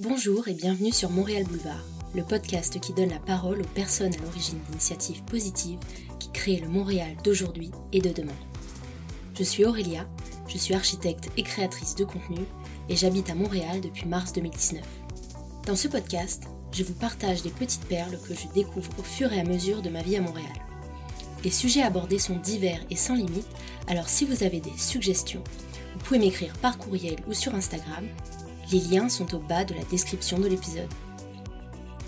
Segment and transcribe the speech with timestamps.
[0.00, 1.82] Bonjour et bienvenue sur Montréal Boulevard,
[2.14, 5.80] le podcast qui donne la parole aux personnes à l'origine d'initiatives positives
[6.20, 8.38] qui créent le Montréal d'aujourd'hui et de demain.
[9.36, 10.06] Je suis Aurélia,
[10.46, 12.38] je suis architecte et créatrice de contenu
[12.88, 14.84] et j'habite à Montréal depuis mars 2019.
[15.66, 19.40] Dans ce podcast, je vous partage des petites perles que je découvre au fur et
[19.40, 20.46] à mesure de ma vie à Montréal.
[21.42, 23.48] Les sujets abordés sont divers et sans limite,
[23.88, 25.42] alors si vous avez des suggestions,
[25.94, 28.06] vous pouvez m'écrire par courriel ou sur Instagram
[28.70, 30.88] les liens sont au bas de la description de l'épisode.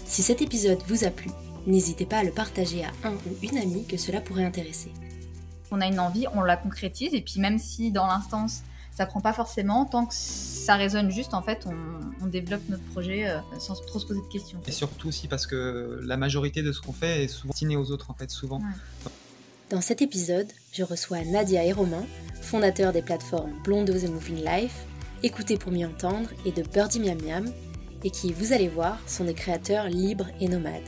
[0.05, 1.30] Si cet épisode vous a plu,
[1.66, 4.92] n'hésitez pas à le partager à un ou une amie que cela pourrait intéresser.
[5.70, 9.20] On a une envie, on la concrétise, et puis même si dans l'instance ça prend
[9.20, 11.66] pas forcément, tant que ça résonne juste, en fait,
[12.20, 14.60] on, développe notre projet euh, sans trop se poser de questions.
[14.66, 17.90] Et surtout aussi parce que la majorité de ce qu'on fait est souvent destiné aux
[17.90, 18.60] autres, en fait, souvent.
[19.70, 22.04] Dans cet épisode, je reçois Nadia et Romain,
[22.42, 24.84] fondateurs des plateformes Blondos et Moving Life,
[25.23, 27.45] Écoutez pour m'y entendre et de Birdie Miam
[28.02, 30.80] et qui, vous allez voir, sont des créateurs libres et nomades.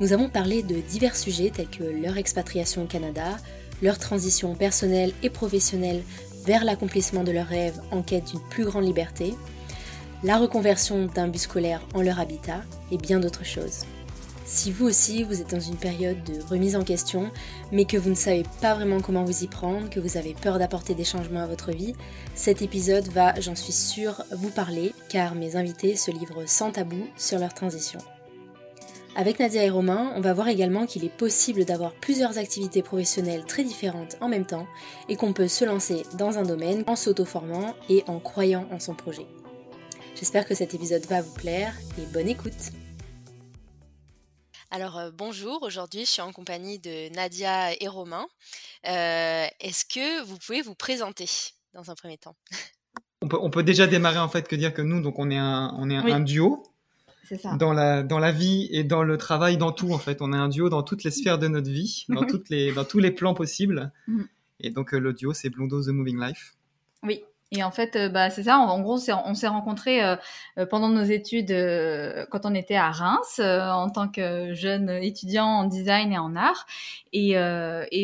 [0.00, 3.38] Nous avons parlé de divers sujets tels que leur expatriation au Canada,
[3.80, 6.02] leur transition personnelle et professionnelle
[6.44, 9.34] vers l'accomplissement de leurs rêves en quête d'une plus grande liberté,
[10.22, 12.60] la reconversion d'un bus scolaire en leur habitat
[12.92, 13.86] et bien d'autres choses.
[14.52, 17.30] Si vous aussi, vous êtes dans une période de remise en question,
[17.70, 20.58] mais que vous ne savez pas vraiment comment vous y prendre, que vous avez peur
[20.58, 21.94] d'apporter des changements à votre vie,
[22.34, 27.06] cet épisode va, j'en suis sûre, vous parler, car mes invités se livrent sans tabou
[27.16, 28.00] sur leur transition.
[29.14, 33.44] Avec Nadia et Romain, on va voir également qu'il est possible d'avoir plusieurs activités professionnelles
[33.44, 34.66] très différentes en même temps
[35.08, 38.94] et qu'on peut se lancer dans un domaine en s'auto-formant et en croyant en son
[38.94, 39.26] projet.
[40.16, 42.72] J'espère que cet épisode va vous plaire et bonne écoute
[44.70, 48.26] alors euh, bonjour, aujourd'hui je suis en compagnie de Nadia et Romain.
[48.86, 51.26] Euh, est-ce que vous pouvez vous présenter
[51.74, 52.36] dans un premier temps?
[53.22, 55.90] On peut, déjà démarrer en fait que dire que nous donc on est un, on
[55.90, 56.62] est un, duo.
[57.42, 57.54] Ça.
[57.56, 60.20] Dans la, dans la vie et dans le travail, dans tout en fait.
[60.20, 62.84] On est un duo dans toutes les sphères de notre vie, dans, toutes les, dans
[62.84, 63.92] tous les plans possibles.
[64.08, 64.22] Mm.
[64.60, 66.54] Et donc euh, le duo c'est Blondo The Moving Life.
[67.02, 68.58] Oui, et en fait, euh, bah, c'est ça.
[68.58, 70.16] En, gros, on s'est rencontrés euh,
[70.58, 71.50] euh, pendant nos études
[72.30, 76.66] quand on était à Reims en tant que jeune étudiant en design et en art.
[77.12, 77.34] Et,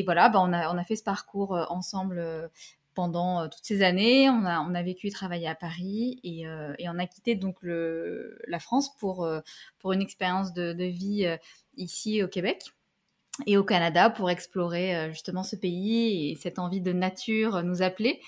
[0.04, 2.50] voilà, bah, on, a, fait ce parcours ensemble
[2.94, 4.28] pendant toutes ces années.
[4.30, 6.42] On a, vécu et travaillé à Paris et,
[6.78, 9.28] et on a quitté donc la France pour,
[9.78, 11.26] pour une expérience de, de vie
[11.76, 12.62] ici au Québec
[13.46, 18.20] et au Canada pour explorer justement ce pays et cette envie de nature nous appelait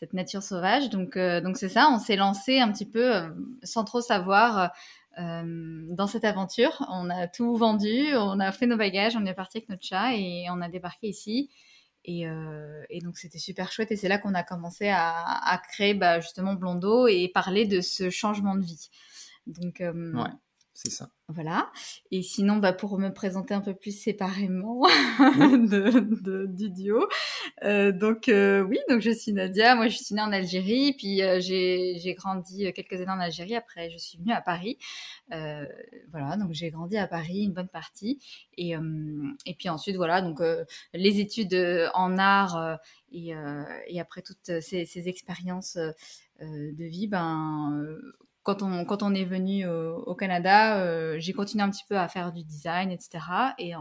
[0.00, 0.88] cette nature sauvage.
[0.88, 3.28] Donc, euh, donc c'est ça, on s'est lancé un petit peu euh,
[3.62, 4.72] sans trop savoir
[5.18, 6.84] euh, dans cette aventure.
[6.90, 10.16] On a tout vendu, on a fait nos bagages, on est parti avec notre chat
[10.16, 11.50] et on a débarqué ici.
[12.06, 12.26] Et,
[13.02, 17.06] donc c'était super chouette et c'est là qu'on a commencé à, créer bah, justement Blondo
[17.06, 18.88] et parler de ce changement de vie.
[19.46, 20.30] Donc ouais,
[20.72, 21.10] c'est ça.
[21.28, 21.70] Voilà.
[22.10, 24.82] Et sinon, bah, pour me présenter un peu plus séparément
[25.18, 27.08] de, du duo.
[27.64, 29.74] Euh, donc euh, oui, donc je suis Nadia.
[29.74, 33.56] Moi, je suis née en Algérie, puis euh, j'ai grandi quelques années en Algérie.
[33.56, 34.78] Après, je suis venue à Paris.
[35.28, 38.18] voilà, donc j'ai grandi à Paris une bonne partie.
[38.56, 38.74] Et,
[39.46, 40.40] et puis ensuite, voilà, donc
[40.94, 41.54] les études
[41.94, 42.78] en art
[43.12, 43.34] et,
[43.86, 45.76] et après toutes ces, ces expériences
[46.40, 47.96] de vie, ben
[48.54, 52.44] quand on, est venu au, Canada, euh, j'ai continué un petit peu à faire du
[52.44, 53.18] design, etc.
[53.58, 53.74] Et,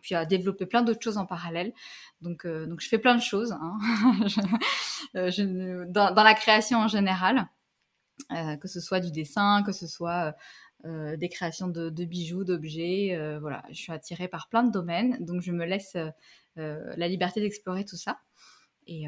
[0.00, 1.72] puis à développer plein d'autres choses en parallèle.
[2.20, 3.78] Donc, euh, je fais plein de choses hein.
[5.16, 7.48] euh, dans, la création en général,
[8.60, 10.34] que ce soit du dessin, que ce soit
[10.84, 13.16] des créations de, bijoux, d'objets.
[13.40, 15.16] voilà, je suis attirée par plein de domaines.
[15.24, 15.96] Donc je me laisse
[16.56, 18.18] la liberté d'explorer tout ça.
[18.86, 19.06] Et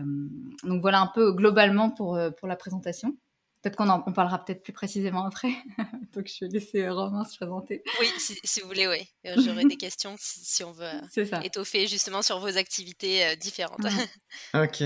[0.63, 3.17] donc voilà un peu globalement pour la présentation.
[3.65, 5.49] Peut-être qu'on en parlera peut-être plus précisément après.
[6.15, 7.83] Donc, je vais laisser Romain se présenter.
[7.99, 9.09] Oui, si, vous voulez, oui.
[9.25, 13.87] Euh, j'aurai des questions si, on veut euh, étoffer justement sur vos activités euh, différentes.
[14.55, 14.83] ok.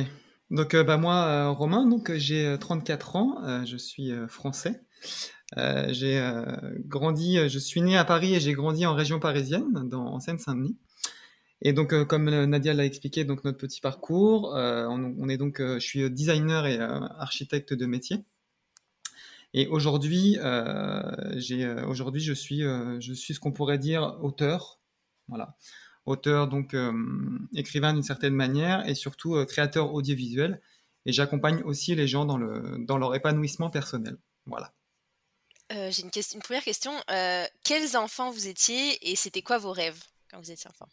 [0.52, 3.64] Donc, bah, moi, Romain, donc j'ai 34 ans.
[3.66, 4.80] je suis français.
[5.56, 6.22] j'ai
[6.86, 10.78] grandi, je suis né à Paris et j'ai grandi en région parisienne, dans, en Seine-Saint-Denis.
[11.62, 15.80] Et donc, comme Nadia l'a expliqué, donc notre petit parcours, on, on, est donc, je
[15.80, 18.24] suis designer et architecte de métier.
[19.54, 21.02] Et aujourd'hui, euh,
[21.50, 24.78] euh, aujourd'hui, je suis, euh, je suis ce qu'on pourrait dire auteur,
[25.26, 25.56] voilà,
[26.04, 26.76] auteur donc
[27.54, 30.60] écrivain d'une certaine manière et surtout créateur audiovisuel.
[31.06, 34.72] Et j'accompagne aussi les gens dans le, dans leur épanouissement personnel, voilà.
[35.70, 36.92] J'ai une, une, première question.
[37.62, 40.88] quels enfants vous étiez et c'était quoi vos rêves quand vous étiez enfant?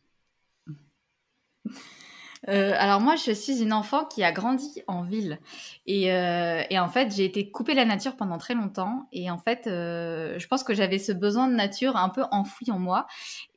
[2.48, 5.40] Euh, alors moi, je suis une enfant qui a grandi en ville.
[5.88, 9.08] Et, euh, et en fait, j'ai été coupée de la nature pendant très longtemps.
[9.12, 12.72] Et en fait, euh, je pense que j'avais ce besoin de nature un peu enfoui
[12.72, 13.08] en moi.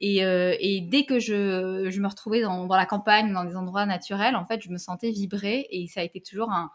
[0.01, 3.57] Et, euh, et dès que je, je me retrouvais dans, dans, la campagne, dans des
[3.57, 5.67] endroits naturels, en fait, je me sentais vibrer.
[5.71, 6.71] Et ça a été toujours un,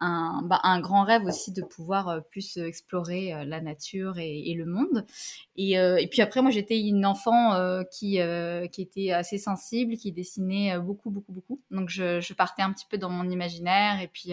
[0.00, 4.54] un, bah, un, grand rêve aussi de pouvoir euh, plus explorer euh, la nature et,
[4.54, 5.04] le monde.
[5.56, 9.38] Et, euh, et, puis après, moi, j'étais une enfant euh, qui, euh, qui était assez
[9.38, 11.60] sensible, qui dessinait beaucoup, beaucoup, beaucoup.
[11.70, 14.32] Donc, je, je, partais un petit peu dans mon imaginaire et puis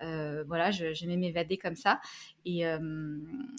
[0.00, 2.00] voilà, j'aimais m'évader comme ça.
[2.44, 2.62] Et,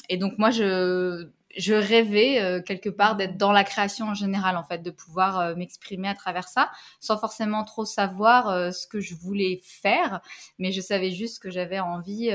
[0.10, 4.58] et donc, moi, je je rêvais euh, quelque part d'être dans la création en général,
[4.58, 8.88] en fait, de pouvoir euh, m'exprimer à travers ça, sans forcément trop savoir euh, ce
[8.88, 10.22] que je voulais faire,
[10.60, 12.30] mais je savais juste que j'avais envie,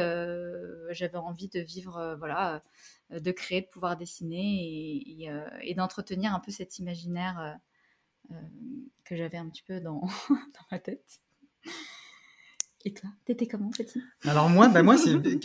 [0.91, 2.62] j'avais envie de vivre, voilà,
[3.11, 5.31] de créer, de pouvoir dessiner et, et,
[5.62, 7.58] et d'entretenir un peu cet imaginaire
[9.05, 10.00] que j'avais un petit peu dans,
[10.31, 11.20] dans ma tête.
[12.85, 14.97] Et toi, t'étais comment, petit Alors moi, bah moi,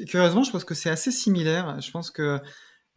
[0.08, 1.80] curieusement, je pense que c'est assez similaire.
[1.82, 2.42] Je pense que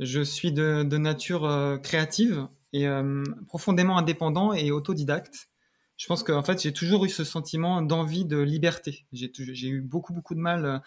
[0.01, 5.51] je suis de, nature euh, créative et euh, profondément indépendant et autodidacte.
[5.99, 9.05] Je pense qu'en fait, j'ai toujours eu ce sentiment d'envie de liberté.
[9.13, 10.65] J'ai eu beaucoup, beaucoup de mal.
[10.65, 10.79] Euh,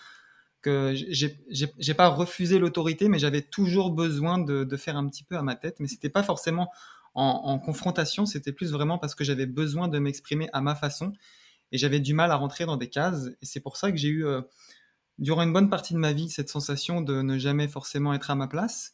[0.64, 5.42] que j'ai pas refusé l'autorité, mais j'avais toujours besoin de, faire un petit peu à
[5.42, 5.82] ma tête.
[5.82, 6.72] Mais c'était pas forcément
[7.16, 11.12] en, confrontation, c'était plus vraiment parce que j'avais besoin de m'exprimer à ma façon
[11.74, 13.28] et j'avais du mal à rentrer dans des cases.
[13.42, 14.26] Et c'est pour ça que j'ai eu,
[15.20, 18.36] durant une bonne partie de ma vie, cette sensation de ne jamais forcément être à
[18.36, 18.94] ma place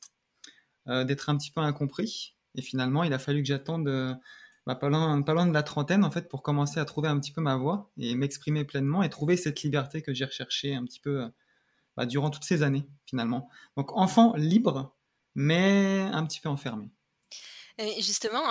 [0.88, 2.36] d'être un petit peu incompris.
[2.56, 4.14] Et finalement, il a fallu que j'attende euh,
[4.66, 7.20] bah, pas, loin, pas loin de la trentaine en fait pour commencer à trouver un
[7.20, 10.84] petit peu ma voix et m'exprimer pleinement et trouver cette liberté que j'ai recherchée un
[10.84, 11.30] petit peu euh,
[11.98, 13.50] bah, durant toutes ces années finalement.
[13.78, 14.96] Donc enfant libre,
[15.36, 16.92] mais un petit peu enfermé.
[17.81, 18.44] Et justement,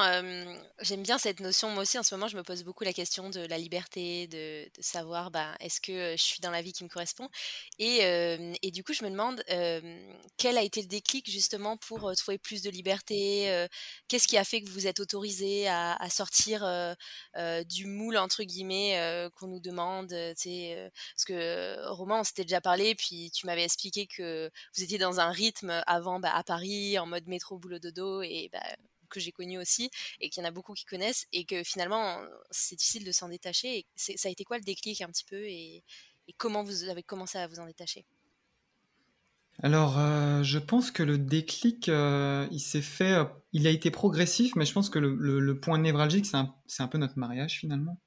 [0.81, 1.69] j'aime bien cette notion.
[1.69, 4.71] Moi aussi, en ce moment, je me pose beaucoup la question de la liberté, de,
[4.81, 7.29] savoir, bah, est-ce que je suis dans la vie qui me correspond?
[7.79, 9.45] Et, du coup, je me demande
[10.39, 13.67] quel a été le déclic justement pour trouver plus de liberté.
[14.09, 16.67] Qu'est-ce qui a fait que vous êtes autorisé à, à sortir
[17.67, 23.31] du moule entre guillemets qu'on nous demande Parce que Romain, on s'était déjà parlé, puis
[23.31, 27.27] tu m'avais expliqué que vous étiez dans un rythme avant bah, à Paris, en mode
[27.27, 28.63] métro, boulot, dodo, et bah,
[29.09, 29.91] que j'ai connu aussi
[30.21, 32.21] et qu'il y en a beaucoup qui connaissent et que finalement
[32.51, 33.79] c'est difficile de s'en détacher.
[33.79, 35.83] Et ça a été quoi le déclic un petit peu et,
[36.29, 38.05] et, comment vous avez commencé à vous en détacher?
[39.61, 43.91] Alors, euh, je pense que le déclic, euh, il s'est fait, euh, il a été
[43.91, 47.19] progressif, mais je pense que le, le, le point névralgique, c'est un, un, peu notre
[47.19, 48.01] mariage finalement,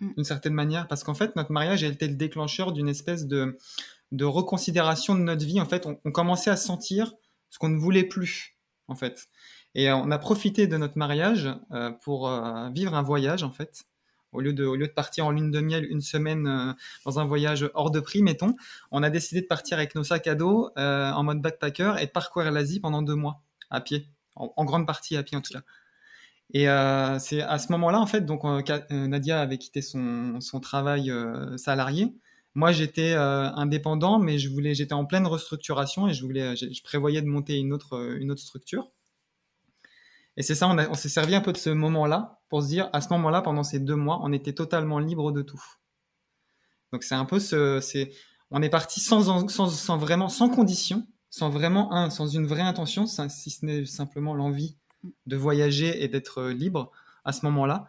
[0.00, 0.14] mm.
[0.16, 3.56] d'une certaine manière, parce qu'en fait, notre mariage a été le déclencheur d'une espèce de,
[4.10, 5.60] de reconsidération de notre vie.
[5.60, 7.14] En fait, on, on commençait à sentir
[7.48, 8.56] ce qu'on ne voulait plus,
[8.88, 9.28] en fait.
[9.74, 13.84] Et on a profité de notre mariage euh, pour euh, vivre un voyage, en fait.
[14.32, 16.72] Au lieu, de, au lieu de partir en lune de miel une semaine euh,
[17.04, 18.54] dans un voyage hors de prix, mettons,
[18.90, 22.10] on a décidé de partir avec nos sacs à dos en mode backpacker et de
[22.10, 25.62] parcourir l'Asie pendant deux mois, à pied, en, grande partie à pied en tout cas.
[26.54, 26.64] Et
[27.20, 28.44] c'est à ce moment-là, en fait, donc
[28.90, 31.12] Nadia avait quitté son, son travail
[31.58, 32.14] salarié.
[32.54, 37.58] Moi, j'étais indépendant, mais j'étais en pleine restructuration et je voulais, je prévoyais de monter
[37.58, 38.90] une autre, une autre structure.
[40.36, 43.00] Et c'est ça, on, s'est servi un peu de ce moment-là pour se dire, à
[43.00, 45.62] ce moment-là, pendant ces deux mois, on était totalement libre de tout.
[46.92, 47.80] Donc c'est un peu ce,
[48.50, 49.22] on est parti sans,
[49.98, 54.76] vraiment, sans condition, sans vraiment un, sans une vraie intention, si ce n'est simplement l'envie
[55.26, 56.90] de voyager et d'être libre
[57.24, 57.86] à ce moment-là.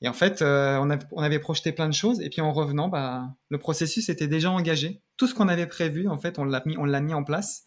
[0.00, 0.78] Et en fait, euh,
[1.12, 4.50] on, avait projeté plein de choses, et puis en revenant, bah, le processus était déjà
[4.50, 5.00] engagé.
[5.16, 7.64] Tout ce qu'on avait prévu, en fait, on l'a mis, on l'a mis en place.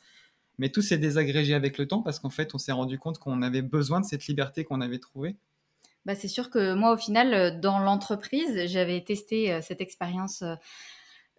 [0.57, 3.41] Mais tout s'est désagrégé avec le temps parce qu'en fait, on s'est rendu compte qu'on
[3.41, 5.37] avait besoin de cette liberté qu'on avait trouvée.
[6.07, 10.41] Bah, c'est sûr que moi, au final, euh, dans l'entreprise, j'avais testé euh, cette expérience.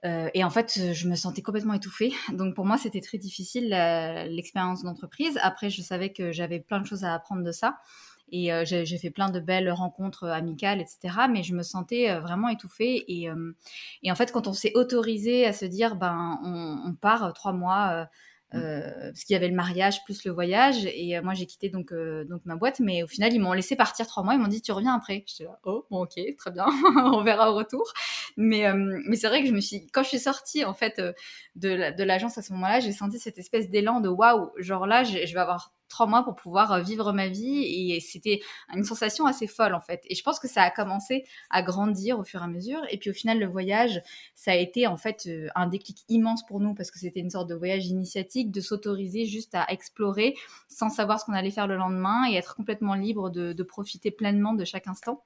[0.05, 2.13] Euh, et en fait, je me sentais complètement étouffée.
[2.35, 3.71] Donc pour moi, c'était très difficile
[4.29, 5.39] l'expérience d'entreprise.
[5.43, 7.79] Après, je savais que j'avais plein de choses à apprendre de ça.
[8.31, 11.15] Et j'ai fait plein de belles rencontres amicales, etc.
[11.31, 13.11] Mais je me sentais vraiment étouffée.
[13.11, 13.31] Et,
[14.03, 18.07] et en fait, quand on s'est autorisé à se dire, ben, on part trois mois
[18.55, 21.69] euh, parce qu'il y avait le mariage plus le voyage et euh, moi j'ai quitté
[21.69, 24.41] donc euh, donc ma boîte mais au final ils m'ont laissé partir trois mois ils
[24.41, 25.25] m'ont dit tu reviens après.
[25.27, 27.93] J'étais là oh bon ok très bien on verra au retour.
[28.39, 31.01] Mais euh, mais c'est vrai que je me suis quand je suis sortie en fait
[31.57, 35.19] de l'agence à ce moment-là j'ai senti cette espèce d'élan de waouh genre là je
[35.19, 38.41] vais avoir trois mois pour pouvoir vivre ma vie et c'était
[38.75, 40.03] une sensation assez folle en fait.
[40.07, 42.81] Et je pense que ça a commencé à grandir au fur et à mesure.
[42.91, 44.03] Et puis au final, le voyage,
[44.35, 47.49] ça a été en fait un déclic immense pour nous parce que c'était une sorte
[47.49, 50.35] de voyage initiatique, de s'autoriser juste à explorer
[50.69, 54.55] sans savoir ce qu'on allait faire le lendemain et être complètement libre de, profiter pleinement
[54.55, 55.25] de chaque instant.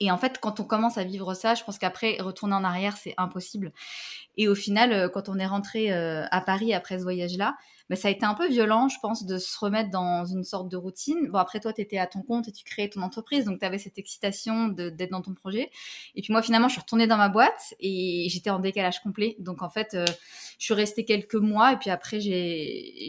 [0.00, 2.96] Et en fait, quand on commence à vivre ça, je pense qu'après, retourner en arrière,
[2.96, 3.72] c'est impossible.
[4.36, 7.56] Et au final, quand on est rentré à Paris après ce voyage-là,
[7.96, 10.76] ça a été un peu violent, je pense, de se remettre dans une sorte de
[10.76, 11.28] routine.
[11.28, 13.66] Bon, après, toi, tu étais à ton compte et tu créais ton entreprise, donc tu
[13.66, 15.70] avais cette excitation d'être dans ton projet.
[16.14, 19.36] Et puis moi, finalement, je suis retournée dans ma boîte et j'étais en décalage complet.
[19.38, 20.04] Donc en fait, euh,
[20.58, 23.08] je suis restée quelques mois et puis après, j'ai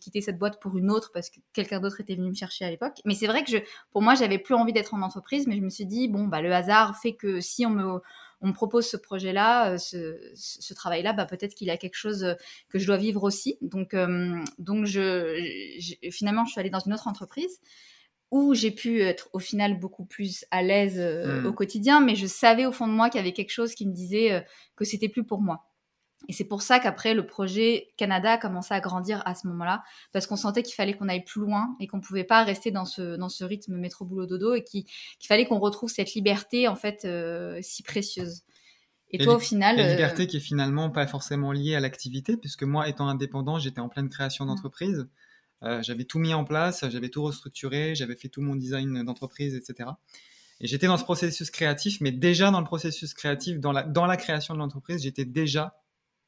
[0.00, 2.70] quitté cette boîte pour une autre parce que quelqu'un d'autre était venu me chercher à
[2.70, 3.00] l'époque.
[3.04, 3.58] Mais c'est vrai que je,
[3.92, 6.40] pour moi, j'avais plus envie d'être en entreprise, mais je me suis dit, bon, bah,
[6.40, 8.00] le hasard fait que si on me
[8.42, 12.24] on me propose ce projet-là, euh, ce, travail-là, bah, peut-être qu'il y a quelque chose
[12.24, 12.34] euh,
[12.68, 13.56] que je dois vivre aussi.
[13.62, 15.38] Donc, euh, donc je,
[16.10, 17.60] finalement, je suis allée dans une autre entreprise
[18.32, 21.46] où j'ai pu être au final beaucoup plus à l'aise mmh.
[21.46, 23.86] au quotidien, mais je savais au fond de moi qu'il y avait quelque chose qui
[23.86, 24.42] me disait
[24.74, 25.66] que c'était plus pour moi.
[26.28, 29.82] Et c'est pour ça qu'après, le projet Canada a commencé à grandir à ce moment-là,
[30.12, 32.70] parce qu'on sentait qu'il fallait qu'on aille plus loin et qu'on ne pouvait pas rester
[32.70, 34.86] dans ce, dans ce rythme métro-boulot-dodo et qu'il
[35.26, 38.42] fallait qu'on retrouve cette liberté, en fait, euh, si précieuse.
[39.10, 39.76] Et, toi, au final.
[39.76, 43.58] La euh, liberté qui est finalement pas forcément liée à l'activité, puisque moi, étant indépendant,
[43.58, 44.48] j'étais en pleine création mmh.
[44.48, 45.06] d'entreprise.
[45.64, 49.54] Euh, j'avais tout mis en place, j'avais tout restructuré, j'avais fait tout mon design d'entreprise,
[49.54, 49.90] etc.
[50.60, 54.06] Et j'étais dans ce processus créatif, mais déjà dans le processus créatif, dans la, dans
[54.06, 55.81] la création de l'entreprise, j'étais déjà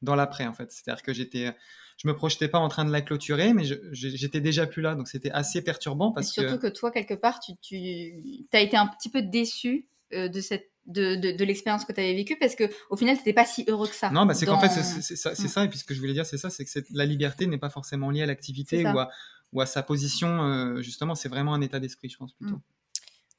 [0.05, 0.71] dans l'après en fait.
[0.71, 1.53] C'est-à-dire que j'étais,
[1.97, 5.07] je me projetais pas en train de la clôturer, mais j'étais déjà plus là, donc
[5.07, 6.67] c'était assez perturbant parce surtout que...
[6.67, 11.15] toi quelque part tu, tu as été un petit peu déçu euh, de cette de,
[11.15, 13.95] de, l'expérience que tu avais vécue parce que au final t'étais pas si heureux que
[13.95, 14.11] ça.
[14.11, 15.35] Non, bah c'est qu'en fait c'est ça, mm.
[15.35, 17.57] ça, et puis ce que je voulais dire c'est ça, c'est que la liberté n'est
[17.57, 19.09] pas forcément liée à l'activité ou à,
[19.51, 20.43] ou à sa position.
[20.43, 22.57] Euh, justement, c'est vraiment un état d'esprit, je pense plutôt.
[22.57, 22.61] Mm.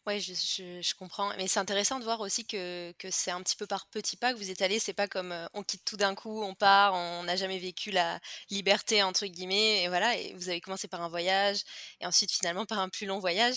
[0.07, 1.33] Oui, je, je, comprends.
[1.37, 4.33] Mais c'est intéressant de voir aussi que, que c'est un petit peu par petits pas
[4.33, 4.79] que vous êtes allé.
[4.79, 8.21] C'est pas comme on quitte tout d'un coup, on part, on n'a jamais vécu la
[8.49, 9.83] liberté, entre guillemets.
[9.83, 11.59] Et voilà, et vous avez commencé par un voyage
[12.01, 13.57] et ensuite finalement par un plus long voyage.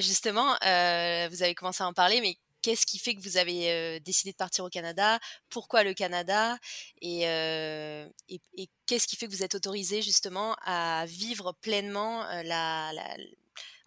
[0.00, 4.32] justement, vous avez commencé à en parler, mais qu'est-ce qui fait que vous avez décidé
[4.32, 5.18] de partir au Canada?
[5.48, 6.58] Pourquoi le Canada?
[7.00, 12.92] Et, et, et qu'est-ce qui fait que vous êtes autorisé justement à vivre pleinement la,
[12.92, 13.16] la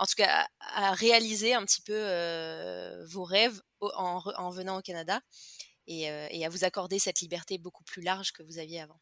[0.02, 1.94] en tout cas à, réaliser un petit peu
[3.06, 5.22] vos rêves en, venant au Canada
[5.88, 9.00] et, à vous accorder cette liberté beaucoup plus large que vous aviez avant.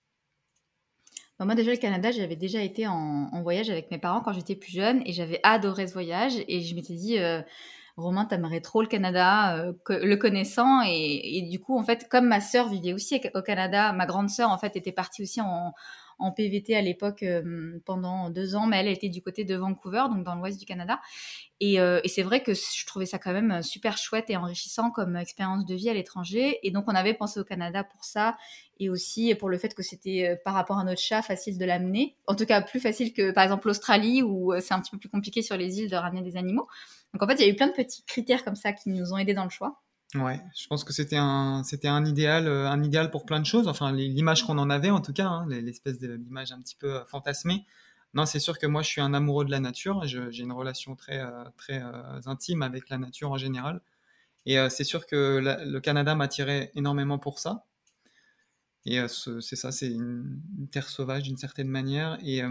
[1.39, 4.55] Bah, moi déjà le Canada, j'avais déjà été en, voyage avec mes parents quand j'étais
[4.55, 7.17] plus jeune et j'avais adoré ce voyage et je m'étais dit
[7.95, 12.41] Romain, t'aimerais trop le Canada, le connaissant et, et, du coup en fait comme ma
[12.41, 15.73] sœur vivait aussi au Canada, ma grande sœur en fait était partie aussi en,
[16.19, 20.03] en PVT à l'époque euh, pendant deux ans, mais elle était du côté de Vancouver,
[20.09, 20.99] donc dans l'ouest du Canada.
[21.61, 25.15] Euh, et, c'est vrai que je trouvais ça quand même super chouette et enrichissant comme
[25.15, 26.59] expérience de vie à l'étranger.
[26.63, 28.37] Et donc on avait pensé au Canada pour ça
[28.79, 31.65] et aussi pour le fait que c'était euh, par rapport à notre chat facile de
[31.65, 32.15] l'amener.
[32.27, 35.09] En tout cas plus facile que par exemple l'Australie où c'est un petit peu plus
[35.09, 36.67] compliqué sur les îles de ramener des animaux.
[37.13, 39.13] Donc en fait il y a eu plein de petits critères comme ça qui nous
[39.13, 39.81] ont aidés dans le choix.
[40.15, 43.45] Ouais, je pense que c'était un, c'était un idéal, euh, un idéal pour plein de
[43.45, 43.67] choses.
[43.67, 47.05] Enfin, l'image qu'on en avait, en tout cas, hein, l'espèce d'image un petit peu euh,
[47.05, 47.65] fantasmée.
[48.15, 50.07] Non, c'est sûr que moi, je suis un amoureux de la nature.
[50.07, 51.79] J'ai une relation très, euh, très
[52.25, 53.81] intime avec la nature en général.
[54.47, 57.65] Et c'est sûr que le Canada m'attirait énormément pour ça.
[58.85, 60.39] Et c'est ça, c'est une,
[60.71, 62.17] terre sauvage d'une certaine manière.
[62.23, 62.41] Et,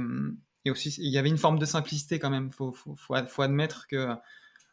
[0.71, 2.53] aussi, il y avait une forme de simplicité quand même.
[2.53, 4.15] Faut, faut, faut, admettre que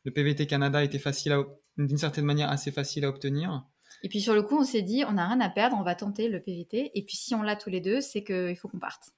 [0.04, 1.44] le PVT Canada était facile à,
[1.78, 3.66] d'une certaine manière assez facile à obtenir.
[4.04, 5.96] Et puis sur le coup, on s'est dit, on n'a rien à perdre, on va
[5.96, 6.92] tenter le PVT.
[6.94, 9.12] Et puis si on l'a tous les deux, c'est qu'il faut qu'on parte.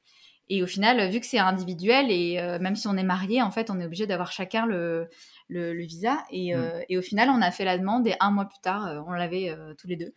[0.50, 3.52] Et au final, vu que c'est individuel et euh, même si on est marié, en
[3.52, 5.10] fait, on est obligé d'avoir chacun le,
[5.50, 6.24] le, visa.
[6.32, 6.60] Et, mm.
[6.60, 9.02] euh, et, au final, on a fait la demande et un mois plus tard, euh,
[9.08, 10.14] on l'avait tous les deux.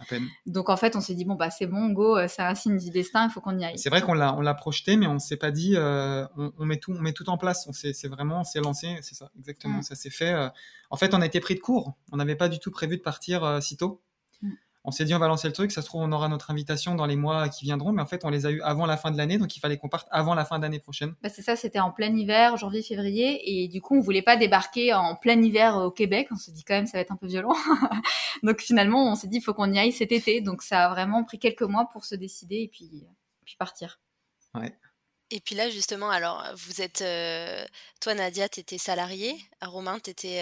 [0.46, 2.90] Donc en fait, on s'est dit bon bah c'est bon, go, c'est un signe du
[2.90, 3.78] destin, il faut qu'on y aille.
[3.78, 6.76] C'est vrai qu'on l'a on l'a projeté, mais on s'est pas dit on, on, met
[6.76, 7.66] tout on met tout en place.
[7.68, 9.82] On c'est vraiment on s'est lancé, c'est ça exactement, mm.
[9.82, 10.34] ça s'est fait.
[10.90, 11.94] en fait, on a été pris de court.
[12.12, 14.02] On n'avait pas du tout prévu de partir si tôt
[14.84, 16.94] on s'est dit on va lancer le truc, ça se trouve on aura notre invitation
[16.94, 19.10] dans les mois qui viendront, mais en fait on les a eu avant la fin
[19.10, 21.14] de l'année, donc il fallait qu'on parte avant la fin d'année prochaine.
[21.22, 24.36] Bah c'est ça, c'était en plein hiver, janvier, février, et du coup on voulait pas
[24.36, 27.16] débarquer en plein hiver au Québec, on se dit quand même ça va être un
[27.16, 27.54] peu violent.
[28.42, 30.88] donc finalement on s'est dit il faut qu'on y aille cet été, donc ça a
[30.90, 33.06] vraiment pris quelques mois pour se décider et puis,
[33.44, 34.00] puis partir.
[34.54, 34.74] Ouais.
[35.32, 37.04] Et puis là, justement, alors, vous êtes,
[38.00, 40.40] toi, Nadia, tu étais salariée, Romain, tu étais,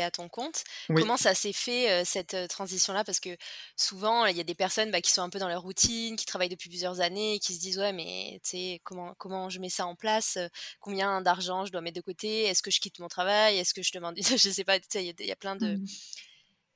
[0.00, 0.62] à ton compte.
[0.88, 3.02] Comment ça s'est fait, cette transition-là?
[3.02, 3.34] Parce que
[3.76, 6.26] souvent, il y a des personnes bah, qui sont un peu dans leur routine, qui
[6.26, 9.58] travaillent depuis plusieurs années, et qui se disent, ouais, mais tu sais, comment, comment je
[9.58, 10.36] mets ça en place?
[10.80, 12.42] Combien d'argent je dois mettre de côté?
[12.42, 13.56] Est-ce que je quitte mon travail?
[13.56, 15.86] Est-ce que je demande, je sais pas, il y, a plein de, mmh.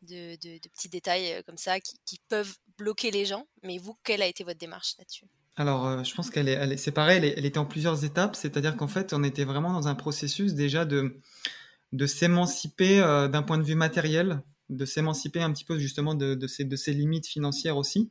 [0.02, 3.46] de, de, petits détails comme ça qui, qui peuvent bloquer les gens.
[3.62, 5.26] Mais vous, quelle a été votre démarche là-dessus?
[5.56, 8.76] Alors, euh, je pense qu'elle est, elle c'est pareil, elle, était en plusieurs étapes, c'est-à-dire
[8.76, 11.20] qu'en fait, on était vraiment dans un processus déjà de,
[11.92, 12.98] de s'émanciper
[13.30, 16.76] d'un point de vue matériel, de s'émanciper un petit peu justement de, de, ces, de
[16.92, 18.10] limites financières aussi.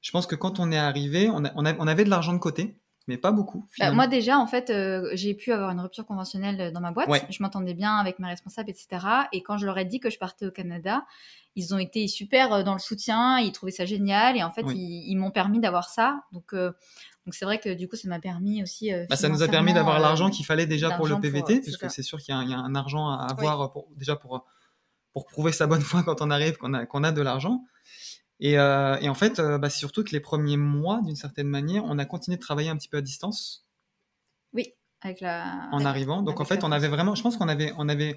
[0.00, 1.44] Je pense que quand on est arrivé, on
[1.86, 2.76] avait de l'argent de côté
[3.08, 3.66] mais pas beaucoup.
[3.78, 7.08] Bah, moi déjà, en fait, euh, j'ai pu avoir une rupture conventionnelle dans ma boîte.
[7.30, 9.06] Je m'entendais bien avec mes responsables, etc.
[9.32, 11.04] Et quand je leur ai dit que je partais au Canada,
[11.56, 14.64] ils ont été super euh, dans le soutien, ils trouvaient ça génial et en fait,
[14.74, 16.22] ils, m'ont permis d'avoir ça.
[16.32, 16.72] Donc, euh,
[17.26, 18.90] donc c'est vrai que du coup, ça m'a permis aussi.
[19.08, 22.02] Bah, ça nous a permis d'avoir l'argent qu'il fallait déjà pour le PVT, puisque c'est
[22.02, 24.44] sûr qu'il y, y, a un argent à avoir pour, déjà pour
[25.12, 27.64] pour prouver sa bonne foi quand on arrive, qu'on a qu'on a de l'argent.
[28.42, 31.84] Euh, et, en fait, euh, bah, c'est surtout que les premiers mois, d'une certaine manière,
[31.84, 33.66] on a continué de travailler un petit peu à distance.
[34.52, 35.68] Oui, avec la.
[35.72, 36.22] En arrivant.
[36.22, 38.16] Donc en fait, on avait vraiment, je pense qu'on avait, on avait,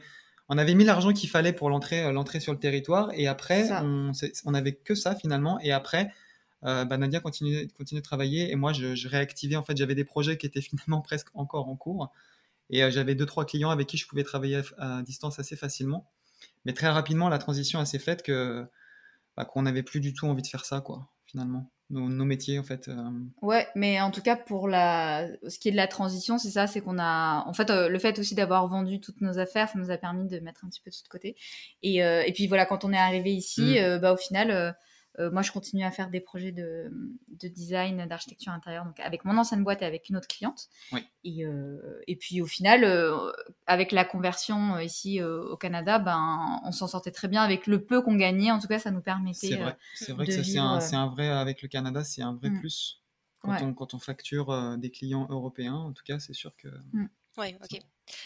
[0.49, 3.11] on avait mis l'argent qu'il fallait pour l'entrée, euh, l'entrée sur le territoire.
[3.13, 4.11] Et après, on,
[4.45, 5.59] on avait que ça finalement.
[5.61, 6.11] Et après,
[6.63, 9.55] bah, Nadia continuait, continuait de travailler et moi, je, réactivais.
[9.55, 12.11] En fait, j'avais des projets qui étaient finalement presque encore en cours.
[12.71, 16.09] Et j'avais deux, trois clients avec qui je pouvais travailler à, à, distance assez facilement.
[16.65, 18.67] Mais très rapidement, la transition s'est faite que
[19.37, 21.71] bah, qu'on n'avait plus du tout envie de faire ça, quoi, finalement.
[21.91, 22.87] Nos, métiers, en fait.
[22.87, 23.11] Euh.
[23.43, 25.27] Ouais, mais en tout cas, pour la...
[25.47, 27.43] ce qui est de la transition, c'est ça, c'est qu'on a...
[27.45, 30.27] En fait, euh, le fait aussi d'avoir vendu toutes nos affaires, ça nous a permis
[30.27, 31.35] de mettre un petit peu tout de côté.
[31.83, 33.99] Et, euh, et puis voilà, quand on est arrivé ici, mmh.
[33.99, 34.75] bah, au final
[35.19, 36.91] euh, moi, je continue à faire des projets de,
[37.29, 40.67] design, d'architecture intérieure, donc avec mon ancienne boîte et avec une autre cliente.
[41.23, 43.31] Et, euh, et, puis au final, euh,
[43.65, 48.01] avec la conversion ici au Canada, ben, on s'en sortait très bien avec le peu
[48.01, 48.51] qu'on gagnait.
[48.51, 49.47] En tout cas, ça nous permettait.
[49.47, 52.49] C'est vrai, c'est vrai que c'est un, un, vrai, avec le Canada, c'est un vrai
[52.49, 52.59] mm.
[52.59, 53.01] plus.
[53.39, 56.67] Quand, on, quand, on, facture des clients européens, en tout cas, c'est sûr que.
[56.93, 57.09] Mm.
[57.37, 57.81] Oui, ok.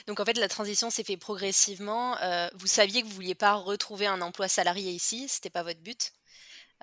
[0.07, 2.15] Donc en fait, la transition s'est fait progressivement.
[2.55, 6.13] vous saviez que vous vouliez pas retrouver un emploi salarié ici, c'était pas votre but?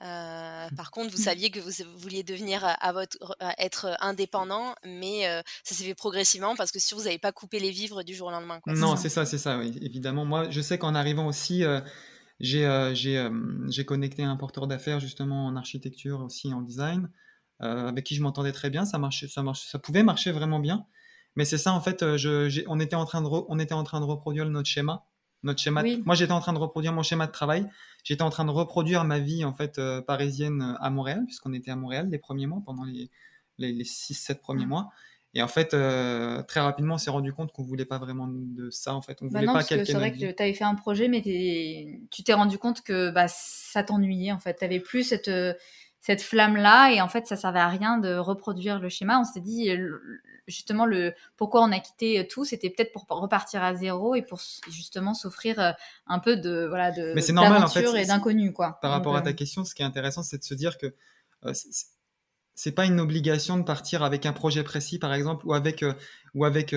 [0.02, 3.16] Euh, par contre, vous saviez que vous vouliez devenir à, votre,
[3.58, 7.58] être indépendant, mais euh, ça s'est fait progressivement parce que si vous n'avez pas coupé
[7.58, 8.60] les vivres du jour au lendemain.
[8.66, 10.24] non, c'est ça, c'est ça, oui, évidemment.
[10.24, 11.80] Moi, je sais qu'en arrivant aussi, euh,
[12.40, 17.10] j'ai connecté un porteur d'affaires justement en architecture aussi en design,
[17.60, 18.84] avec qui je m'entendais très bien.
[18.84, 20.86] Ça marchait, ça marchait, ça pouvait marcher vraiment bien.
[21.36, 24.00] Mais c'est ça, en fait, je, on, était en train de on était en train
[24.00, 25.06] de reproduire notre schéma
[25.42, 25.82] notre schéma.
[26.04, 27.66] Moi, j'étais en train de reproduire mon schéma de travail.
[28.04, 31.52] J'étais en train de reproduire ma vie en fait euh, parisienne euh, à Montréal, puisqu'on
[31.52, 33.10] était à Montréal les premiers mois, pendant les,
[33.58, 34.68] les, 6-7 premiers mmh.
[34.68, 34.90] mois.
[35.34, 38.70] Et en fait, euh, très rapidement, on s'est rendu compte qu'on voulait pas vraiment de
[38.70, 38.94] ça.
[38.94, 41.20] En fait, on bah voulait pas C'est vrai que tu avais fait un projet, mais
[41.20, 44.32] tu t'es rendu compte que bah, ça t'ennuyait.
[44.32, 45.30] En fait, tu avais plus cette
[46.00, 49.18] cette flamme là, et en fait, ça servait à rien de reproduire le schéma.
[49.18, 49.70] On s'est dit,
[50.46, 54.22] justement le pourquoi on a quitté euh, tout, c'était peut-être pour repartir à zéro et
[54.22, 55.72] pour justement s'offrir euh,
[56.06, 58.78] un peu de voilà de d'aventure et d'inconnu quoi.
[58.80, 60.94] Par rapport à ta euh, question, ce qui est intéressant, c'est de se dire que
[62.54, 65.84] c'est pas une obligation de partir avec un projet précis, par exemple, ou avec,
[66.34, 66.74] ou avec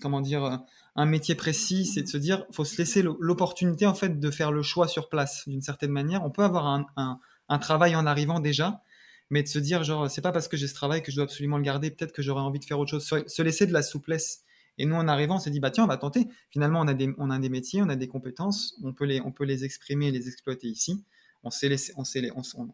[0.00, 0.60] comment dire,
[0.96, 1.84] un métier précis.
[1.84, 5.10] C'est de se dire, faut se laisser l'opportunité en fait de faire le choix sur
[5.10, 6.24] place, d'une certaine manière.
[6.24, 8.82] On peut avoir un, un, un, travail en arrivant déjà,
[9.30, 11.24] mais de se dire, genre, c'est pas parce que j'ai ce travail que je dois
[11.24, 13.82] absolument le garder, peut-être que j'aurais envie de faire autre chose, se laisser de la
[13.82, 14.44] souplesse.
[14.78, 16.28] Et nous, en arrivant, on s'est dit, bah tiens, on va tenter.
[16.50, 19.20] Finalement, on a des, on a des métiers, on a des compétences, on peut les,
[19.20, 21.04] on peut les exprimer et les exploiter ici.
[21.42, 22.68] On s'est laissé, on s'est, on,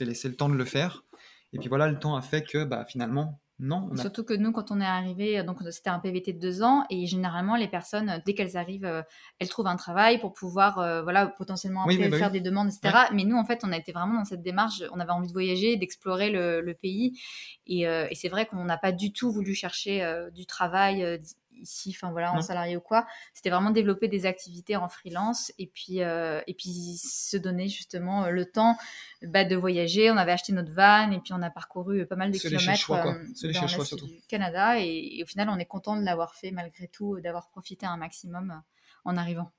[0.00, 1.04] laissé le temps de le faire.
[1.52, 3.88] Et puis voilà, le temps a fait que, bah, finalement, non.
[3.96, 6.84] Surtout que nous, quand on est arrivé, euh, donc c'était un PVT de deux ans,
[6.90, 9.02] et généralement les personnes, euh, dès qu'elles arrivent, euh,
[9.38, 13.06] elles trouvent un travail pour pouvoir, voilà, potentiellement après bah faire des demandes, etc.
[13.12, 14.82] Mais nous, en fait, on a été vraiment dans cette démarche.
[14.92, 17.18] On avait envie de voyager, d'explorer le, pays,
[17.66, 21.20] et, et c'est vrai qu'on n'a pas du tout voulu chercher du travail
[21.60, 23.06] ici, enfin voilà, en salarié ou quoi.
[23.34, 28.24] C'était vraiment développer des activités en freelance et puis, euh, et puis se donner justement
[28.24, 28.76] euh, le temps
[29.22, 30.10] bah, de voyager.
[30.10, 33.02] On avait acheté notre van et puis on a parcouru pas mal de kilomètres euh,
[33.52, 37.20] dans l'est du Canada et, au final on est content de l'avoir fait malgré tout,
[37.20, 38.62] d'avoir profité un maximum
[39.04, 39.50] en arrivant.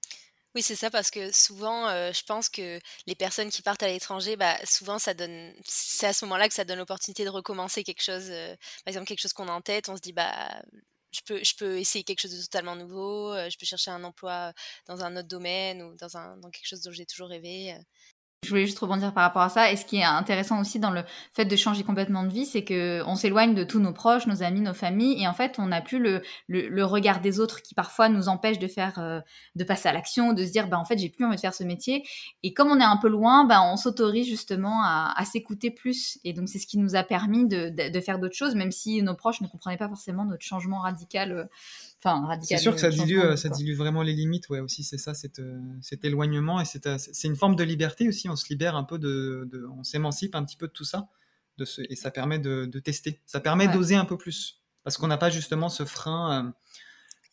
[0.55, 4.37] Oui, c'est ça, parce que souvent, je pense que les personnes qui partent à l'étranger,
[4.37, 8.01] bah, souvent, ça donne, c'est à ce moment-là que ça donne l'opportunité de recommencer quelque
[8.01, 10.63] chose, par exemple, quelque chose qu'on a en tête, on se dit, bah,
[11.11, 14.53] je peux, je essayer quelque chose de totalement nouveau, euh, je peux chercher un emploi
[14.87, 17.75] dans un autre domaine ou dans, un, dans quelque chose dont j'ai toujours rêvé.
[18.43, 19.71] Je voulais juste rebondir par rapport à ça.
[19.71, 21.01] Et ce qui est intéressant aussi dans le
[21.33, 24.43] fait de changer complètement de vie, c'est que on s'éloigne de tous nos proches, nos
[24.43, 28.09] amis, nos familles, et en fait, on n'a plus le, regard des autres qui parfois
[28.09, 29.21] nous empêche de faire, euh,
[29.55, 31.55] de passer à l'action, de se dire, bah en fait, j'ai plus envie de faire
[31.55, 32.07] ce métier.
[32.43, 36.19] Et comme on est un peu loin, bah on s'autorise justement à, s'écouter plus.
[36.23, 39.15] Et donc c'est ce qui nous a permis de faire d'autres choses, même si nos
[39.15, 41.45] proches ne comprenaient pas forcément notre changement radical euh,
[42.41, 45.13] c'est sûr que ça dilue, euh, ça dilue vraiment les limites, ouais, aussi, c'est ça,
[45.13, 48.75] cet, euh, cet éloignement, et euh, c'est une forme de liberté aussi, on se libère
[48.75, 51.09] un peu de, on s'émancipe un petit peu de tout ça,
[51.57, 55.07] de ce, et ça permet de, tester, ça permet d'oser un peu plus, parce qu'on
[55.07, 56.53] n'a pas justement ce frein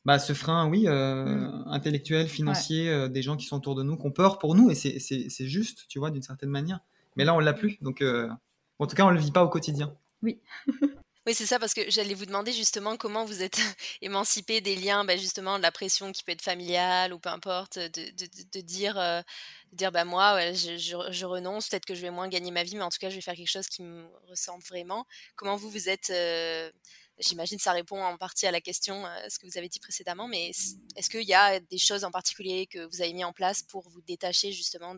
[0.05, 1.65] bah, ce frein, oui, mmh.
[1.67, 4.75] intellectuel, financier, des gens qui sont autour de nous, qui ont peur pour nous, et
[4.75, 6.81] c'est juste, tu vois, d'une certaine manière.
[7.17, 8.05] Mais là, on l'a plus, donc
[8.79, 9.95] en tout cas, on le vit pas au quotidien.
[10.23, 10.41] Oui.
[11.27, 13.57] Oui, c'est ça, parce que j'allais vous demander justement comment vous êtes
[14.03, 17.79] émancipé des liens, bah, justement, de la pression qui peut être familiale ou peu importe,
[17.79, 19.25] de, dire,
[19.73, 22.91] dire bah, moi, je, renonce, peut-être que je vais moins gagner ma vie, mais en
[22.91, 25.07] tout cas, je vais faire quelque chose qui me ressemble vraiment.
[25.35, 26.13] Comment vous, vous êtes
[27.19, 29.79] J'imagine que ça répond en partie à la question, euh, ce que vous avez dit
[29.79, 30.51] précédemment, mais
[30.97, 33.89] est-ce qu'il y a des choses en particulier que vous avez mis en place pour
[33.89, 34.97] vous détacher justement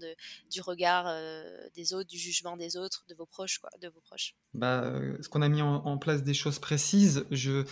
[0.50, 4.00] du regard euh, des autres, du jugement des autres, de vos proches, quoi, de vos
[4.00, 4.34] proches?
[4.54, 7.64] Bah, euh, Ce qu'on a mis en, place des choses précises, je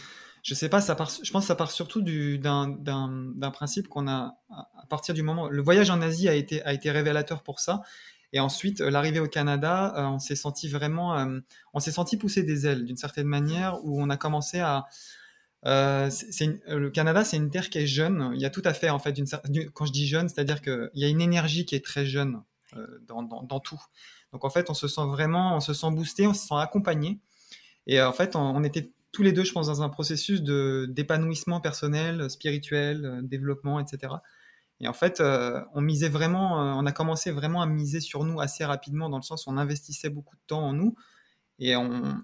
[0.43, 4.37] je sais pas, ça part, je pense que ça part surtout d'un principe qu'on a
[4.51, 5.49] à partir du moment.
[5.49, 7.83] Le voyage en Asie a été, a été révélateur pour ça.
[8.35, 11.39] Et ensuite, euh, l'arrivée au Canada, euh, on s'est senti vraiment, euh,
[11.73, 14.87] on s'est senti pousser des ailes d'une certaine manière, où on a commencé à,
[15.63, 18.33] le Canada, c'est une terre qui est jeune.
[18.35, 19.19] Il y a tout à fait, en fait,
[19.73, 22.43] quand je dis jeune, c'est-à-dire qu'il y a une énergie qui est très jeune
[23.07, 23.81] dans, tout.
[24.33, 27.19] Donc, en fait, on se sent vraiment, on se sent boosté, on se sent accompagné.
[27.87, 32.29] Et en fait, on, était tous les deux, je pense, dans un processus d'épanouissement personnel,
[32.29, 34.17] spirituel, développement, etc.
[34.85, 38.23] Et en fait, euh, on misait vraiment, euh, on a commencé vraiment à miser sur
[38.23, 40.95] nous assez rapidement, dans le sens où on investissait beaucoup de temps en nous.
[41.59, 42.23] Et on...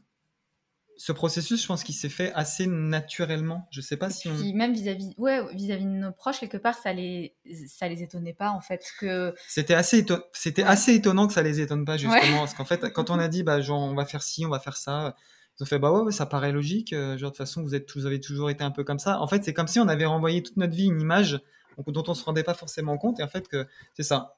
[0.98, 3.66] ce processus, je pense qu'il s'est fait assez naturellement.
[3.70, 4.34] Je sais pas si on...
[4.54, 7.34] même vis-à-vis, ouais, vis-à-vis de nos proches, quelque part, ça les,
[7.66, 9.34] ça les étonnait pas en fait que.
[9.48, 13.08] C'était assez, c'était assez étonnant que ça les étonne pas justement, parce qu'en fait, quand
[13.08, 15.16] on a dit, bah, genre, on va faire ci, on va faire ça.
[15.58, 16.92] Ils ont fait bah ouais, ça paraît logique.
[16.92, 19.20] Euh, genre de toute façon vous êtes vous avez toujours été un peu comme ça.
[19.20, 21.40] En fait c'est comme si on avait renvoyé toute notre vie une image
[21.86, 23.20] dont on se rendait pas forcément compte.
[23.20, 24.36] Et en fait, que c'est ça.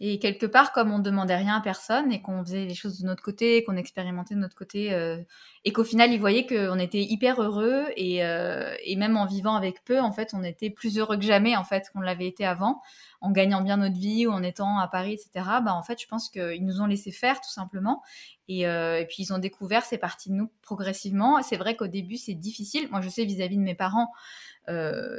[0.00, 3.06] Et quelque part, comme on demandait rien à personne et qu'on faisait les choses de
[3.06, 5.18] notre côté, qu'on expérimentait de notre côté, euh,
[5.64, 9.56] et qu'au final, ils voyaient qu'on était hyper heureux et, euh, et, même en vivant
[9.56, 12.46] avec peu, en fait, on était plus heureux que jamais, en fait, qu'on l'avait été
[12.46, 12.80] avant,
[13.20, 15.30] en gagnant bien notre vie ou en étant à Paris, etc.
[15.64, 18.00] Bah, en fait, je pense qu'ils nous ont laissé faire, tout simplement.
[18.46, 21.42] Et, euh, et puis, ils ont découvert ces parties de nous progressivement.
[21.42, 22.88] C'est vrai qu'au début, c'est difficile.
[22.90, 24.12] Moi, je sais vis-à-vis -vis de mes parents,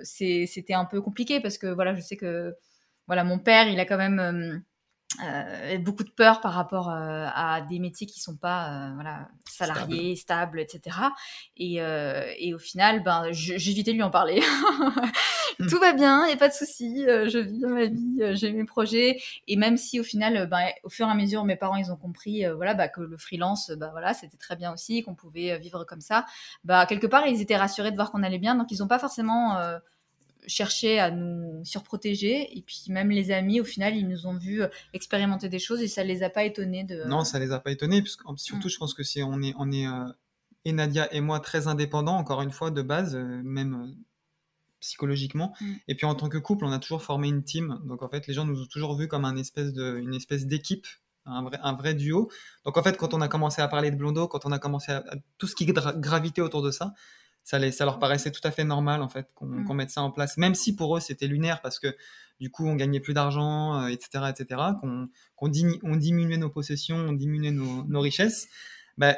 [0.04, 2.56] c'était un peu compliqué parce que, voilà, je sais que,
[3.08, 4.64] voilà, mon père, il a quand même
[5.24, 9.28] euh, beaucoup de peur par rapport euh, à des métiers qui sont pas euh, voilà,
[9.50, 10.98] salariés, stables, etc.
[11.58, 11.80] Et,
[12.38, 14.42] et, au final, ben, j'évitais de lui en parler.
[15.60, 15.68] Hmm.
[15.68, 18.66] Tout va bien, il n'y a pas de souci, je vis ma vie, j'ai mes
[18.66, 19.20] projets.
[19.48, 21.98] Et même si au final, ben, au fur et à mesure, mes parents, ils ont
[21.98, 25.84] compris voilà, bah, que le freelance, bah, voilà, c'était très bien aussi, qu'on pouvait vivre
[25.84, 26.26] comme ça,
[26.64, 28.56] bah, quelque part, ils étaient rassurés de voir qu'on allait bien.
[28.56, 29.58] Donc, ils n'ont pas forcément
[30.50, 32.58] chercher à nous surprotéger.
[32.58, 35.82] Et puis même les amis, au final, ils nous ont vu euh, expérimenter des choses
[35.82, 37.04] et ça les a pas étonnés de.
[37.06, 38.02] Non, ça les a pas étonnés.
[38.02, 38.72] Puisque, surtout, mm.
[38.72, 40.12] je pense que si on est, on est euh,
[40.66, 43.96] et Nadia et moi très indépendants, encore une fois, de base, euh, même
[44.80, 45.54] psychologiquement.
[45.62, 45.74] Mm.
[45.88, 47.80] Et puis en tant que couple, on a toujours formé une team.
[47.86, 50.46] Donc en fait, les gens nous ont toujours vus comme un espèce de, une espèce
[50.46, 50.88] d'équipe.
[51.26, 52.32] Un vrai, un vrai duo.
[52.66, 54.92] Donc en fait, quand on a commencé à parler de Blondo, quand on a commencé
[54.92, 55.04] à,
[55.38, 56.94] tout ce qui gravitait autour de ça,
[57.44, 59.66] ça, ça leur paraissait tout à fait normal en fait mm.
[59.66, 61.96] qu'on mette ça en place, même si pour eux c'était lunaire parce que
[62.40, 65.10] du coup on gagnait plus d'argent, etc., euh, etc., qu'on
[65.42, 68.48] on diminuait nos possessions, on diminuait nos, richesses,
[68.98, 69.16] ben,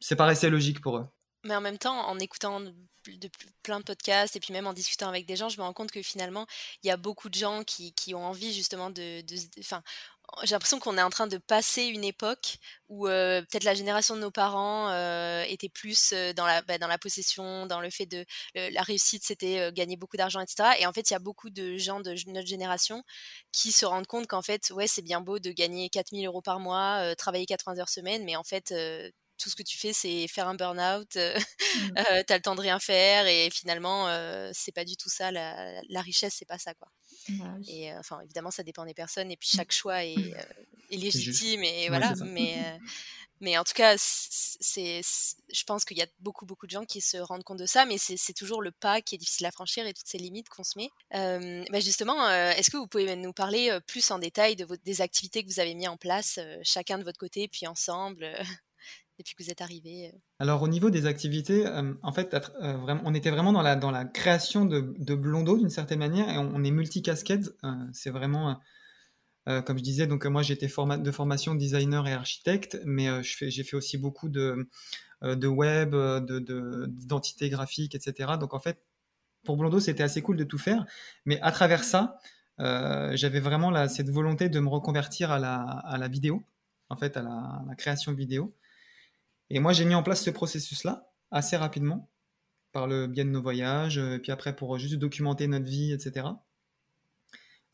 [0.00, 1.06] c'est paraissait logique pour eux.
[1.44, 2.60] Mais en même temps, en écoutant
[3.62, 5.90] plein de podcasts et puis même en discutant avec des gens, je me rends compte
[5.90, 6.46] que finalement,
[6.82, 9.22] il y a beaucoup de gens qui, qui ont envie justement de...
[9.58, 9.82] Enfin,
[10.44, 12.56] j'ai l'impression qu'on est en train de passer une époque
[12.88, 16.78] où euh, peut-être la génération de nos parents euh, était plus euh, dans la bah,
[16.78, 18.24] dans la possession, dans le fait de
[18.54, 20.70] la réussite, c'était gagner beaucoup d'argent, etc.
[20.80, 23.02] Et en fait, il y a beaucoup de gens de notre génération
[23.52, 26.60] qui se rendent compte qu'en fait, ouais, c'est bien beau de gagner 4000 euros par
[26.60, 28.72] mois, travailler 80 heures semaine, mais en fait,
[29.42, 31.94] tout ce que tu fais, c'est faire un burn-out, mmh.
[32.26, 34.06] tu as le temps de rien faire, et finalement,
[34.52, 35.30] c'est pas du tout ça.
[35.30, 36.88] La, la richesse, c'est pas ça, quoi.
[37.28, 39.56] Bah et enfin, évidemment, ça dépend des personnes, et puis mmh.
[39.56, 40.16] chaque choix est,
[40.90, 42.14] est légitime, et voilà.
[42.24, 42.78] mais,
[43.42, 45.00] mais en tout cas, c'est,
[45.52, 47.84] je pense qu'il y a beaucoup, beaucoup de gens qui se rendent compte de ça,
[47.84, 50.62] mais c'est toujours le pas qui est difficile à franchir et toutes ces limites qu'on
[50.62, 50.90] se met.
[51.10, 55.42] bah justement, est-ce que vous pouvez nous parler plus en détail de vos, des activités
[55.42, 58.32] que vous avez mis en place, chacun de votre côté, puis ensemble
[59.22, 60.18] depuis que vous êtes arrivé euh?
[60.38, 64.64] Alors au niveau des activités, euh, en fait, euh, on était vraiment dans la, création
[64.64, 67.50] de, de Blondo d'une certaine manière et on, est multi-casquettes.
[67.92, 68.60] c'est vraiment,
[69.46, 73.96] comme je disais, donc moi j'étais de formation designer et architecte, mais j'ai fait aussi
[73.98, 74.68] beaucoup de,
[75.22, 78.32] de web, d'identité de, graphique, etc.
[78.40, 78.82] Donc en fait,
[79.44, 80.84] pour Blondo, c'était assez cool de tout faire,
[81.24, 82.18] mais à travers ça,
[82.58, 86.42] j'avais vraiment cette volonté de me reconvertir à la, vidéo,
[86.88, 88.54] en fait, à la création vidéo.
[89.52, 92.08] Et moi, j'ai mis en place ce processus-là assez rapidement.
[92.72, 96.26] par le biais de nos voyages, et puis après pour juste documenter notre vie, etc.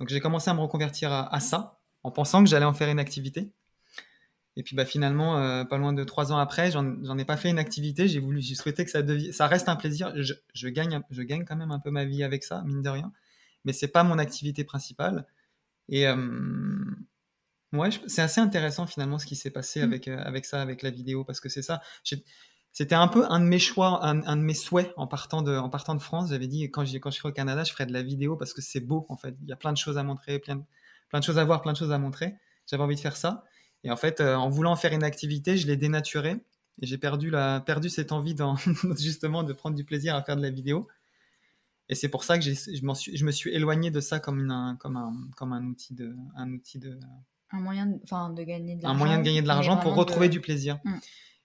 [0.01, 2.99] Donc j'ai commencé à me reconvertir à, ça, en pensant que j'allais en faire une
[2.99, 3.53] activité.
[4.57, 7.49] Et puis bah, finalement, euh, pas loin de trois ans après, j'en ai pas fait
[7.49, 8.09] une activité.
[8.09, 10.13] J'ai voulu, j'ai souhaité que ça, ça reste un plaisir.
[10.17, 13.13] Je, gagne, je gagne quand même un peu ma vie avec ça, mine de rien.
[13.65, 15.27] Mais c'est pas mon activité principale.
[15.89, 16.17] Et euh,
[17.73, 19.85] ouais, c'est assez intéressant finalement ce qui s'est passé mmh.
[19.85, 21.81] avec, euh, avec ça, avec la vidéo, parce que c'est ça.
[22.73, 25.69] C'était un peu un de mes choix, un, de mes souhaits en partant de, en
[25.69, 26.31] partant de France.
[26.31, 28.63] J'avais dit quand, quand je serai au Canada, je ferai de la vidéo parce que
[28.63, 29.35] c'est beau en fait.
[29.43, 30.63] Il y a plein de choses à montrer, plein de,
[31.09, 32.37] plein de choses à voir, plein de choses à montrer.
[32.67, 33.45] J'avais envie de faire ça.
[33.85, 36.37] Et en fait, euh, en voulant faire une activité, je l'ai dénaturé
[36.81, 38.57] et j'ai perdu, la, perdu cette envie dans,
[38.99, 40.87] justement de prendre du plaisir à faire de la vidéo.
[41.89, 42.77] Et c'est pour ça que je, suis,
[43.17, 46.53] je me suis éloigné de ça comme, une, comme, un, comme un outil de, un
[46.53, 47.01] outil de,
[47.51, 48.95] un moyen de, de gagner de l'argent.
[48.95, 50.79] Un moyen de gagner de l'argent pour retrouver du plaisir.
[50.85, 50.99] Mm.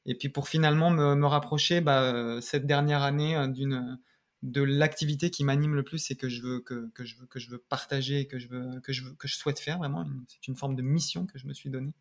[0.06, 4.00] Et puis pour finalement me, me rapprocher bah, euh, cette dernière année euh, d'une
[4.42, 7.40] de l'activité qui m'anime le plus et que je veux que, que, je veux que
[7.40, 10.06] je veux partager et que je veux que je veux, que je souhaite faire vraiment
[10.28, 11.94] c'est une forme de mission que je me suis donnée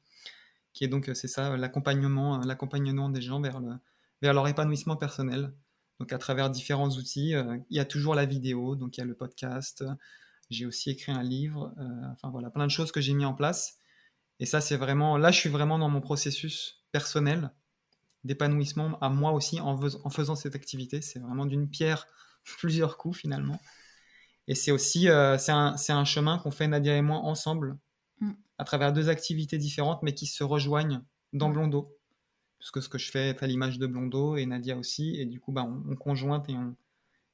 [0.73, 3.75] qui est donc c'est ça l'accompagnement l'accompagnement des gens vers le
[4.23, 5.53] vers leur épanouissement personnel
[6.01, 9.05] donc à travers différents outils euh, il y a toujours la vidéo donc il y
[9.05, 9.85] a le podcast
[10.51, 11.73] j'ai aussi écrit un livre
[12.11, 13.79] enfin voilà plein de choses que j'ai mis en place
[14.43, 17.53] et ça c'est vraiment là je suis vraiment dans mon processus personnel
[18.25, 21.01] d'épanouissement à moi aussi en, en faisant cette activité.
[21.01, 22.09] C'est vraiment d'une pierre
[22.59, 23.61] plusieurs coups finalement.
[24.49, 27.79] Et c'est aussi euh, c'est un, un, chemin qu'on fait Nadia et moi ensemble
[28.21, 28.33] mm.
[28.59, 31.03] à travers deux activités différentes mais qui se rejoignent
[31.33, 31.53] dans mm.
[31.53, 31.97] Blondo.
[32.59, 35.21] Puisque ce que je fais est à l'image de Blondo et Nadia aussi.
[35.21, 36.77] Et du coup, bah, on, conjointe et on,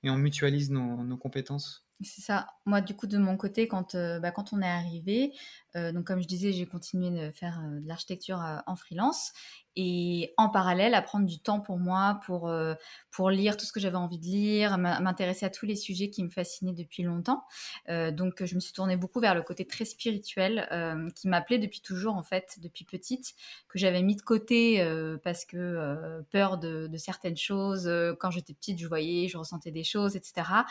[0.03, 1.88] et on mutualise nos, nos compétences.
[2.01, 2.47] C'est ça.
[2.65, 5.33] Moi, du coup, de mon côté, quand, euh, bah, quand on est arrivé,
[5.75, 9.33] euh, donc comme je disais, j'ai continué de faire de l'architecture en freelance
[9.81, 12.75] et en parallèle à prendre du temps pour moi, pour, euh,
[13.13, 16.25] pour lire tout ce que j'avais envie de lire, m'intéresser à tous les sujets qui
[16.25, 17.45] me fascinaient depuis longtemps.
[17.89, 21.61] Euh, donc je me suis tournée beaucoup vers le côté très spirituel euh, qui m'appelait
[21.61, 23.35] depuis toujours en fait, depuis petite,
[23.69, 24.85] que j'avais mis de côté
[25.23, 27.89] parce que peur de, certaines choses.
[28.19, 30.65] quand j'étais petite, je voyais, je ressentais des choses, etc.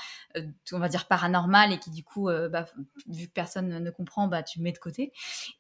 [0.73, 2.65] on va dire paranormal et qui du coup, bah,
[3.07, 5.11] vu que personne ne comprend, bah, tu mets de côté.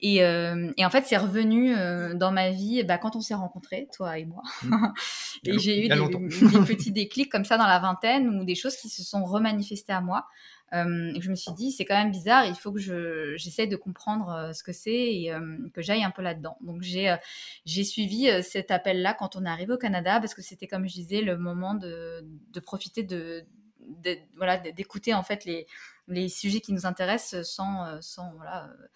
[0.01, 1.73] Et, et en fait, c'est revenu
[2.15, 4.43] dans ma vie bah, quand on s'est rencontrés, toi et moi.
[4.63, 4.87] Mmh.
[5.45, 5.95] et j'ai eu des,
[6.65, 10.01] petits déclics comme ça dans la vingtaine ou des choses qui se sont remanifestées à
[10.01, 10.27] moi.
[10.73, 12.79] Euh, je me suis dit, c'est quand même bizarre, il faut que
[13.37, 16.57] j'essaie de comprendre euh, ce que c'est et euh, que j'aille un peu là-dedans.
[16.61, 17.15] Donc j'ai
[17.65, 20.93] j'ai suivi cet appel-là quand on est arrivé au Canada parce que c'était, comme je
[20.93, 23.45] disais, le moment de, de profiter de,
[23.87, 25.45] d'écouter en fait
[26.07, 28.87] les sujets qui nous intéressent sans, sans voilà, euh,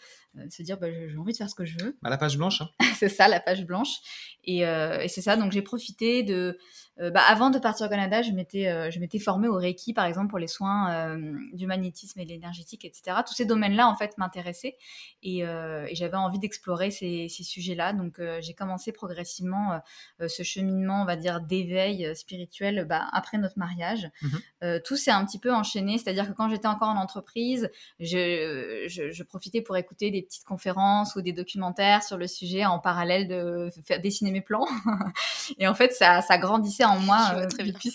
[0.49, 1.97] se dire bah, j'ai envie de faire ce que je veux.
[2.03, 2.61] La page blanche.
[2.61, 2.69] Hein.
[2.95, 3.97] c'est ça, la page blanche.
[4.43, 6.57] Et, euh, et c'est ça, donc j'ai profité de...
[6.99, 10.05] Euh, bah, avant de partir au Canada, je m'étais, je m'étais formée au Reiki, par
[10.05, 11.17] exemple, pour les soins
[11.53, 13.17] du magnétisme et de l'énergétique, etc.
[13.25, 14.77] Tous ces domaines-là, en fait, m'intéressaient.
[15.23, 17.93] Et, et j'avais envie d'explorer ces, ces sujets-là.
[17.93, 19.81] Donc j'ai commencé progressivement
[20.19, 24.09] ce cheminement, on va dire, d'éveil spirituel bah, après notre mariage.
[24.21, 24.37] Mmh
[24.85, 29.11] tout s'est un petit peu enchaîné, c'est-à-dire que quand j'étais encore en entreprise, je, je,
[29.11, 33.27] je profitais pour écouter des petites conférences ou des documentaires sur le sujet en parallèle
[33.27, 34.65] de faire dessiner mes plans.
[35.57, 37.91] et en fait, ça, ça grandissait en moi euh, depuis,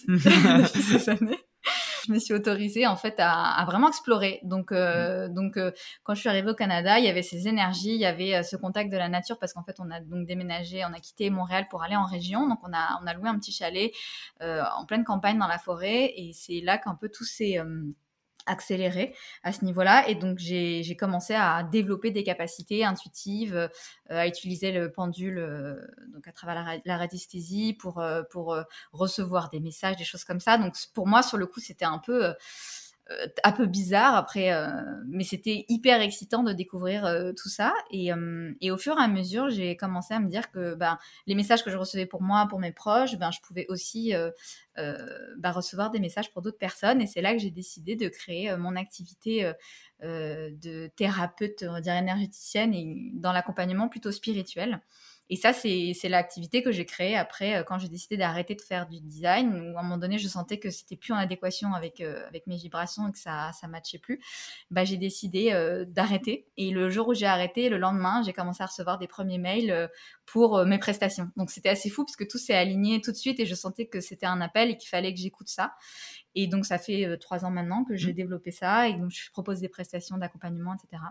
[0.82, 1.38] ces années
[2.06, 4.38] je me suis autorisée en fait à, vraiment explorer.
[4.44, 5.34] Donc, euh, mm.
[5.34, 5.72] donc euh,
[6.04, 8.54] quand je suis arrivée au Canada, il y avait ces énergies, il y avait ce
[8.54, 11.66] contact de la nature parce qu'en fait, on a donc déménagé, on a quitté Montréal
[11.68, 12.48] pour aller en région.
[12.48, 13.92] Donc, on a, on a loué un petit chalet
[14.40, 17.60] en pleine campagne dans la forêt et c'est là qu'un peu tous ces
[18.46, 20.08] accéléré à ce niveau-là.
[20.08, 23.68] Et donc, j'ai commencé à développer des capacités intuitives, euh,
[24.08, 25.74] à utiliser le pendule euh,
[26.14, 28.56] donc à travers la, radiesthésie pour, euh, pour
[28.92, 30.58] recevoir des messages, des choses comme ça.
[30.58, 32.32] Donc, pour moi, sur le coup, c'était un peu euh,
[33.44, 34.66] un peu bizarre après, euh,
[35.06, 37.72] mais c'était hyper excitant de découvrir euh, tout ça.
[37.90, 38.10] Et,
[38.60, 41.64] et, au fur et à mesure, j'ai commencé à me dire que ben, les messages
[41.64, 44.12] que je recevais pour moi, pour mes proches, ben, je pouvais aussi
[44.76, 47.00] ben, recevoir des messages pour d'autres personnes.
[47.00, 49.52] Et c'est là que j'ai décidé de créer mon activité
[50.02, 54.80] de thérapeute, on va dire énergéticienne, et dans l'accompagnement plutôt spirituel.
[55.28, 58.86] Et ça, c'est l'activité que j'ai créée après, euh, quand j'ai décidé d'arrêter de faire
[58.86, 62.00] du design, où à un moment donné, je sentais que c'était plus en adéquation avec,
[62.00, 64.20] euh, avec mes vibrations et que ça ne matchait plus.
[64.70, 66.46] Bah, j'ai décidé euh, d'arrêter.
[66.56, 69.90] Et le jour où j'ai arrêté, le lendemain, j'ai commencé à recevoir des premiers mails
[70.26, 71.30] pour mes prestations.
[71.36, 73.86] Donc c'était assez fou parce que tout s'est aligné tout de suite et je sentais
[73.86, 75.74] que c'était un appel et qu'il fallait que j'écoute ça.
[76.34, 78.16] Et donc ça fait trois ans maintenant que j'ai mmh.
[78.16, 81.02] développé ça et donc je propose des prestations d'accompagnement, etc.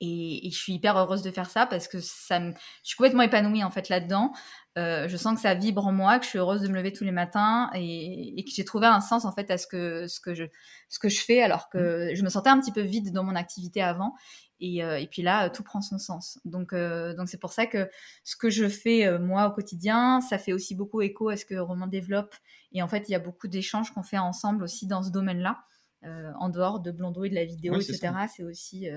[0.00, 3.22] Et, je suis hyper heureuse de faire ça parce que ça me, je suis complètement
[3.22, 4.32] épanouie en fait là-dedans.
[4.76, 6.92] Euh, je sens que ça vibre en moi, que je suis heureuse de me lever
[6.92, 10.20] tous les matins et, que j'ai trouvé un sens en fait à ce que ce
[10.20, 10.44] que je
[10.88, 12.16] ce que je fais alors que mmh.
[12.16, 14.14] je me sentais un petit peu vide dans mon activité avant
[14.58, 16.40] et, euh, et puis là tout prend son sens.
[16.44, 17.88] Donc euh, donc c'est pour ça que
[18.24, 21.54] ce que je fais moi au quotidien, ça fait aussi beaucoup écho à ce que
[21.54, 22.34] Roman développe
[22.72, 25.62] et en fait il y a beaucoup d'échanges qu'on fait ensemble aussi dans ce domaine-là.
[26.02, 28.12] en dehors de Blondo et de la vidéo, etc.
[28.34, 28.88] C'est aussi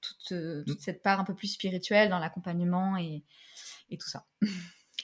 [0.00, 0.64] toute, mmh.
[0.66, 3.24] toute, cette part un peu plus spirituelle dans l'accompagnement et,
[3.90, 4.26] et tout ça.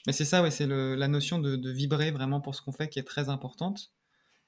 [0.07, 2.99] Mais c'est ça, ouais, c'est la notion de, vibrer vraiment pour ce qu'on fait qui
[2.99, 3.91] est très importante.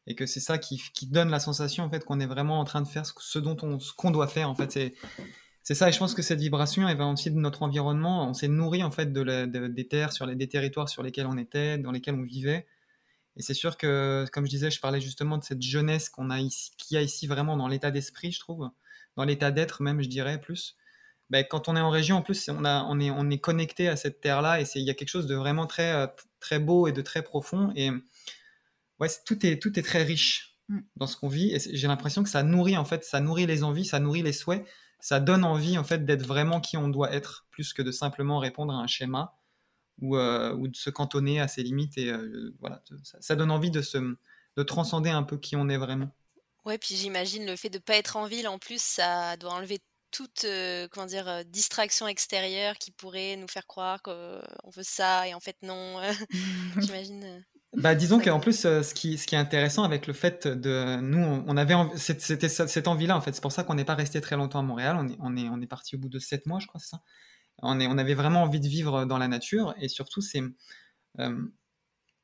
[0.06, 2.80] Et que c'est ça qui, donne la sensation en fait qu'on est vraiment en train
[2.80, 4.48] de faire ce, dont on, ce qu'on doit faire.
[4.48, 5.88] En fait, c'est, ça.
[5.88, 8.26] Et je pense que cette vibration, elle va aussi de notre environnement.
[8.26, 11.36] On s'est nourri en fait de, des terres, sur les, des territoires sur lesquels on
[11.36, 12.66] était, dans lesquels on vivait.
[13.36, 16.40] Et c'est sûr que, comme je disais, je parlais justement de cette jeunesse qu'on a
[16.40, 18.68] ici, qui a ici vraiment dans l'état d'esprit, je trouve,
[19.18, 20.76] dans l'état d'être même, je dirais plus.
[21.28, 23.88] Ben, quand on est en région, en plus, on, a, on, est, on est connecté
[23.88, 26.06] à cette terre-là et il y a quelque chose de vraiment très, euh,
[26.38, 27.72] très beau et de très profond.
[27.74, 27.90] Et
[29.00, 30.78] ouais, tout est, tout est très riche mm.
[30.94, 31.52] dans ce qu'on vit.
[31.52, 34.32] Et j'ai l'impression que ça nourrit, en fait, ça nourrit les envies, ça nourrit les
[34.32, 34.64] souhaits.
[35.00, 38.38] Ça donne envie, en fait, d'être vraiment qui on doit être, plus que de simplement
[38.38, 39.36] répondre à un schéma
[40.00, 41.98] ou, euh, ou de se cantonner à ses limites.
[41.98, 45.76] Et euh, voilà, ça, donne envie de, se, de transcender un peu qui on est
[45.76, 46.14] vraiment.
[46.64, 49.52] Ouais, puis j'imagine le fait de ne pas être en ville, en plus, ça doit
[49.52, 49.78] enlever
[50.10, 50.46] toute
[50.90, 55.56] comment dire distraction extérieure qui pourrait nous faire croire qu'on veut ça et en fait
[55.62, 56.00] non
[56.80, 57.44] j'imagine
[57.76, 61.00] bah, disons qu'en plus, ce, qui, ce qui est intéressant avec le fait de.
[61.00, 61.74] Nous, on, avait.
[61.96, 63.32] C'était cette envie-là, en fait.
[63.34, 64.96] C'est pour ça qu'on n'est pas resté très longtemps à Montréal.
[64.98, 66.88] On est, on est, on est parti au bout de sept mois, je crois, c'est
[66.88, 67.02] ça.
[67.58, 69.74] On, est, on avait vraiment envie de vivre dans la nature.
[69.80, 70.40] Et surtout, c'est.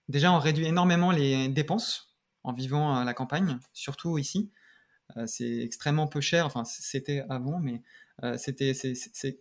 [0.08, 2.13] déjà, on réduit énormément les dépenses
[2.44, 4.50] en vivant à la campagne, surtout ici.
[5.16, 6.46] Euh, c'est extrêmement peu cher.
[6.46, 7.82] Enfin, c'était avant, mais
[8.22, 9.40] euh, c'était, c'est,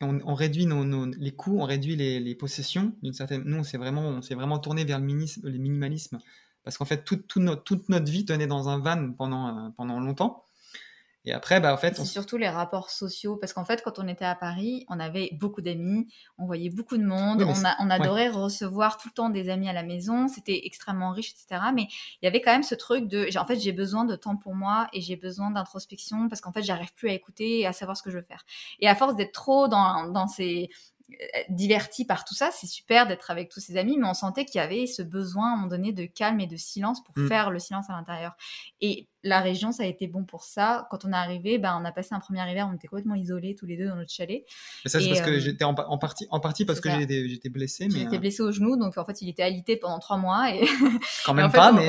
[0.00, 3.42] on, réduit nos, les coûts, on réduit les, possessions d'une certaine.
[3.44, 6.20] Nous, on s'est vraiment, on s'est vraiment tourné vers le, le minimalisme
[6.68, 10.44] parce qu'en fait, toute notre vie tenait dans un van pendant, euh, pendant longtemps.
[11.24, 11.96] Et après, bah, en fait.
[11.96, 15.30] C'est surtout les rapports sociaux, parce qu'en fait, quand on était à Paris, on avait
[15.32, 16.06] beaucoup d'amis,
[16.38, 19.68] on voyait beaucoup de monde, on, a, on, adorait recevoir tout le temps des amis
[19.68, 21.60] à la maison, c'était extrêmement riche, etc.
[21.74, 21.88] Mais
[22.22, 23.28] il y avait quand même ce truc de.
[23.38, 26.62] En fait, j'ai besoin de temps pour moi et j'ai besoin d'introspection parce qu'en fait,
[26.62, 28.44] j'arrive plus à écouter et à savoir ce que je veux faire.
[28.80, 30.70] Et à force d'être trop dans, dans ces
[31.10, 31.14] euh,
[31.48, 34.60] diverti par tout ça, c'est super d'être avec tous ses amis, mais on sentait qu'il
[34.60, 37.28] y avait ce besoin à un moment donné de calme et de silence pour mm.
[37.28, 38.36] faire le silence à l'intérieur.
[38.82, 40.86] Et la région, ça a été bon pour ça.
[40.90, 43.54] Quand on est arrivé, ben, on a passé un premier hiver, on était complètement isolés
[43.54, 44.44] tous les deux dans notre chalet.
[44.84, 47.88] Et ça, c'est parce que euh, j'étais en, partie, en partie parce que j'étais blessé.
[47.90, 50.54] J'étais euh, blessé au genou, donc en fait, il était alité pendant trois mois.
[50.54, 50.60] Et
[51.24, 51.88] quand même pas, mais.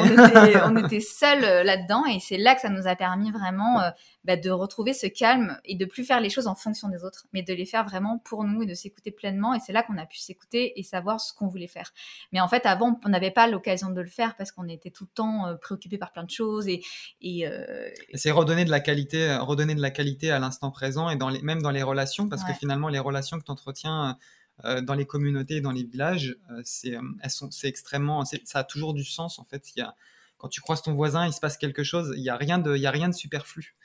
[0.66, 3.82] on était, seuls là-dedans, et c'est là que ça nous a permis vraiment
[4.26, 7.26] bah, de retrouver ce calme et de plus faire les choses en fonction des autres,
[7.32, 9.54] mais de les faire vraiment pour nous et de s'écouter pleinement.
[9.54, 11.94] Et c'est là qu'on a pu s'écouter et savoir ce qu'on voulait faire.
[12.32, 15.06] Mais en fait, avant, on n'avait pas l'occasion de le faire parce qu'on était tout
[15.06, 18.80] le temps euh, préoccupé par plein de choses et, euh, et, c'est redonner de la
[18.80, 22.28] qualité, redonner de la qualité à l'instant présent et dans les, même dans les relations,
[22.28, 24.18] parce que finalement, les relations que tu entretiens
[24.66, 28.94] euh, dans les communautés, dans les villages, c'est, elles sont, c'est extrêmement, ça a toujours
[28.94, 29.72] du sens en fait.
[29.76, 29.96] Il y a,
[30.38, 32.76] quand tu croises ton voisin, il se passe quelque chose, il n'y a rien de,
[32.76, 33.76] il y a rien de superflu.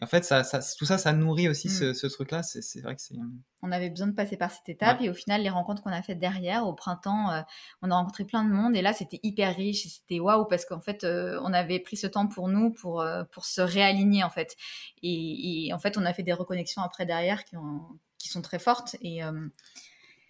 [0.00, 0.42] Et en fait, ça,
[0.78, 1.94] tout ça, ça nourrit aussi mm.
[1.94, 2.42] ce, truc-là.
[2.42, 3.16] C'est vrai que c'est.
[3.62, 5.02] On avait besoin de passer par cette étape.
[5.02, 7.42] Et au final, les rencontres qu'on a faites derrière, au printemps, euh,
[7.82, 8.74] on a rencontré plein de monde.
[8.74, 9.86] Et là, c'était hyper riche.
[9.86, 13.24] C'était waouh, parce qu'en fait, euh, on avait pris ce temps pour nous, pour, euh,
[13.24, 14.56] pour se réaligner, en fait.
[15.02, 17.82] Et, en fait, on a fait des reconnexions après derrière qui, ont,
[18.18, 18.96] qui sont très fortes.
[19.02, 19.20] Et.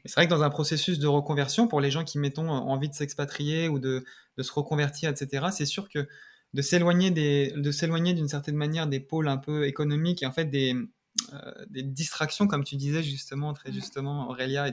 [0.06, 2.94] C'est vrai que dans un processus de reconversion, pour les gens qui, mettons, envie de
[2.94, 4.02] s'expatrier ou de,
[4.38, 6.08] de, se reconvertir, etc., c'est sûr que
[6.54, 10.32] de s'éloigner des, de s'éloigner d'une certaine manière des pôles un peu économiques et en
[10.32, 10.74] fait des,
[11.32, 14.72] euh, des distractions, comme tu disais justement, très justement, Aurélia, et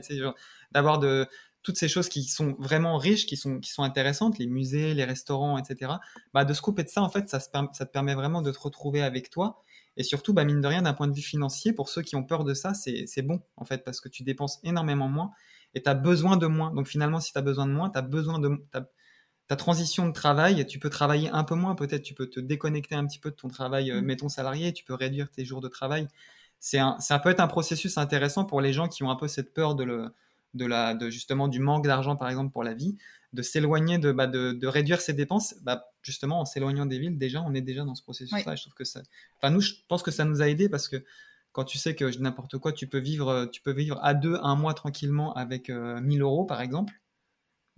[0.72, 1.26] d'avoir de
[1.62, 5.04] toutes ces choses qui sont vraiment riches, qui sont, qui sont intéressantes, les musées, les
[5.04, 5.92] restaurants, etc.
[6.32, 8.58] Bah, de se couper de ça, en fait, ça, ça te permet vraiment de te
[8.58, 9.62] retrouver avec toi.
[9.96, 12.22] Et surtout, bah, mine de rien, d'un point de vue financier, pour ceux qui ont
[12.22, 15.32] peur de ça, c'est bon, en fait, parce que tu dépenses énormément moins
[15.74, 16.72] et tu as besoin de moins.
[16.72, 18.64] Donc finalement, si tu as besoin de moins, tu as besoin de
[19.48, 22.94] ta transition de travail, tu peux travailler un peu moins, peut-être tu peux te déconnecter
[22.94, 24.04] un petit peu de ton travail, euh, mmh.
[24.04, 26.06] mettons salarié, tu peux réduire tes jours de travail.
[26.60, 29.26] C'est un, ça peut être un processus intéressant pour les gens qui ont un peu
[29.26, 30.14] cette peur de, le,
[30.52, 32.98] de, la, de justement du manque d'argent, par exemple, pour la vie,
[33.32, 35.54] de s'éloigner, de, bah, de, de, réduire ses dépenses.
[35.62, 38.54] Bah, justement, en s'éloignant des villes, déjà, on est déjà dans ce processus-là.
[38.54, 39.00] Je trouve que ça,
[39.38, 41.02] enfin, nous, je pense que ça nous a aidé parce que
[41.52, 44.56] quand tu sais que n'importe quoi, tu peux vivre, tu peux vivre à deux, un
[44.56, 46.92] mois tranquillement avec 1000 euh, euros, par exemple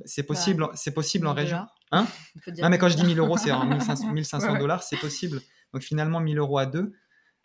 [0.04, 1.66] c'est possible, c'est possible en région.
[1.92, 2.06] Hein
[2.58, 5.40] non, mais quand je dis 1000 euros, c'est en 1500, dollars, c'est possible.
[5.72, 6.92] Donc finalement, 1000 euros à deux,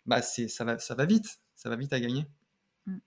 [0.04, 1.26] bah c'est, ça, va, ça va vite.
[1.54, 2.26] ça va vite à gagner.
[2.86, 2.98] Mmh.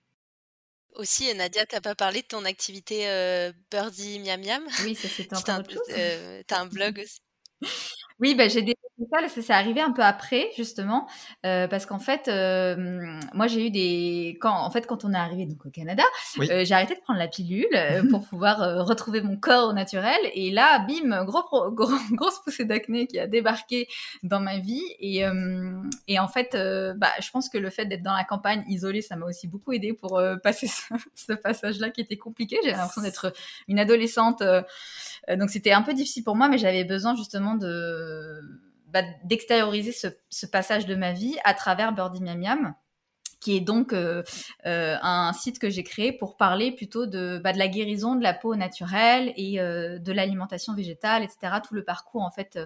[0.94, 4.62] Aussi, Nadia, tu n'as pas parlé de ton activité Birdie Miam Miam?
[4.84, 7.20] Oui, c'est un, Tu as un blog aussi?
[8.20, 8.74] Oui, bah, j'ai des
[9.10, 11.08] ça, ça c'est arrivé un peu après justement,
[11.46, 15.16] euh, parce qu'en fait, euh, moi j'ai eu des quand en fait quand on est
[15.16, 16.02] arrivé donc au Canada,
[16.38, 17.66] euh, j'ai arrêté de prendre la pilule
[18.10, 20.18] pour pouvoir retrouver mon corps au naturel.
[20.34, 23.88] Et là, bim, gros, gros grosse poussée d'acné qui a débarqué
[24.22, 24.84] dans ma vie.
[24.98, 25.22] Et
[26.06, 26.52] et en fait,
[26.96, 29.72] bah, je pense que le fait d'être dans la campagne isolée, ça m'a aussi beaucoup
[29.72, 30.82] aidé pour passer ce,
[31.14, 32.56] ce passage-là qui était compliqué.
[32.62, 33.32] J'avais l'impression d'être
[33.68, 34.42] une adolescente,
[35.28, 37.56] donc c'était un peu difficile pour moi, mais j'avais besoin justement
[38.92, 42.74] bah, d'extérioriser ce, passage de ma vie à travers Birdie Miam Miam
[43.40, 44.22] qui est donc euh,
[44.66, 48.22] euh, un site que j'ai créé pour parler plutôt de, bah, de la guérison de
[48.22, 51.54] la peau naturelle et euh, de l'alimentation végétale, etc.
[51.66, 52.58] Tout le parcours en fait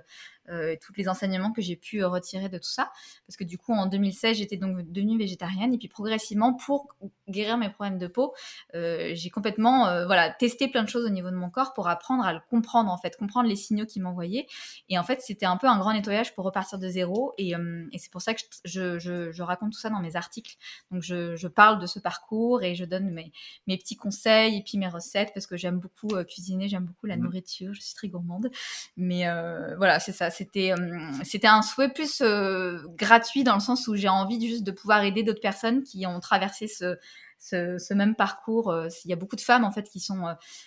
[0.50, 2.90] euh, tous les enseignements que j'ai pu euh, retirer de tout ça.
[3.26, 5.72] Parce que du coup, en 2016, j'étais donc devenue végétarienne.
[5.72, 6.94] Et puis progressivement, pour
[7.28, 8.34] guérir mes problèmes de peau,
[8.74, 12.24] euh, j'ai complètement voilà, testé plein de choses au niveau de mon corps pour apprendre
[12.24, 14.46] à le comprendre, en fait, comprendre les signaux qui m'envoyaient.
[14.88, 17.32] Et en fait, c'était un peu un grand nettoyage pour repartir de zéro.
[17.38, 17.52] Et,
[17.92, 20.56] et c'est pour ça que je, je, je, raconte tout ça dans mes articles.
[20.90, 23.32] Donc, je, je parle de ce parcours et je donne mes,
[23.66, 27.16] mes, petits conseils et puis mes recettes parce que j'aime beaucoup cuisiner, j'aime beaucoup la
[27.16, 27.22] mmh.
[27.22, 28.50] nourriture, je suis très gourmande.
[28.96, 29.24] Mais
[29.76, 33.94] voilà, c'est ça c'était euh, c'était un souhait plus euh, gratuit dans le sens où
[33.94, 36.96] j'ai envie juste de pouvoir aider d'autres personnes qui ont traversé ce,
[37.38, 38.70] ce, même parcours.
[38.70, 40.24] Euh, il y a beaucoup de femmes en fait qui sont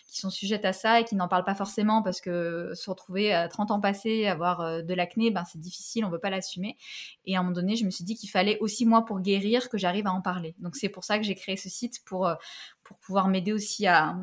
[0.07, 3.33] qui sont sujettes à ça et qui n'en parlent pas forcément parce que se retrouver
[3.33, 6.77] à 30 ans passés, avoir de l'acné, ben c'est difficile, on veut pas l'assumer.
[7.25, 9.69] Et à un moment donné, je me suis dit qu'il fallait aussi moi pour guérir
[9.69, 10.55] que j'arrive à en parler.
[10.59, 12.29] Donc c'est pour ça que j'ai créé ce site pour
[12.83, 14.15] pour pouvoir m'aider aussi à,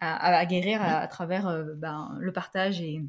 [0.00, 3.00] à, guérir à, travers ben, le partage et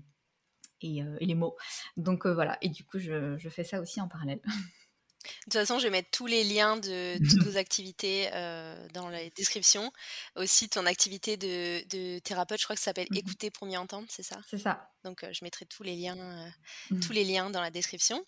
[0.84, 1.56] euh, et, les mots.
[1.98, 4.42] Donc euh, voilà, et du coup, je, je fais ça aussi en parallèle.
[5.22, 9.10] De toute façon, je vais mettre tous les liens de toutes vos activités euh, dans
[9.10, 9.92] la description.
[10.38, 13.78] Aussi, ton activité de, de thérapeute, je crois que ça s'appelle mmh Écouter pour mieux
[13.78, 14.38] entendre, c'est ça?
[14.48, 14.90] C'est ça.
[15.10, 16.16] Donc, je mettrai tous les liens,
[16.91, 16.99] mmh.
[16.99, 18.24] tous les liens dans la description.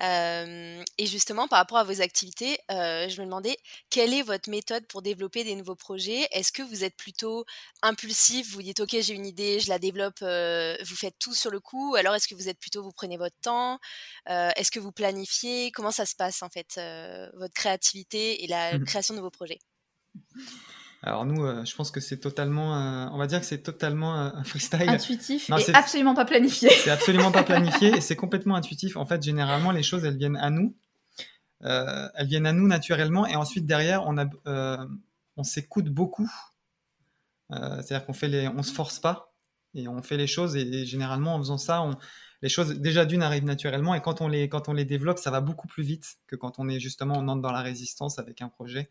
[0.00, 3.56] et justement, par rapport à vos activités, je me demandais
[3.90, 6.26] quelle est votre méthode pour développer des nouveaux projets?
[6.32, 7.44] Est-ce que vous êtes plutôt
[7.82, 11.60] impulsif Vous dites, OK, j'ai une idée, je la développe, vous faites tout sur le
[11.60, 13.78] coup Alors, est-ce que vous êtes plutôt, vous prenez votre temps
[14.26, 15.70] Est-ce que vous planifiez?
[15.72, 16.80] Comment ça se passe, en fait,
[17.34, 19.58] votre créativité et la mmh création de vos projets?
[21.06, 24.18] Alors nous, euh, je pense que c'est totalement, euh, on va dire que c'est totalement
[24.18, 24.88] euh, un freestyle.
[24.88, 26.70] Intuitif et absolument pas planifié.
[26.70, 28.96] C'est absolument pas planifié et c'est complètement intuitif.
[28.96, 30.74] En fait, généralement, les choses, elles viennent à nous.
[31.60, 34.86] elles viennent à nous naturellement et ensuite derrière, on, a,
[35.36, 36.30] on s'écoute beaucoup.
[37.50, 39.34] C'est-à-dire qu'on fait les, on se force pas
[39.74, 41.96] et on fait les choses et, généralement en faisant ça, on,
[42.40, 45.30] les choses déjà d'une arrivent naturellement et quand on les, quand on les développe, ça
[45.30, 48.40] va beaucoup plus vite que quand on est justement on entre dans la résistance avec
[48.40, 48.90] un projet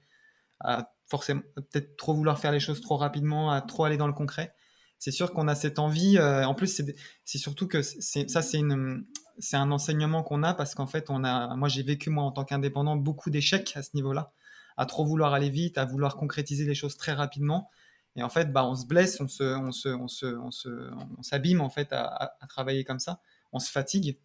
[0.60, 4.14] à forcément peut-être trop vouloir faire les choses trop rapidement, à trop aller dans le
[4.14, 4.56] concret.
[5.04, 6.18] C'est sûr qu'on a cette envie.
[6.18, 6.82] Euh, en plus,
[7.26, 11.68] c'est surtout que ça, c'est un enseignement qu'on a parce qu'en fait, on a, moi,
[11.68, 14.32] j'ai vécu moi en tant qu'indépendant beaucoup d'échecs à ce niveau-là,
[14.78, 17.70] à trop vouloir aller vite, à vouloir concrétiser les choses très rapidement.
[18.16, 20.70] Et en fait, bah, on se blesse, on se, on se, on se,
[21.18, 23.20] on s'abîme en fait à, travailler comme ça,
[23.52, 24.20] on se fatigue.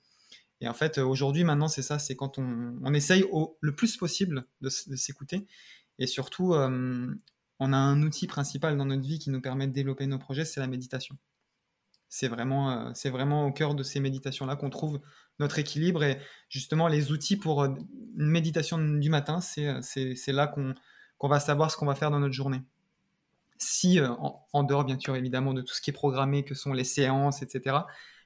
[0.61, 3.97] Et en fait, aujourd'hui, maintenant, c'est ça, c'est quand on, on essaye au, le plus
[3.97, 5.47] possible de s'écouter
[5.99, 7.15] et surtout, euh,
[7.59, 10.45] on a un outil principal dans notre vie qui nous permet de développer nos projets,
[10.45, 11.17] c'est la méditation.
[12.09, 15.01] C'est vraiment, euh, c'est vraiment au cœur de ces méditations-là qu'on trouve
[15.39, 16.19] notre équilibre et
[16.49, 17.69] justement les outils pour euh,
[18.17, 19.67] une méditation du matin, c'est,
[20.29, 20.75] là qu'on,
[21.19, 22.63] qu'on va savoir ce qu'on va faire dans notre journée.
[23.59, 26.85] Si, en, dehors bien sûr évidemment de tout ce qui est programmé, que sont les
[26.85, 27.79] séances, etc.,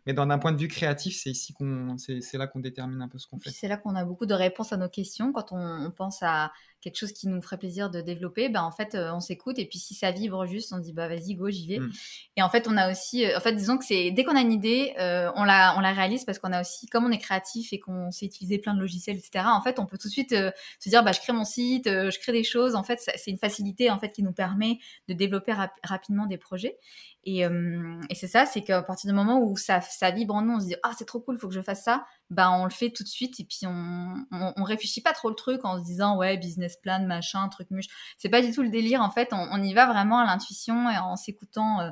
[0.05, 3.19] mais d'un point de vue créatif, c'est ici qu'on, c'est, là qu'on détermine un peu
[3.19, 3.51] ce qu'on fait.
[3.51, 6.53] C'est là qu'on a beaucoup de réponses à nos questions quand on pense à
[6.83, 9.67] quelque chose qui nous ferait plaisir de développer, ben en fait, euh, on s'écoute et
[9.67, 11.79] puis si ça vibre juste, on dit bah vas-y go, j'y vais.
[11.79, 11.93] Mm.
[12.37, 14.41] Et en fait, on a aussi, euh, en fait, disons que c'est dès qu'on a
[14.41, 17.19] une idée, euh, on la on la réalise parce qu'on a aussi, comme on est
[17.19, 19.45] créatif et qu'on sait utiliser plein de logiciels, etc.
[19.47, 22.19] En fait, on peut tout de suite se dire bah je crée mon site, je
[22.19, 22.75] crée des choses.
[22.75, 24.79] En fait, c'est une facilité en fait qui nous permet
[25.09, 25.55] de développer
[25.85, 26.77] rapidement des projets.
[27.25, 30.55] Et, et c'est ça, c'est qu'à partir du moment où ça, ça vibre en nous,
[30.55, 32.05] on se dit ah c'est trop cool, faut que je fasse ça.
[32.31, 35.29] Bah on le fait tout de suite et puis on, on, on réfléchit pas trop
[35.29, 37.87] le truc en se disant ouais business plein de machin, truc muche.
[38.19, 39.01] C'est pas du tout le délire.
[39.01, 41.91] En fait, on, y va vraiment à l'intuition et en s'écoutant euh,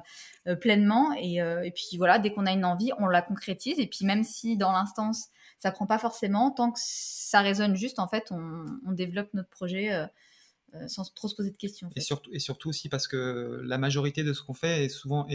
[0.48, 1.12] euh, pleinement.
[1.12, 3.78] Euh, et, puis voilà, dès qu'on a une envie, on la concrétise.
[3.78, 5.28] Et puis même si dans l'instance,
[5.58, 9.90] ça prend pas forcément, tant que ça résonne juste, en fait, on, développe notre projet.
[10.86, 11.90] sans trop se poser de questions.
[11.96, 15.26] Et, surtout, et surtout aussi parce que la majorité de ce qu'on fait est souvent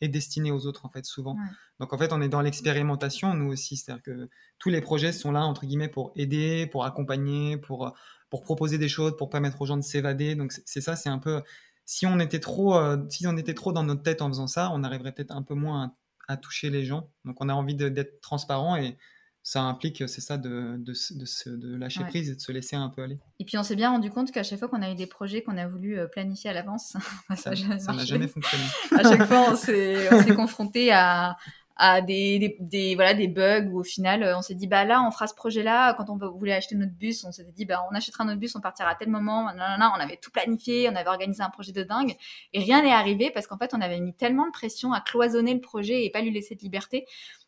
[0.00, 1.36] est destiné aux autres en fait souvent.
[1.80, 4.28] Donc en fait on est dans l'expérimentation nous aussi, c'est-à-dire que
[4.58, 7.94] tous les projets sont là entre guillemets pour aider, pour accompagner, pour
[8.30, 10.34] pour proposer des choses, pour permettre aux gens de s'évader.
[10.34, 11.42] Donc c'est ça, c'est un peu.
[11.84, 14.70] Si on était trop, euh, si on était trop dans notre tête en faisant ça,
[14.72, 15.94] on arriverait peut-être un peu moins
[16.28, 17.08] à, toucher les gens.
[17.24, 18.96] Donc on a envie d'être transparent et
[19.44, 23.04] ça implique, c'est ça, de, de, de, lâcher prise et de se laisser un peu
[23.04, 23.20] aller.
[23.38, 25.42] Et puis on s'est bien rendu compte qu'à chaque fois qu'on a eu des projets
[25.42, 26.96] qu'on a voulu euh, planifier à l'avance,
[27.36, 28.64] ça n'a jamais fonctionné.
[28.90, 31.36] à chaque fois, on s'est confronté à,
[31.76, 35.02] à des, des, voilà des bugs où au final euh, on s'est dit bah là
[35.06, 37.84] on fera ce projet là quand on voulait acheter notre bus on s'était dit bah
[37.90, 41.08] on achètera notre bus on partira à tel moment on avait tout planifié on avait
[41.08, 42.16] organisé un projet de dingue.
[42.52, 45.54] Et rien n'est arrivé parce qu'en fait on avait mis tellement de pression à cloisonner
[45.54, 47.06] le projet et pas lui laisser de liberté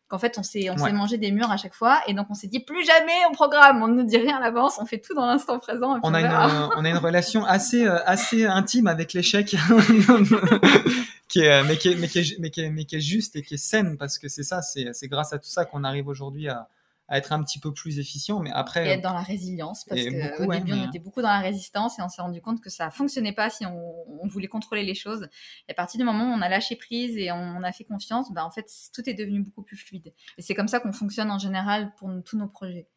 [0.08, 2.34] qu'en fait on s'est on s'est mangé des murs à chaque fois et donc on
[2.34, 4.98] s'est dit plus jamais on programme on ne nous dit rien à l'avance on fait
[4.98, 8.86] tout dans l'instant présent on, a une, on a une relation assez euh, assez intime
[8.86, 9.54] avec l'échec
[11.28, 13.36] qui est, mais, qui est, mais, qui est, mais, qui est, mais qui est juste
[13.36, 16.08] et qui est saine parce que c'est ça, c'est grâce à tout ça qu'on arrive
[16.08, 16.68] aujourd'hui à,
[17.08, 18.40] à, être un petit peu plus efficient.
[18.40, 21.40] Mais après, et être dans la résilience parce qu'au début on était beaucoup dans la
[21.40, 24.84] résistance et on s'est rendu compte que ça fonctionnait pas si on, on, voulait contrôler
[24.84, 25.28] les choses.
[25.68, 28.32] Et à partir du moment où on a lâché prise et on, a fait confiance,
[28.32, 30.12] ben en fait tout est devenu beaucoup plus fluide.
[30.36, 32.88] Et c'est comme ça qu'on fonctionne en général pour tous nos projets.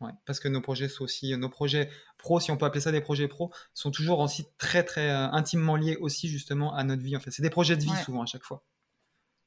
[0.00, 1.88] Ouais, parce que nos projets sont aussi, nos projets
[2.18, 5.30] pro, si on peut appeler ça des projets pro, sont toujours aussi très très euh,
[5.30, 7.16] intimement liés aussi justement à notre vie.
[7.16, 8.62] En fait, c'est des projets de vie souvent à chaque fois.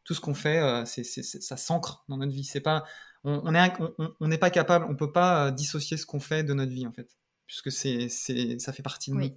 [0.10, 2.44] Tout ce qu'on fait, euh, c'est, ça s'ancre dans notre vie.
[2.44, 2.84] C'est pas,
[3.24, 3.72] on n'est
[4.20, 6.92] on, pas capable, on peut pas euh, dissocier ce qu'on fait de notre vie en
[6.92, 9.30] fait, puisque c'est, ça fait partie de nous.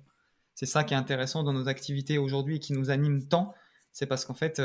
[0.54, 3.52] C'est ça qui est intéressant dans nos activités aujourd'hui et qui nous anime tant.
[3.92, 4.62] C'est parce qu'en fait,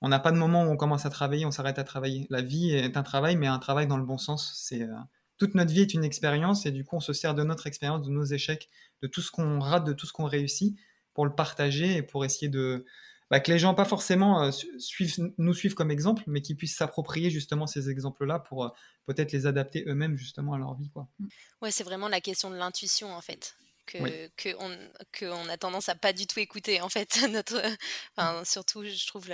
[0.00, 2.28] on n'a pas de moment où on commence à travailler, on s'arrête à travailler.
[2.30, 4.52] La vie est un travail, mais un travail dans le bon sens.
[4.54, 4.86] C'est
[5.36, 8.02] toute notre vie est une expérience et du coup on se sert de notre expérience,
[8.02, 8.70] de nos échecs,
[9.02, 10.78] de tout ce qu'on rate, de tout ce qu'on réussit
[11.12, 12.84] pour le partager et pour essayer de
[13.34, 16.76] bah, que les gens pas forcément euh, suivent, nous suivent comme exemple, mais qu'ils puissent
[16.76, 18.68] s'approprier justement ces exemples-là pour euh,
[19.06, 20.88] peut-être les adapter eux-mêmes justement à leur vie.
[20.90, 21.08] Quoi.
[21.60, 23.56] Ouais, c'est vraiment la question de l'intuition en fait.
[23.86, 24.70] Que, que, on,
[25.12, 27.60] que, on, a tendance à pas du tout écouter en fait notre
[28.16, 29.28] enfin, surtout je trouve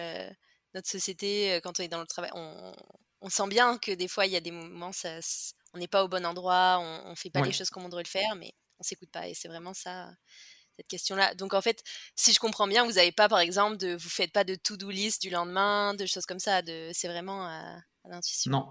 [0.74, 2.72] notre société euh, quand on est dans le travail on,
[3.20, 5.20] on sent bien que des fois il y a des moments ça
[5.72, 8.02] on n'est pas au bon endroit, on, ne fait pas les choses comme on devrait
[8.02, 9.28] le faire, mais on s'écoute pas.
[9.28, 10.10] Et c'est vraiment ça,
[10.80, 11.34] cette question-là.
[11.34, 11.82] Donc en fait,
[12.16, 14.88] si je comprends bien, vous n'avez pas, par exemple, de, vous faites pas de to-do
[14.88, 16.62] list du lendemain, de choses comme ça.
[16.62, 17.76] De, c'est vraiment à,
[18.08, 18.50] l'intuition.
[18.50, 18.66] Non,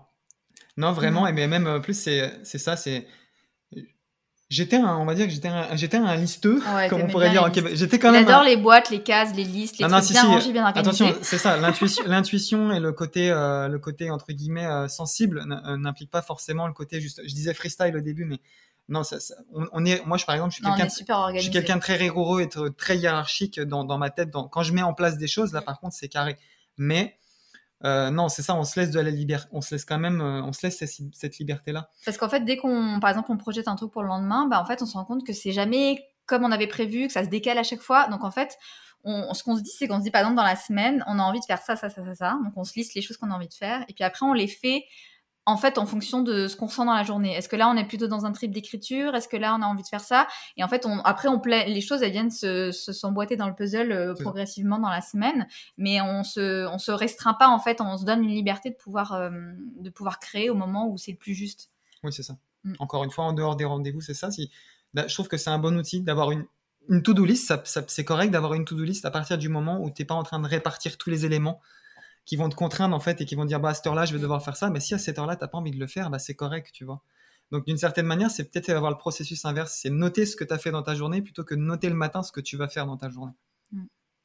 [0.77, 1.27] non vraiment.
[1.27, 3.07] Et même euh, plus, c'est, c'est ça, c'est
[4.49, 7.47] J'étais un, on va dire que j'étais un, j'étais un listeux, comme on pourrait dire.
[7.73, 8.25] J'étais quand même.
[8.25, 11.03] J'adore les boîtes, les cases, les listes, les trucs bien rangés, bien organisés.
[11.03, 11.55] Attention, c'est ça.
[11.57, 15.43] L'intuition, l'intuition et le côté, euh, le côté entre guillemets euh, sensible
[15.77, 17.21] n'implique pas forcément le côté juste.
[17.23, 18.39] Je disais freestyle au début, mais
[18.89, 19.17] non, ça,
[19.53, 20.05] on, est.
[20.05, 20.87] Moi, je par exemple, je suis quelqu'un,
[21.33, 24.31] je suis quelqu'un de très rigoureux et très hiérarchique dans, dans ma tête.
[24.31, 26.37] Dans, quand je mets en place des choses, là, par contre, c'est carré.
[26.77, 27.19] Mais
[27.85, 30.19] euh, non, c'est ça, on se laisse de la liberté, on se laisse quand même,
[30.21, 30.83] euh, on se laisse
[31.13, 31.89] cette, liberté-là.
[32.03, 34.61] Parce qu'en fait, dès qu'on, par exemple, on projette un truc pour le lendemain, bah,
[34.61, 37.23] en fait, on se rend compte que c'est jamais comme on avait prévu, que ça
[37.23, 38.07] se décale à chaque fois.
[38.07, 38.57] Donc, en fait,
[39.03, 41.17] on, ce qu'on se dit, c'est qu'on se dit, par exemple, dans la semaine, on
[41.19, 42.37] a envie de faire ça, ça, ça, ça, ça.
[42.43, 43.83] Donc, on se liste les choses qu'on a envie de faire.
[43.87, 44.83] Et puis après, on les fait
[45.45, 47.33] en fait en fonction de ce qu'on ressent dans la journée.
[47.33, 49.15] Est-ce que là on est plutôt dans un trip d'écriture?
[49.15, 50.27] Est-ce que là on a envie de faire ça?
[50.57, 53.91] Et en fait, on, après on les choses elles viennent se, s'emboîter dans le puzzle
[53.91, 57.97] euh, progressivement dans la semaine, mais on se on se restreint pas en fait, on
[57.97, 59.29] se donne une liberté de pouvoir euh,
[59.79, 61.71] de pouvoir créer au moment où c'est le plus juste.
[62.03, 62.37] Oui, c'est ça.
[62.63, 62.73] Mm.
[62.79, 64.31] Encore une fois, en dehors des rendez-vous, c'est ça.
[64.31, 64.51] Si
[64.95, 66.45] je trouve que c'est un bon outil d'avoir une
[66.89, 69.91] une to-do list, ça, c'est correct d'avoir une to-do list à partir du moment où
[69.91, 71.61] tu n'es pas en train de répartir tous les éléments
[72.29, 74.13] qui vont te contraindre en fait et qui vont dire bah à cette heure-là je
[74.13, 76.11] vais devoir faire ça mais si à cette heure-là t'as pas envie de le faire
[76.11, 77.01] bah c'est correct tu vois
[77.51, 80.53] donc d'une certaine manière c'est peut-être avoir le processus inverse c'est noter ce que tu
[80.53, 82.85] as fait dans ta journée plutôt que noter le matin ce que tu vas faire
[82.85, 83.33] dans ta journée.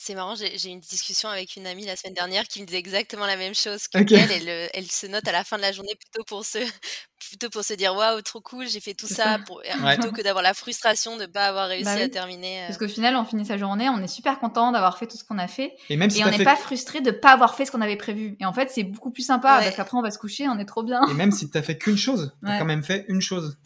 [0.06, 2.78] C'est marrant, j'ai eu une discussion avec une amie la semaine dernière qui me disait
[2.78, 5.72] exactement la même chose que elle, euh, elle, se note à la fin de la
[5.72, 6.58] journée plutôt pour se,
[7.30, 10.42] plutôt pour se dire waouh, trop cool, j'ai fait tout ça, pour, plutôt que d'avoir
[10.42, 12.64] la frustration de ne pas avoir réussi bah à terminer.
[12.64, 12.66] Euh.
[12.66, 15.24] Parce qu'au final, on finit sa journée, on est super content d'avoir fait tout ce
[15.24, 15.74] qu'on a fait.
[15.88, 18.36] Et, même on n'est pas frustré de ne pas avoir fait ce qu'on avait prévu.
[18.40, 20.66] Et en fait, c'est beaucoup plus sympa parce qu'après, on va se coucher, on est
[20.66, 21.00] trop bien.
[21.08, 23.56] Et même si tu n'as fait qu'une chose, tu as quand même fait une chose.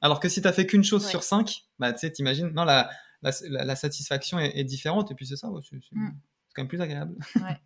[0.00, 2.64] Alors que si tu as fait qu'une chose sur cinq, bah, tu sais, t'imagines, non,
[2.64, 2.90] la,
[3.48, 5.10] la, satisfaction est, différente.
[5.10, 5.60] Et puis c'est ça, mm.
[5.62, 7.16] c'est quand même plus agréable.
[7.36, 7.60] Ouais.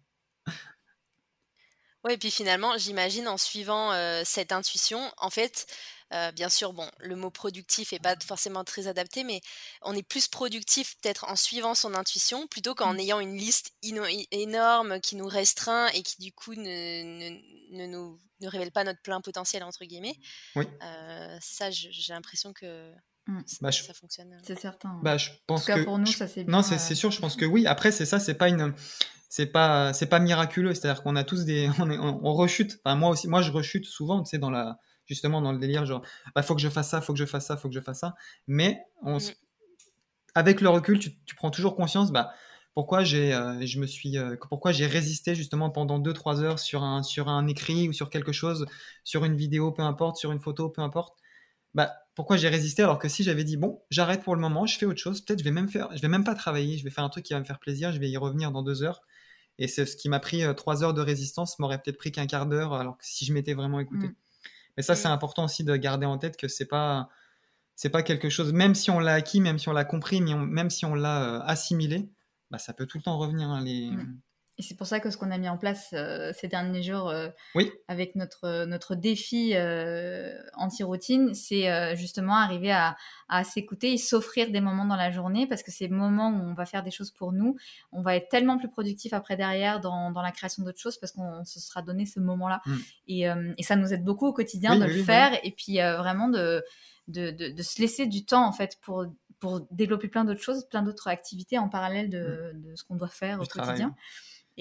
[2.04, 5.66] Ouais, et puis finalement, j'imagine en suivant euh, cette intuition, en fait,
[6.14, 9.40] euh, bien sûr, bon, le mot productif est pas forcément très adapté, mais
[9.82, 13.00] on est plus productif peut-être en suivant son intuition plutôt qu'en mmh.
[13.00, 17.36] ayant une liste énorme qui nous restreint et qui du coup ne,
[17.72, 20.16] ne, nous ne révèle pas notre plein potentiel entre guillemets.
[20.56, 20.64] Oui.
[20.82, 22.94] Euh, ça, j'ai l'impression que
[23.28, 23.40] Mmh.
[23.60, 24.32] Bah, ça fonctionne.
[24.32, 24.38] Euh.
[24.42, 24.98] C'est certain.
[25.02, 26.94] Bah, je pense en tout cas, que pour nous, ça c'est Non, c'est euh.
[26.94, 27.66] sûr, je pense que oui.
[27.66, 28.74] Après, c'est ça, c'est pas une.
[29.28, 30.72] C'est pas, c'est pas miraculeux.
[30.72, 31.68] C'est-à-dire qu'on a tous des.
[31.78, 32.80] On, on, rechute.
[32.84, 34.78] Enfin, moi aussi, moi, je rechute souvent, tu sais, dans la.
[35.06, 36.02] justement dans le délire, genre,
[36.34, 38.00] bah, faut que je fasse ça, faut que je fasse ça, faut que je fasse
[38.00, 38.14] ça.
[38.46, 39.20] Mais on, Mm.
[40.34, 42.32] avec le recul, tu, tu prends toujours conscience, bah,
[42.74, 46.82] pourquoi j'ai, euh, je me suis, euh, pourquoi j'ai résisté justement pendant 2-3 heures sur
[46.84, 48.66] un, sur un écrit ou sur quelque chose,
[49.04, 51.18] sur une vidéo, peu importe, sur une photo, peu importe.
[51.78, 54.76] Bah, pourquoi j'ai résisté alors que si j'avais dit bon, j'arrête pour le moment, je
[54.76, 56.90] fais autre chose, peut-être je vais même faire, je vais même pas travailler, je vais
[56.90, 59.02] faire un truc qui va me faire plaisir, je vais y revenir dans deux heures.
[59.60, 62.26] Et c'est ce qui m'a pris euh, trois heures de résistance, m'aurait peut-être pris qu'un
[62.26, 64.08] quart d'heure, alors que si je m'étais vraiment écouté.
[64.08, 64.14] Mm.
[64.76, 64.96] Mais ça, Mm.
[64.96, 67.08] c'est important aussi de garder en tête que c'est pas,
[67.76, 70.70] c'est pas quelque chose, même si on l'a acquis, même si on l'a compris, même
[70.70, 72.10] si on l'a euh, assimilé,
[72.50, 73.48] bah, ça peut tout le temps revenir.
[73.48, 73.92] hein, les...
[73.92, 74.18] Mm.
[74.58, 77.08] Et c'est pour ça que ce qu'on a mis en place euh, ces derniers jours
[77.10, 77.70] euh, Oui.
[77.86, 82.96] avec notre, notre défi euh, anti-routine, c'est euh, justement arriver à,
[83.28, 86.54] à s'écouter et s'offrir des moments dans la journée parce que ces moments où on
[86.54, 87.54] va faire des choses pour nous,
[87.92, 91.12] on va être tellement plus productif après derrière dans, dans la création d'autres choses parce
[91.12, 92.60] qu'on se sera donné ce moment-là.
[92.66, 92.76] Mm.
[93.06, 95.52] Et, euh, et ça nous aide beaucoup au quotidien Oui, de oui, le faire et
[95.52, 96.64] puis euh, vraiment de,
[97.06, 99.06] de, de, de se laisser du temps en fait pour,
[99.38, 103.06] pour développer plein d'autres choses, plein d'autres activités en parallèle de, de ce qu'on doit
[103.06, 103.86] faire au travail.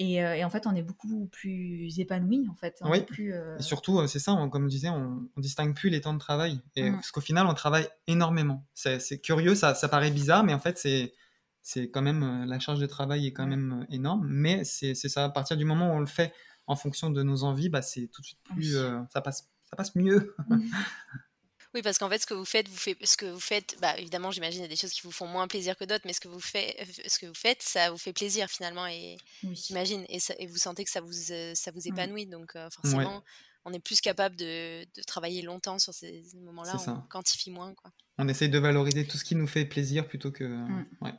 [0.00, 2.78] Et, euh, et en fait, on est beaucoup plus épanoui, en fait.
[2.82, 3.02] On Oui.
[3.02, 5.90] plus, euh, Et surtout, euh, c'est ça, on- comme je disais, on, on distingue plus
[5.90, 6.60] les temps de travail.
[6.76, 6.94] Et, Mm.
[6.94, 8.64] Parce qu'au final, on travaille énormément.
[8.74, 11.12] C'est curieux, ça, ça paraît bizarre, mais en fait, c'est
[11.60, 13.50] c'est quand même la charge de travail est quand Mm.
[13.50, 14.26] même énorme.
[14.30, 16.32] Mais c'est c'est ça, à partir du moment où on le fait
[16.68, 18.82] en fonction de nos envies, bah, c'est tout de suite plus, Oui.
[18.82, 20.34] euh, ça passe, ça passe mieux.
[21.74, 23.96] Oui, parce qu'en fait, ce que vous faites, vous faites, ce que vous faites, bah,
[23.98, 26.14] évidemment, j'imagine, il y a des choses qui vous font moins plaisir que d'autres, mais
[26.14, 26.74] ce que vous faites,
[27.06, 29.54] ce que vous faites, ça vous fait plaisir finalement, et oui.
[29.54, 31.88] j'imagine, et, ça- et vous sentez que ça vous, euh, ça vous Mm.
[31.92, 33.22] épanouit, donc euh, forcément,
[33.66, 36.92] on est plus capable de, de travailler longtemps sur ces moments-là, ça.
[37.04, 37.90] on quantifie moins, quoi.
[38.16, 40.44] On essaye de valoriser tout ce qui nous fait plaisir plutôt que.
[40.44, 40.86] Mm.
[41.02, 41.12] ouais.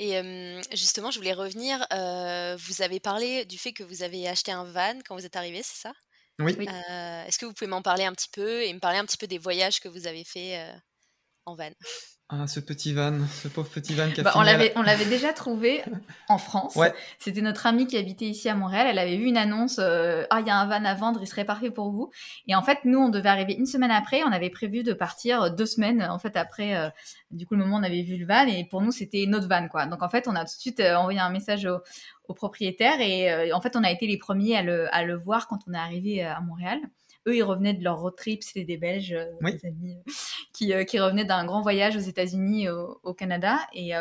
[0.00, 4.28] Et euh, justement, je voulais revenir, euh, vous avez parlé du fait que vous avez
[4.28, 5.92] acheté un van quand vous êtes arrivé, c'est ça?
[6.40, 6.56] Oui.
[6.68, 9.16] Euh, Est-ce que vous pouvez m'en parler un petit peu et me parler un petit
[9.16, 10.76] peu des voyages que vous avez fait euh,
[11.46, 11.72] en van?
[12.30, 14.82] Ah, ce petit van, ce pauvre petit van qui a Bah, on fini l'avait on
[14.82, 15.82] l'avait déjà trouvé
[16.28, 16.74] en France.
[16.74, 16.92] Ouais.
[17.18, 18.86] C'était notre amie qui habitait ici à Montréal.
[18.88, 21.26] Elle avait vu une annonce euh, Ah, il y a un van à vendre, il
[21.26, 22.10] serait parfait pour vous.
[22.48, 24.22] Et en fait, nous, on devait arriver une semaine après.
[24.24, 26.02] On avait prévu de partir deux semaines.
[26.02, 26.88] En fait, après, euh,
[27.30, 28.46] du coup, le moment où on avait vu le van.
[28.46, 29.84] Et pour nous, c'était notre van, quoi.
[29.84, 31.78] Donc, en fait, on a tout de suite euh, envoyé un message au,
[32.28, 33.00] au propriétaire.
[33.00, 35.58] Et euh, en fait, on a été les premiers à le, à le voir quand
[35.68, 36.80] on est arrivé euh, à Montréal.
[37.26, 39.54] Eux, ils revenaient de leur road trip, c'était des Belges, euh, Oui.
[39.54, 40.00] des amis, euh,
[40.52, 43.58] qui, euh, qui revenaient d'un grand voyage aux États-Unis, au, au Canada.
[43.72, 43.92] Et,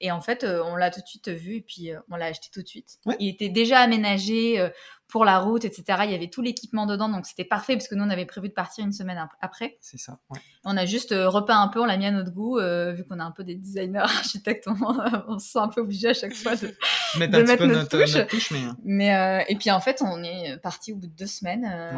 [0.00, 2.62] et en fait, on l'a tout de suite vu et puis on l'a acheté tout
[2.62, 2.98] de suite.
[3.18, 4.68] Il était déjà aménagé
[5.08, 5.84] pour la route, etc.
[6.04, 8.48] Il y avait tout l'équipement dedans, donc c'était parfait parce que nous, on avait prévu
[8.48, 9.76] de partir une semaine ap- après.
[9.80, 10.18] C'est ça.
[10.30, 10.40] ouais.
[10.64, 13.04] On a juste euh, repeint un peu, on l'a mis à notre goût, euh, vu
[13.04, 14.74] qu'on est un peu des designers, architectes, on,
[15.28, 16.74] on se sent un peu obligé à chaque fois de,
[17.18, 18.14] Mettre De un petit peu notre notre, touche.
[18.16, 18.60] notre touche, mais.
[18.84, 21.92] mais euh, et puis en fait, on est parti au bout de deux semaines euh,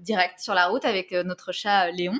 [0.00, 2.18] direct sur la route avec euh, notre chat euh, Léon,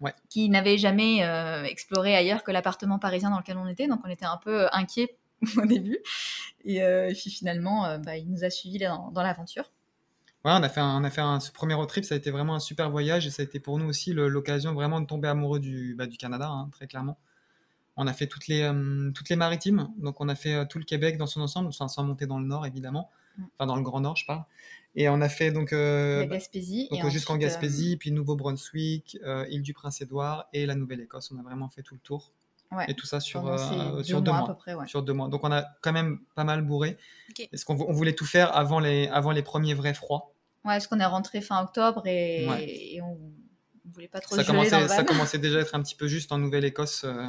[0.00, 0.12] Ouais.
[0.28, 4.08] qui n'avait jamais euh, exploré ailleurs que l'appartement parisien dans lequel on était, donc on
[4.10, 5.16] était un peu inquiets
[5.56, 5.98] au début.
[6.64, 9.72] Et, euh, et puis finalement, euh, bah, il nous a suivis dans, dans l'aventure.
[10.44, 12.18] Ouais, on a fait un, on a fait un, ce premier road trip, ça a
[12.18, 15.06] été vraiment un super voyage et ça a été pour nous aussi l'occasion vraiment de
[15.06, 17.18] tomber amoureux du, bah, du Canada, hein, très clairement.
[17.96, 20.84] On a fait toutes les, euh, toutes les maritimes, donc on a fait tout le
[20.84, 23.42] Québec dans son ensemble, sans, sans monter dans le nord évidemment, Mm.
[23.54, 24.44] enfin dans le Grand Nord je parle.
[24.94, 26.88] Et on a fait donc, la Gaspésie.
[26.90, 31.32] donc jusqu'en Gaspésie, puis Nouveau-Brunswick, euh, île du Prince-Édouard et la Nouvelle-Écosse.
[31.34, 32.30] On a vraiment fait tout le tour.
[32.74, 32.84] Ouais.
[32.88, 34.50] Et tout ça sur, pendant euh, sur deux deux mois, mois.
[34.50, 34.74] à peu près.
[34.74, 34.86] Ouais.
[34.86, 35.28] Sur deux mois.
[35.28, 36.96] Donc on a quand même pas mal bourré.
[37.30, 37.48] Ok.
[37.50, 40.32] Parce qu'on on voulait tout faire avant les, avant les premiers vrais froids?
[40.64, 42.64] Ouais, parce qu'on est rentré fin octobre et, Ouais.
[42.68, 43.14] et on
[43.84, 45.82] ne voulait pas trop Ça se geler dans commençait, ça commençait déjà à être un
[45.82, 47.24] petit peu juste en Nouvelle-Écosse euh,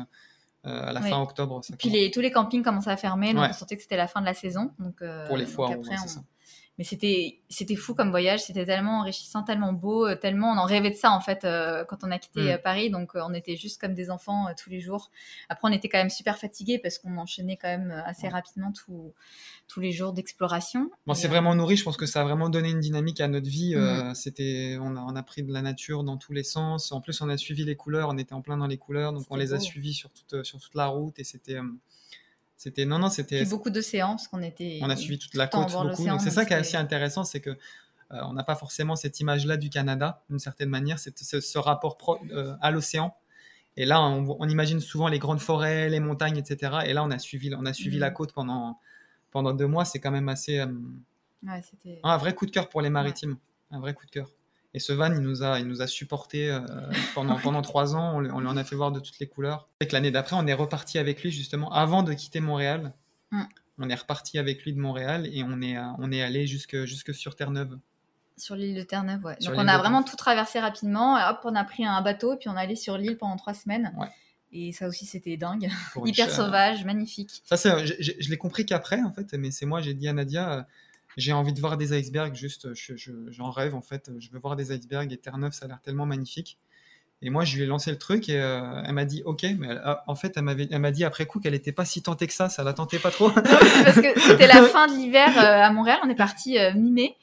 [0.66, 1.60] euh, à la fin octobre.
[1.64, 3.50] ça Puis les, tous les campings commençaient à fermer, donc Ouais.
[3.50, 4.72] on sentait que c'était la fin de la saison.
[4.80, 6.22] Donc, euh, Pour les donc foires, en après, on- ça.
[6.80, 10.66] Mais c'était c'était fou comme voyage, c'était tellement enrichissant, tellement beau, euh, tellement on en
[10.66, 12.48] rêvait de ça en fait euh, quand on a quitté Mm.
[12.48, 12.90] euh, Paris.
[12.90, 15.12] Donc euh, on était juste comme des enfants euh, tous les jours.
[15.50, 18.30] Après on était quand même super fatigués parce qu'on enchaînait quand même assez Ouais.
[18.30, 19.14] rapidement tous
[19.68, 20.90] tous les jours d'exploration.
[21.06, 21.78] Bon, c'est vraiment nourri.
[21.78, 23.76] Je pense que ça a vraiment donné une dynamique à notre vie.
[23.76, 24.14] Mm.
[24.16, 26.92] C'était, on a, on a pris de la nature dans tous les sens.
[26.92, 28.10] En plus, on a suivi les couleurs.
[28.10, 30.60] On était en plein dans les couleurs, donc on les a suivis sur toute, sur
[30.60, 31.18] toute la route.
[31.20, 31.58] Et c'était,
[32.64, 33.44] c'était, non, non, c'était.
[33.46, 34.80] Beaucoup d'océans parce qu'on était.
[34.82, 36.04] On a suivi toute la côte beaucoup.
[36.14, 37.56] Donc c'est ça qui est assez intéressant, c'est que euh,
[38.24, 42.20] on n'a pas forcément cette image-là du Canada, d'une certaine manière, c'est ce, rapport pro-
[42.32, 43.16] euh, à l'océan.
[43.76, 46.80] Et là, on, on imagine souvent les grandes forêts, les montagnes, etc.
[46.86, 48.80] Et là, on a suivi, on a suivi la côte pendant
[49.32, 49.84] pendant deux mois.
[49.84, 50.68] C'est quand même assez euh,
[52.04, 53.38] Ouais, un vrai coup de cœur pour les maritimes,
[53.72, 54.30] un vrai coup de cœur.
[54.74, 56.60] Et ce van, il nous a, il nous a supporté euh,
[57.14, 58.16] pendant, pendant trois ans.
[58.16, 59.70] On, lui- on lui en a fait voir de toutes les couleurs.
[59.80, 62.94] Et que l'année d'après, on est reparti avec lui justement avant de quitter Montréal.
[63.32, 63.44] Mm.
[63.80, 66.86] On est reparti avec lui de Montréal et on est, euh, on est allé jusque,
[66.86, 67.78] jusque sur Terre-Neuve.
[68.36, 69.36] Sur l'île de Terre-Neuve, ouais.
[69.40, 71.20] Sur Donc on a vraiment tout traversé rapidement.
[71.20, 73.54] Et hop, on a pris un bateau, puis on est allé sur l'île pendant trois
[73.54, 73.94] semaines.
[73.98, 74.08] Ouais.
[74.52, 75.70] Et ça aussi, c'était dingue.
[76.04, 77.42] Hyper sauvage, magnifique.
[77.46, 77.56] Ça,
[77.86, 80.52] je, je- je l'ai compris qu'après, en fait, mais c'est moi, j'ai dit à Nadia,
[80.54, 80.64] euh,
[81.18, 84.40] j'ai envie de voir des icebergs, juste, je- je- j'en rêve, en fait, je veux
[84.40, 86.58] voir des icebergs et Terre-Neuve, ça a l'air tellement magnifique.
[87.26, 89.68] Et moi, je lui ai lancé le truc et euh, elle m'a dit, ok, mais
[89.68, 92.34] elle- ah, en fait, elle, m'a dit après coup qu'elle n'était pas si tentée que
[92.34, 93.30] ça, ça la tentait pas trop.
[93.30, 96.00] Non, parce que c'était la fin de l'hiver euh, à Montréal.
[96.04, 97.16] On est parti euh, mi-mai.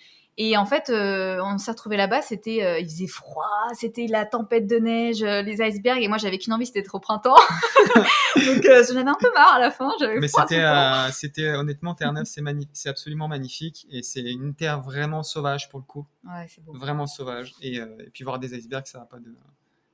[0.42, 2.22] Et en fait, euh, on s'est retrouvé là-bas.
[2.22, 6.02] C'était, euh, il faisait froid, c'était la tempête de neige, euh, les icebergs.
[6.02, 7.36] Et moi, j'avais qu'une envie, c'était au printemps.
[8.36, 9.90] Donc, j'en avais un peu marre à la fin.
[10.00, 10.64] J'avais Mais c'était,
[11.12, 15.78] c'était honnêtement Terre-Neuve, c'est, magnifique, c'est absolument magnifique et c'est une terre vraiment sauvage pour
[15.78, 16.72] le coup, Ouais, c'est beau.
[16.72, 17.52] vraiment sauvage.
[17.60, 19.34] Et, et puis voir des icebergs, ça n'a pas de,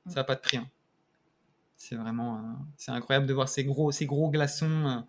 [0.07, 0.57] ça a pas de prix.
[0.57, 0.67] hein.
[1.75, 2.41] C'est vraiment,
[2.77, 5.03] c'est incroyable de voir ces gros, ces gros glaçons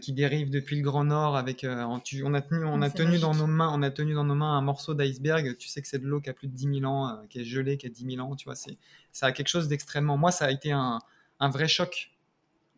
[0.00, 1.62] qui dérivent depuis le Grand Nord avec.
[1.62, 4.14] euh, tu- on a tenu, on Ah, a tenu dans nos mains, on a tenu
[4.14, 5.56] dans nos mains un morceau d'iceberg.
[5.58, 7.40] Tu sais que c'est de l'eau qui a plus de 10 000 ans, euh, qui
[7.40, 8.34] est gelée, qui a 10 000 ans.
[8.34, 8.76] Tu vois, c'est,
[9.12, 10.16] ça a quelque chose d'extrêmement.
[10.16, 10.98] Moi, ça a été un,
[11.38, 12.10] un vrai choc.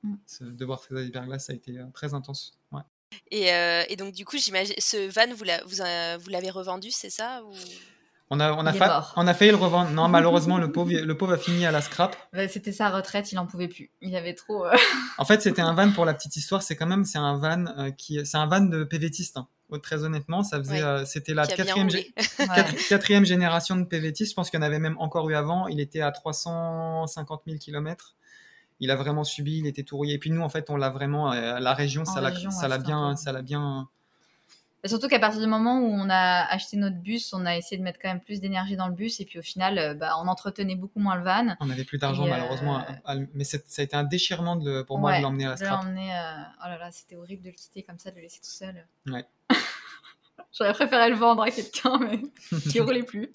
[0.02, 0.14] Mm.
[0.42, 2.58] De voir ces icebergs-là, ça a été euh, très intense.
[2.72, 2.82] Ouais.
[3.30, 6.50] Et, euh, et donc, du coup, j'imagine, ce van, vous l'a- vous, euh, vous l'avez
[6.50, 7.52] revendu, c'est ça ou...
[8.30, 9.90] On a, on, a fa- on a failli le revendre.
[9.90, 12.14] Non, malheureusement, le pauvre, le pauvre a fini à la scrap.
[12.34, 13.90] Ouais, c'était sa retraite, il en pouvait plus.
[14.02, 14.66] Il avait trop.
[14.66, 14.76] euh,
[15.16, 16.62] En fait, c'était un van pour la petite histoire.
[16.62, 19.36] C'est quand même, c'est un van euh, qui, c'est un van de PVTiste.
[19.38, 19.48] hein.
[19.70, 20.82] Oh, Très honnêtement, ça faisait, Ouais.
[20.82, 21.88] euh, c'était la quatrième,
[22.88, 24.32] quatrième génération de PVTiste.
[24.32, 25.66] Je pense qu'il y en avait même encore eu avant.
[25.68, 28.14] Il était à 350 000 km.
[28.80, 30.14] Il a vraiment subi, il était tout rouillé.
[30.14, 32.50] Et puis nous, en fait, on l'a vraiment, euh, la région, En ça l'a, bien,
[33.16, 33.88] ça l'a bien.
[34.84, 37.76] Et Surtout qu'à partir du moment où on a acheté notre bus, on a essayé
[37.78, 39.18] de mettre quand même plus d'énergie dans le bus.
[39.18, 41.56] Et puis au final, euh, bah, on entretenait beaucoup moins le van.
[41.60, 42.76] On n'avait plus d'argent euh, malheureusement.
[42.78, 45.18] à- à le- mais c'est- ça a été un déchirement de le- pour moi Ouais,
[45.18, 45.82] de l'emmener à la de scrap.
[45.82, 48.38] l'emmener, euh, Oh là là, c'était horrible de le quitter comme ça, de le laisser
[48.40, 48.86] tout seul.
[49.08, 49.24] Ouais.
[50.56, 52.20] J'aurais préféré le vendre à quelqu'un, mais
[52.72, 53.30] qui roulait plus.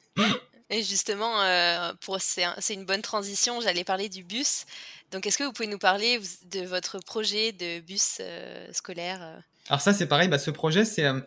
[0.69, 4.65] Et justement, euh, pour, c'est, un- c'est une bonne transition, j'allais parler du bus.
[5.11, 9.37] Donc, est-ce que vous pouvez nous parler de votre projet de bus euh, scolaire euh?
[9.70, 10.28] Alors ça, c'est pareil.
[10.28, 11.20] Bah, ce projet, c'est euh,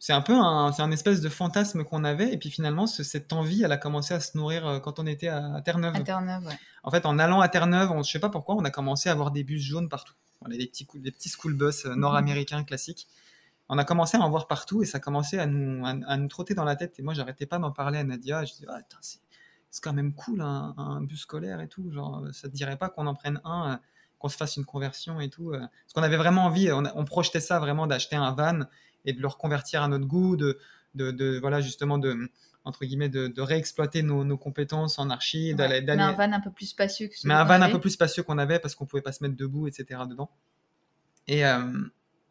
[0.00, 2.32] c'est un peu un, c'est un espèce de fantasme qu'on avait.
[2.32, 5.06] Et puis finalement, ce- cette envie, elle a commencé à se nourrir euh, quand on
[5.06, 5.94] était à, à Terre-Neuve.
[5.96, 6.58] À Terre-Neuve, ouais.
[6.84, 9.12] En fait, en allant à Terre-Neuve, on, je sais pas pourquoi, on a commencé à
[9.12, 10.14] avoir des bus jaunes partout.
[10.40, 13.08] Voilà, des petits, des petits school bus euh, nord-américains classiques.
[13.68, 16.28] On a commencé à en voir partout et ça commençait à nous, à, à nous
[16.28, 16.98] trotter dans la tête.
[16.98, 18.44] Et moi, j'arrêtais pas d'en parler à Nadia.
[18.44, 19.18] Je disais, ah, c'est
[19.70, 21.90] c'est quand même cool un, un bus scolaire et tout.
[21.92, 23.78] Genre, ça te dirait pas qu'on en prenne un,
[24.18, 25.52] qu'on se fasse une conversion et tout.
[25.52, 25.58] euh.
[25.60, 28.60] Parce qu'on avait vraiment envie, on, projetait ça vraiment d'acheter un van
[29.04, 30.58] et de le reconvertir à notre goût, de,
[30.94, 32.28] de, de- voilà, justement, de,
[32.64, 35.82] entre guillemets, de, de réexploiter nos, nos compétences en archi, d'aller, Ouais.
[35.82, 37.90] d'aller- Mais un van un peu plus spacieux que mais un van un peu plus
[37.90, 40.00] spacieux qu'on avait parce qu'on pouvait pas se mettre debout, etc.
[40.08, 40.30] dedans.
[41.28, 41.60] Et euh,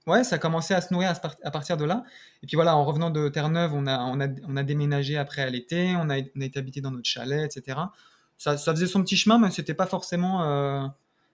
[0.07, 2.03] ouais, ça a commencé à se nourrir à, ce par- à partir de là.
[2.43, 5.41] Et puis voilà, en revenant de Terre-Neuve, on a, on, a, on a déménagé après
[5.41, 7.79] à l'été, on a, on a été habité dans notre chalet, etc.
[8.37, 10.43] Ça, ça faisait son petit chemin, mais c'était pas forcément.
[10.43, 10.85] euh,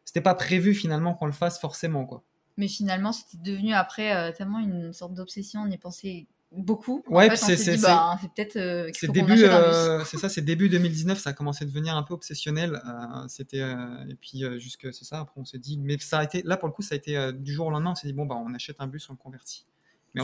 [0.05, 2.23] c'était pas prévu finalement qu'on le fasse forcément, quoi.
[2.57, 5.61] Mais finalement, c'était devenu après euh, tellement une sorte d'obsession.
[5.61, 7.01] On y pensait beaucoup.
[7.07, 10.69] Ouais, en fait, c'est- bah, c'est peut-être euh, C'est début, euh, c'est ça, c'est début
[10.69, 12.75] 2019, ça a commencé à devenir un peu obsessionnel.
[12.85, 13.57] euh, c'était
[14.07, 15.19] et puis jusque c'est ça.
[15.21, 17.33] Après, on s'est dit, mais ça a été là pour le coup, ça a été
[17.33, 17.91] du jour au lendemain.
[17.91, 19.65] On s'est dit bon bah on achète un bus, on le convertit.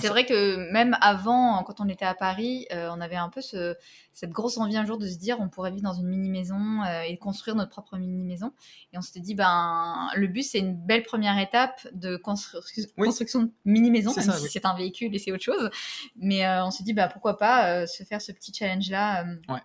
[0.02, 3.42] C'est vrai que même avant, quand on était à Paris, euh, on avait un peu
[3.42, 3.76] ce-
[4.14, 7.02] cette grosse envie un jour de se dire on pourrait vivre dans une mini-maison euh,
[7.02, 8.54] et construire notre propre mini-maison.
[8.94, 12.60] Et on s'était dit, ben, le bus, c'est une belle première étape de constru-
[12.98, 13.08] Oui.
[13.08, 14.50] construction de mini-maison, même ça, si oui.
[14.54, 15.72] c'est un véhicule et c'est autre chose.
[16.18, 19.26] Mais euh, on s'est dit, bah, pourquoi pas euh, se faire ce petit challenge-là.
[19.26, 19.62] euh, Ouais.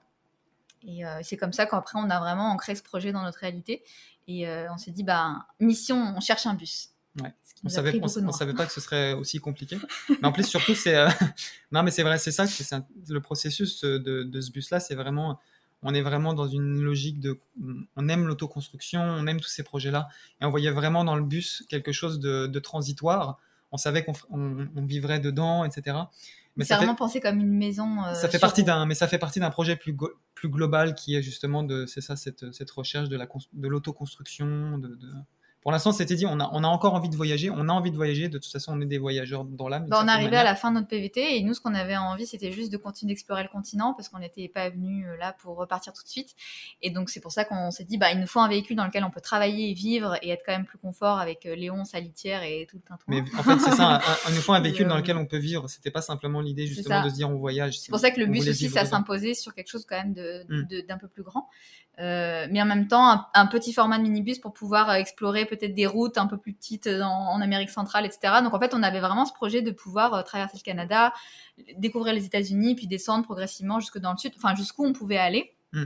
[0.86, 3.82] Et euh, c'est comme ça qu'après, on a vraiment ancré ce projet dans notre réalité.
[4.26, 6.90] Et euh, on s'est dit, bah, mission, on cherche un bus.
[7.22, 7.32] Ouais.
[7.62, 9.78] On savait, on, on savait pas que ce serait aussi compliqué.
[10.08, 10.96] Mais en plus, surtout, c'est.
[10.96, 11.08] euh,
[11.72, 14.80] non, mais c'est vrai, c'est ça, c'est un- le processus euh, de, de ce bus-là,
[14.80, 15.38] c'est vraiment.
[15.86, 17.38] On est vraiment dans une logique de.
[17.96, 20.08] On aime l'autoconstruction, on aime tous ces projets-là.
[20.40, 23.38] Et on voyait vraiment dans le bus quelque chose de, de transitoire.
[23.70, 25.96] On savait qu'on f- on- on vivrait dedans, etc.
[26.56, 28.02] Mais C'est fait, vraiment pensé comme une maison.
[28.04, 30.94] euh, ça fait partie d'un, mais ça fait partie d'un projet plus, go- plus global
[30.94, 35.12] qui est justement de, c'est ça, cette, cette recherche de la, de l'autoconstruction, de, de-
[35.64, 37.90] Pour l'instant, c'était dit, on a, on a encore envie de voyager, on a envie
[37.90, 39.86] de voyager, de toute façon, on est des voyageurs dans l'âme.
[39.88, 42.26] Bah, on arrivait à la fin de notre PVT et nous, ce qu'on avait envie,
[42.26, 45.94] c'était juste de continuer d'explorer le continent parce qu'on n'était pas venu là pour repartir
[45.94, 46.34] tout de suite.
[46.82, 48.84] Et donc, c'est pour ça qu'on s'est dit, bah, il nous faut un véhicule dans
[48.84, 51.86] lequel on peut travailler et vivre et être quand même plus confort avec euh, Léon,
[51.86, 53.06] sa litière et tout le tintouin.
[53.08, 55.38] Mais en fait, c'est ça, il nous faut un véhicule dans euh, lequel on peut
[55.38, 55.66] vivre.
[55.68, 57.78] C'était pas simplement l'idée justement de se dire on voyage.
[57.78, 60.44] C'est pour ça que le bus aussi, ça s'imposait sur quelque chose quand même de-
[60.46, 60.66] Mm.
[60.68, 61.48] de- d'un peu plus grand.
[62.00, 65.44] Euh, mais en même temps, un, un petit format de minibus pour pouvoir euh, explorer
[65.56, 68.34] peut-être des routes un peu plus petites en, Amérique centrale, etc.
[68.42, 71.12] Donc en fait, on avait vraiment ce projet de pouvoir traverser le Canada,
[71.76, 75.56] découvrir les États-Unis, puis descendre progressivement jusque dans le sud, enfin jusqu'où on pouvait aller.
[75.72, 75.84] Mm.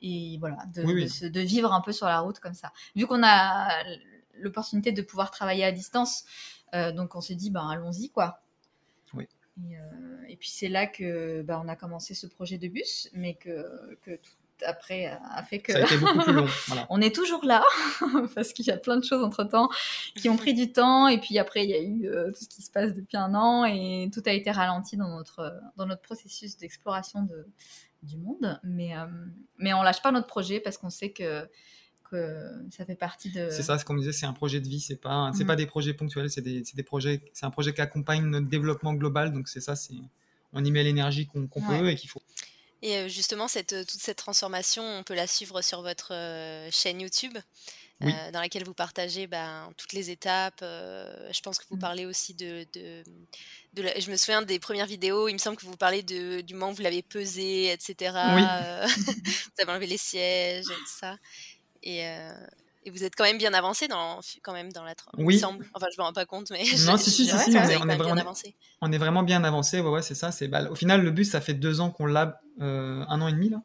[0.00, 2.72] et voilà, de, de, vivre un peu sur la route comme ça.
[2.94, 3.68] Vu qu'on a
[4.38, 6.24] l'opportunité de pouvoir travailler à distance,
[6.72, 8.40] donc on s'est dit, ben allons-y quoi.
[9.56, 9.76] Et,
[10.28, 13.96] et puis c'est là que bah, on a commencé ce projet de bus, mais que,
[14.02, 14.32] que tout
[14.64, 16.46] après a fait que ça a été beaucoup plus long.
[16.90, 17.62] on est toujours là
[18.34, 19.68] parce qu'il y a plein de choses entre temps
[20.16, 22.48] qui ont pris du temps et puis après il y a eu euh, tout ce
[22.48, 26.02] qui se passe depuis un an et tout a été ralenti dans notre dans notre
[26.02, 27.46] processus d'exploration de
[28.02, 29.06] du monde mais euh,
[29.58, 31.48] mais on lâche pas notre projet parce qu'on sait que
[32.10, 33.48] que ça fait partie de.
[33.50, 35.58] C'est ça, ce qu'on disait, c'est un projet de vie, c'est pas, c'est pas mm.
[35.58, 39.32] des projets ponctuels, c'est des, des, projets, c'est un projet qui accompagne notre développement global,
[39.32, 39.94] donc c'est ça, c'est,
[40.52, 42.22] on y met l'énergie qu'on, peut et qu'il faut.
[42.86, 46.12] Et justement, cette, toute cette transformation, on peut la suivre sur votre
[46.70, 47.36] chaîne YouTube.
[48.00, 50.60] dans laquelle vous partagez ben, toutes les étapes.
[50.60, 51.80] je pense que vous mmh.
[51.80, 52.66] parlez aussi de...
[52.74, 53.02] de,
[53.72, 56.52] de je me souviens des premières vidéos, il me semble que vous parlez de, du
[56.52, 58.12] moment où vous l'avez pesé, etc.
[58.34, 58.42] Oui.
[59.16, 61.16] vous avez enlevé les sièges, et tout ça.
[61.82, 62.04] Et,
[62.84, 65.38] et vous êtes quand même bien avancé dans, quand même dans la Oui.
[65.38, 65.66] semble.
[65.74, 67.96] Enfin, je me rends pas compte, mais non, si, si, si, on, est, on, est
[67.96, 68.54] vraiment, avancé.
[68.80, 69.80] on est vraiment bien avancé.
[69.80, 70.32] Ouais, ouais, c'est ça.
[70.32, 73.28] C'est bah, au final le bus, ça fait deux ans qu'on l'a, euh, un an
[73.28, 73.62] et demi là.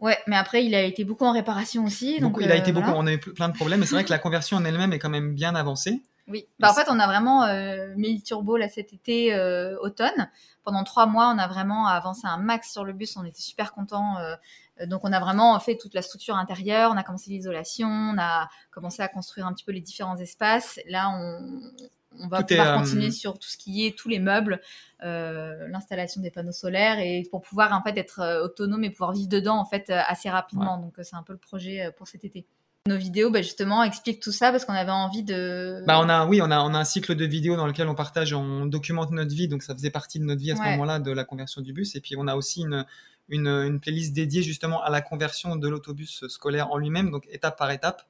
[0.00, 2.18] Ouais, mais après il a été beaucoup en réparation aussi.
[2.18, 2.90] Donc, il a été euh, beaucoup.
[2.90, 4.98] On a eu plein de problèmes, mais c'est vrai que la conversion en elle-même est
[4.98, 6.02] quand même bien avancée.
[6.28, 6.46] Oui.
[6.58, 10.30] Bah, en fait, on a vraiment euh, mis le turbo là cet été euh, automne.
[10.64, 13.16] Pendant trois mois, on a vraiment avancé un max sur le bus.
[13.16, 14.18] On était super contents.
[14.18, 18.18] Euh, donc on a vraiment fait toute la structure intérieure, on a commencé l'isolation, on
[18.18, 20.80] a commencé à construire un petit peu les différents espaces.
[20.88, 24.60] Là, on, va pouvoir euh, continuer sur tout ce qui est tous les meubles,
[25.02, 29.28] euh, l'installation des panneaux solaires et pour pouvoir en fait être autonome et pouvoir vivre
[29.28, 30.78] dedans en fait assez rapidement.
[30.78, 32.46] Donc c'est un peu le projet pour cet été.
[32.88, 35.84] Nos vidéos, bah, justement, expliquent tout ça parce qu'on avait envie de.
[35.86, 37.94] Bah, on a, oui, on a, on a un cycle de vidéos dans lequel on
[37.94, 40.98] partage, on documente notre vie, donc ça faisait partie de notre vie à ce moment-là
[40.98, 41.94] de la conversion du bus.
[41.94, 42.84] Et puis on a aussi une,
[43.28, 47.70] une, playlist dédiée justement à la conversion de l'autobus scolaire en lui-même, donc étape par
[47.70, 48.02] étape,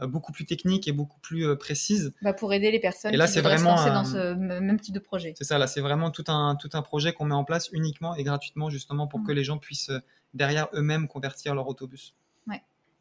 [0.00, 2.14] euh, beaucoup plus technique et beaucoup plus euh, précise.
[2.22, 4.94] Bah pour aider les personnes et là, qui vraiment, se lancer dans ce même type
[4.94, 5.34] de projet.
[5.36, 8.14] C'est ça, là c'est vraiment tout un, tout un projet qu'on met en place uniquement
[8.16, 9.26] et gratuitement justement pour mm.
[9.26, 10.00] que les gens puissent euh,
[10.32, 12.14] derrière eux-mêmes convertir leur autobus.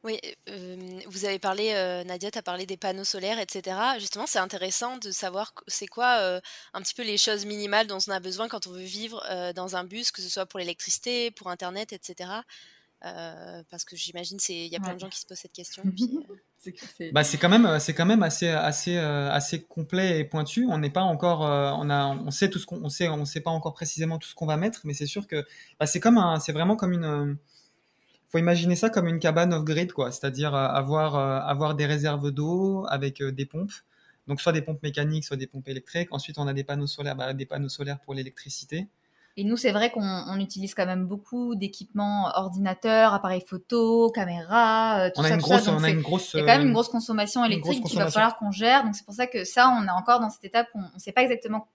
[0.03, 0.19] Oui,
[1.07, 1.71] vous avez parlé,
[2.05, 3.77] Nadia, tu as parlé des panneaux solaires, etc.
[3.99, 6.41] Justement, c'est intéressant de savoir c'est quoi
[6.73, 9.23] un petit peu les choses minimales dont on a besoin quand on veut vivre
[9.55, 12.29] dans un bus, que ce soit pour l'électricité, pour Internet, etc.
[13.01, 15.83] parce que j'imagine il y a plein de gens qui se posent cette question.
[17.13, 20.67] bah, c'est quand même c'est quand même assez assez assez complet et pointu.
[20.69, 21.41] On n'est pas encore
[21.79, 24.35] on a on sait tout ce qu'on sait on sait pas encore précisément tout ce
[24.35, 25.45] qu'on va mettre, mais c'est sûr que
[25.79, 27.37] bah, c'est comme un c'est vraiment comme une
[28.33, 30.11] faut imaginer ça comme une cabane off-grid, quoi.
[30.11, 33.71] C'est-à-dire euh, avoir, euh, avoir des réserves d'eau avec euh, des pompes.
[34.27, 36.07] Donc, soit des pompes mécaniques, soit des pompes électriques.
[36.11, 38.87] Ensuite, on a des panneaux solaires, bah, des panneaux solaires pour l'électricité.
[39.37, 45.21] Et nous, c'est vrai qu'on utilise quand même beaucoup d'équipements ordinateurs, appareils photo, caméras, tout
[45.21, 45.33] on a ça.
[45.35, 47.83] Une grosse, on a une grosse, il y a quand même une grosse consommation électrique
[47.83, 48.83] qu'il va falloir qu'on gère.
[48.83, 51.11] Donc, c'est pour ça que ça, on est encore dans cette étape, on ne sait
[51.11, 51.67] pas exactement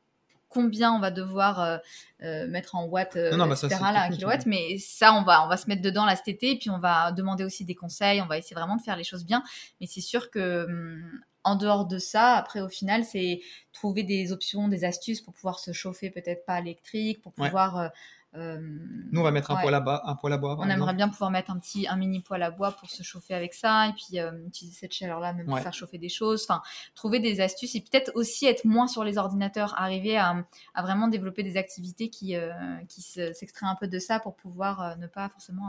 [0.49, 1.79] combien on va devoir euh,
[2.23, 3.69] euh, mettre en watts, euh, bah, etc.
[3.81, 4.47] là, kilowatt.
[4.47, 6.79] Mais ça, on va, on va se mettre dedans là cet été, et puis on
[6.79, 8.21] va demander aussi des conseils.
[8.21, 9.43] On va essayer vraiment de faire les choses bien.
[9.81, 13.41] Mais c'est sûr que hum, en dehors de ça, après au final, c'est
[13.73, 17.89] trouver des options, des astuces pour pouvoir se chauffer peut-être pas électrique, pour pouvoir euh,
[18.35, 20.03] Nous, on va mettre un poêle à.
[20.05, 22.51] Un poêle à bois on aimerait bien pouvoir mettre un petit, un mini poêle à
[22.51, 25.73] bois pour se chauffer avec ça, et puis euh, utiliser cette chaleur-là même pour faire
[25.73, 26.45] chauffer des choses.
[26.45, 26.63] Enfin,
[26.95, 31.09] trouver des astuces et peut-être aussi être moins sur les ordinateurs, arriver à, à vraiment
[31.09, 32.53] développer des activités qui, euh,
[32.89, 35.69] qui s'extraient un peu de ça pour pouvoir ne pas forcément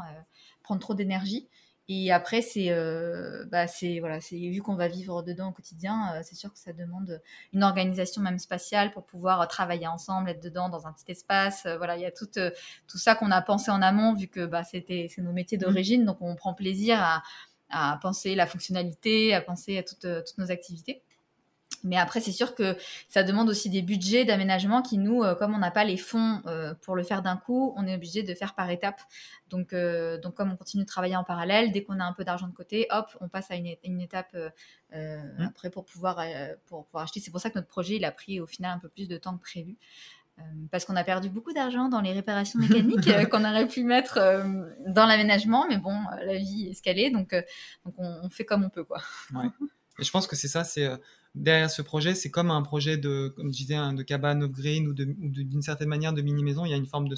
[0.62, 1.48] prendre trop d'énergie.
[1.92, 6.14] Et après, c'est, euh, bah, c'est voilà, c'est vu qu'on va vivre dedans au quotidien,
[6.14, 7.20] euh, c'est sûr que ça demande
[7.52, 11.66] une organisation même spatiale pour pouvoir travailler ensemble, être dedans dans un petit espace.
[11.66, 12.28] Euh, voilà, il y a tout
[12.88, 15.62] tout ça qu'on a pensé en amont, vu que bah, c'était c'est nos métiers mmh.
[15.62, 17.24] d'origine, donc on prend plaisir à,
[17.72, 21.02] à penser la fonctionnalité, à penser à toutes, toutes nos activités.
[21.84, 22.76] Mais après, c'est sûr que
[23.08, 26.42] ça demande aussi des budgets d'aménagement qui, nous, euh, comme on n'a pas les fonds
[26.46, 29.02] euh, pour le faire d'un coup, on est obligé de faire par étapes.
[29.50, 32.24] Donc, euh, donc comme on continue de travailler en parallèle, dès qu'on a un peu
[32.24, 34.36] d'argent de côté, hop, on passe à une, une étape
[34.94, 35.44] mmh.
[35.46, 36.22] après pour pouvoir,
[36.66, 37.20] pour pouvoir acheter.
[37.20, 39.18] C'est pour ça que notre projet, il a pris au final un peu plus de
[39.18, 39.78] temps que prévu.
[40.72, 44.18] Parce qu'on a perdu beaucoup d'argent dans les réparations mécaniques qu'on aurait pu mettre
[44.88, 47.36] dans l'aménagement, mais bon, la vie est escalée, donc,
[47.84, 49.02] donc on, on, fait comme on peut, quoi.
[49.34, 49.50] Ouais.
[50.00, 50.88] Et je pense que c'est ça, c'est
[51.36, 54.94] derrière ce projet, c'est comme un projet de, comme je disais, de cabane off-green ou
[54.94, 56.66] d'une certaine manière de mini-maison.
[56.66, 57.16] Il y a une forme de.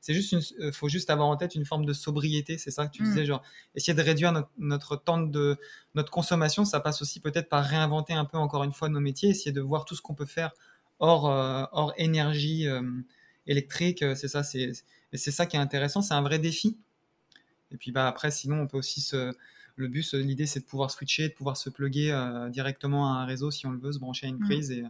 [0.00, 0.72] C'est juste une.
[0.72, 2.58] faut juste avoir en tête une forme de sobriété.
[2.58, 3.06] C'est ça que tu mm.
[3.06, 3.42] disais, genre,
[3.74, 5.56] essayer de réduire notre, temps de.
[5.94, 6.64] notre consommation.
[6.64, 9.60] Ça passe aussi peut-être par réinventer un peu, encore une fois, nos métiers, essayer de
[9.60, 10.52] voir tout ce qu'on peut faire
[10.98, 12.66] hors, hors énergie
[13.46, 14.04] électrique.
[14.14, 14.72] C'est ça, c'est
[15.12, 16.02] c'est ça qui est intéressant.
[16.02, 16.76] C'est un vrai défi.
[17.70, 19.32] Et puis bah, après, sinon, on peut aussi se
[19.76, 23.24] le bus, l'idée, c'est de pouvoir switcher, de pouvoir se plugger euh, directement à un
[23.24, 24.44] réseau si on le veut, se brancher à une mm.
[24.44, 24.84] prise et,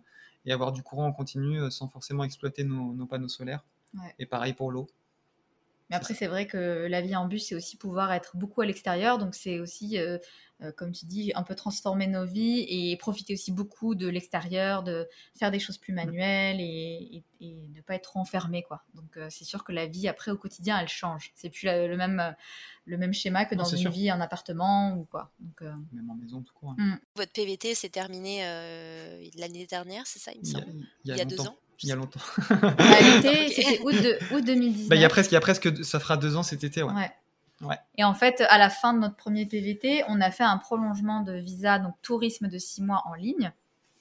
[0.51, 3.64] avoir du courant en continu euh, sans forcément exploiter nos, panneaux solaires.
[4.18, 4.89] Et pareil pour l'eau.
[5.91, 8.66] Mais après, c'est vrai que la vie en bus, c'est aussi pouvoir être beaucoup à
[8.66, 9.18] l'extérieur.
[9.18, 10.18] Donc, c'est aussi, euh, euh,
[10.72, 15.08] comme tu dis, un peu transformer nos vies et profiter aussi beaucoup de l'extérieur, de
[15.38, 15.96] faire des choses plus mm.
[15.96, 18.62] manuelles et, ne pas être trop enfermé.
[18.62, 18.82] Quoi.
[18.94, 21.32] Donc, euh, c'est sûr que la vie, après, au quotidien, elle change.
[21.34, 22.34] C'est plus le, même,
[22.86, 25.30] le même schéma que dans une vie en appartement ou quoi.
[25.40, 25.60] Donc,
[25.92, 26.74] Même en maison, tout court.
[26.78, 26.94] Hein.
[26.94, 26.98] Mm.
[27.16, 28.40] Votre PVT s'est terminé
[29.36, 30.66] l'année dernière, c'est ça, il me semble?
[31.04, 32.20] Il y a, deux ans il y a longtemps.
[33.50, 34.88] c'était août, de, 2019.
[34.88, 36.82] Bah, il, y a presque, il y a presque, ça fera deux ans cet été,
[36.82, 36.92] ouais.
[36.92, 37.10] ouais.
[37.96, 41.20] Et en fait, à la fin de notre premier PVT, on a fait un prolongement
[41.20, 43.52] de visa, donc tourisme de six mois en ligne,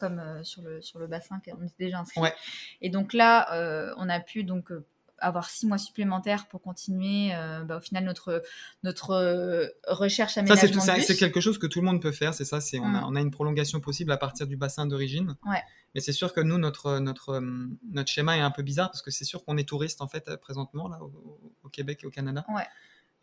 [0.04, 2.22] comme euh, sur, le, sur le bassin qu'on était déjà inscrit.
[2.22, 2.34] Ouais.
[2.82, 4.86] Et donc là, euh, on a pu donc euh,
[5.20, 7.32] avoir six mois supplémentaires pour continuer
[7.66, 8.44] bah, au final notre,
[8.84, 12.60] notre recherche aménagement Ça, c'est quelque chose que tout le monde peut faire, c'est ça.
[12.60, 13.06] C'est on, a, mm.
[13.06, 15.38] on, a, une prolongation possible à partir du bassin d'origine.
[15.46, 15.62] Ouais.
[15.96, 19.12] Mais c'est sûr que nous, notre, notre, notre schéma est un peu bizarre parce que
[19.12, 22.44] c'est sûr qu'on est touriste en fait présentement là, au, Québec et au Canada.
[22.50, 22.68] Ouais.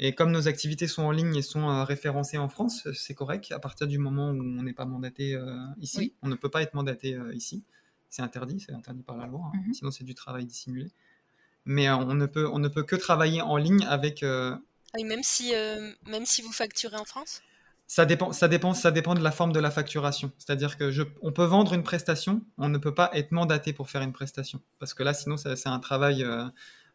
[0.03, 3.53] Et comme nos activités sont en ligne et sont euh, référencées en France, c'est correct.
[3.53, 6.63] À partir du moment où on n'est pas mandaté euh, ici, on ne peut pas
[6.63, 7.63] être mandaté ici.
[8.09, 9.53] C'est interdit, c'est interdit par la loi.
[9.55, 9.59] Hein.
[9.67, 9.75] Mhm.
[9.75, 10.91] Sinon, c'est du travail dissimulé.
[11.67, 14.25] Mais on, ne peut, on ne peut que travailler en ligne avec.
[14.95, 15.53] Oui, même si,
[16.07, 17.43] même si vous facturez en France?
[17.93, 20.31] Ça dépend, ça dépend, ça dépend de la forme de la facturation.
[20.39, 23.91] C'est-à-dire que je, on peut vendre une prestation, on ne peut pas être mandaté pour
[23.91, 26.45] faire une prestation, parce que là, sinon, c'est un travail, euh,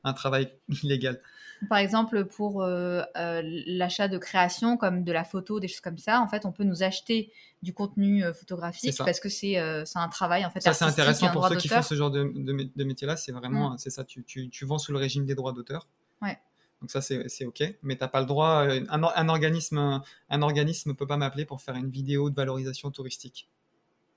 [0.05, 0.53] un travail
[0.83, 1.21] illégal.
[1.69, 5.97] Par exemple, pour euh, euh, l'achat de création, comme de la photo, des choses comme
[5.97, 7.31] ça, en fait, on peut nous acheter
[7.63, 10.61] du contenu photographique parce que c'est un travail en fait.
[10.61, 12.31] Ça, c'est intéressant pour ceux qui font ce genre de,
[12.75, 13.17] de, métier-là.
[13.17, 13.77] C'est vraiment, mm.
[13.77, 14.03] c'est ça.
[14.03, 15.87] Tu, tu, tu, vends sous le régime des droits d'auteur.
[16.21, 16.37] Ouais.
[16.81, 17.63] Donc ça, c'est OK.
[17.81, 18.67] Mais tu n'as pas le droit.
[18.67, 23.49] Euh, un, organisme un organisme peut pas m'appeler pour faire une vidéo de valorisation touristique.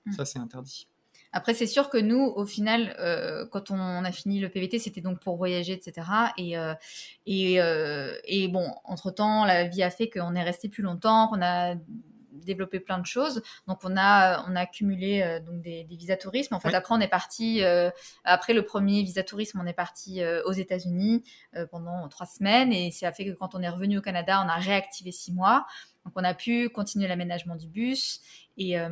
[0.05, 0.11] Hmm.
[0.11, 0.87] Ça, c'est interdit.
[1.31, 5.01] Après, c'est sûr que nous, au final, euh, quand on, a fini le PVT, c'était
[5.01, 6.07] donc pour voyager, etc.
[6.37, 6.73] Et, euh,
[7.25, 7.59] et,
[8.25, 11.75] et bon, entre-temps, la vie a fait qu'on est resté plus longtemps, qu'on a
[12.39, 13.41] développer plein de choses.
[13.67, 16.53] Donc on a on a accumulé euh, donc des, des visas tourisme.
[16.53, 17.89] En fait, après on est parti euh,
[18.23, 21.23] après le premier visa tourisme, on est parti euh, aux États-Unis
[21.71, 24.49] pendant trois semaines et ça a fait que quand on est revenu au Canada, on
[24.49, 25.65] a réactivé six mois.
[26.05, 28.21] Donc on a pu continuer l'aménagement du bus
[28.59, 28.89] et, euh,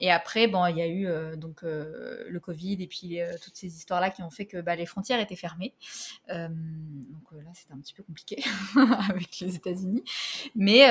[0.00, 3.56] et, après bon il y a eu euh, donc euh, le Covid et puis toutes
[3.56, 5.74] ces histoires là qui ont fait que bah, les frontières étaient fermées.
[6.28, 8.42] donc là c'était un petit peu compliqué
[9.08, 10.02] avec les États-Unis,
[10.56, 10.84] mais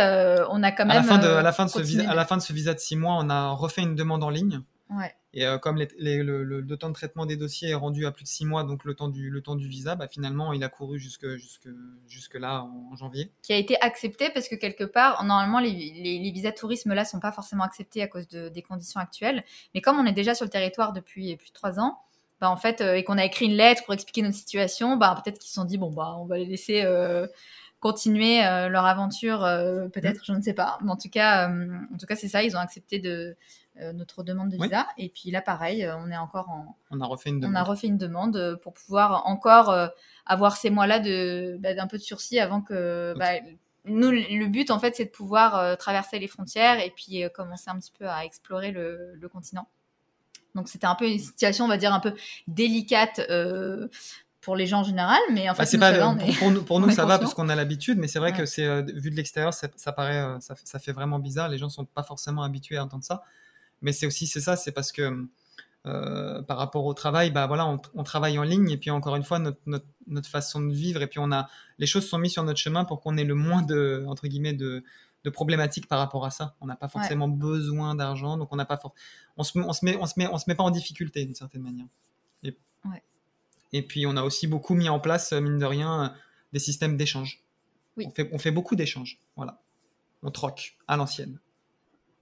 [0.49, 2.15] on a quand même à la fin de, à la fin de ce visa, à
[2.15, 4.61] la fin de ce visa de six mois, on a refait une demande en ligne.
[4.89, 5.13] Ouais.
[5.33, 8.45] Et euh, comme le, temps de traitement des dossiers est rendu à plus de six
[8.45, 11.27] mois, donc le temps du, le temps du visa, bah, finalement, il a couru jusque,
[11.35, 11.67] jusque,
[12.07, 13.31] jusque là en, janvier.
[13.41, 17.19] Qui a été accepté parce que quelque part, normalement, les, les, visas tourisme là sont
[17.19, 19.43] pas forcément acceptés à cause de, des conditions actuelles.
[19.73, 21.99] Mais comme on est déjà sur le territoire depuis plus de trois ans,
[22.39, 25.19] bah, en fait, euh, et qu'on a écrit une lettre pour expliquer notre situation, bah,
[25.21, 26.83] peut-être qu'ils se sont dit, bon, bah, on va les laisser.
[26.83, 27.27] Euh,
[27.81, 29.41] continuer leur aventure,
[29.93, 30.25] peut-être, mmh.
[30.25, 30.79] je ne sais pas.
[30.81, 32.41] Mais en tout cas, en tout cas, c'est ça.
[32.41, 33.37] Ils ont accepté de,
[33.93, 34.87] notre demande de visa.
[34.97, 36.77] Et puis là, pareil, euh, on est encore en.
[36.91, 37.55] On a refait une demande.
[37.55, 39.75] On a refait une demande euh, pour pouvoir encore
[40.25, 43.13] avoir ces mois-là de bah, d'un peu de sursis avant que.
[43.17, 43.33] Bah,
[43.87, 47.77] nous, le but, en fait, c'est de pouvoir traverser les frontières et puis commencer un
[47.77, 49.67] petit peu à explorer le, le continent.
[50.55, 52.15] Donc, c'était un peu une situation, on va dire, un peu
[52.47, 53.21] délicate
[54.41, 57.05] pour les gens en général, mais en bah, fait, pas, pour, nous, pour nous ça
[57.05, 59.91] va parce qu'on a l'habitude, mais c'est vrai que c'est vu de l'extérieur, ça, ça,
[59.91, 61.49] paraît, ça, ça, fait vraiment bizarre.
[61.49, 63.23] Les gens sont pas forcément habitués à entendre ça.
[63.85, 65.27] Mais c'est aussi c'est ça, c'est parce que
[65.85, 69.23] euh, par rapport au travail, bah voilà, on, travaille en ligne et puis encore une
[69.23, 69.59] fois notre,
[70.07, 72.83] notre, façon de vivre et puis on a les choses sont mises sur notre chemin
[72.83, 74.83] pour qu'on ait le moins de entre guillemets de,
[75.23, 76.55] de problématiques par rapport à ça.
[76.61, 78.81] On n'a pas forcément besoin d'argent, donc on n'a pas
[79.37, 81.35] on se, on se met on se met on se met pas en difficulté d'une
[81.35, 81.85] certaine manière.
[82.41, 82.57] Et,
[83.71, 86.15] et puis on a aussi beaucoup mis en place mine de rien
[86.53, 87.43] des systèmes d'échange.
[87.97, 88.07] Oui.
[88.07, 89.61] On fait on fait beaucoup d'échanges, voilà.
[90.23, 91.39] On troque à l'ancienne.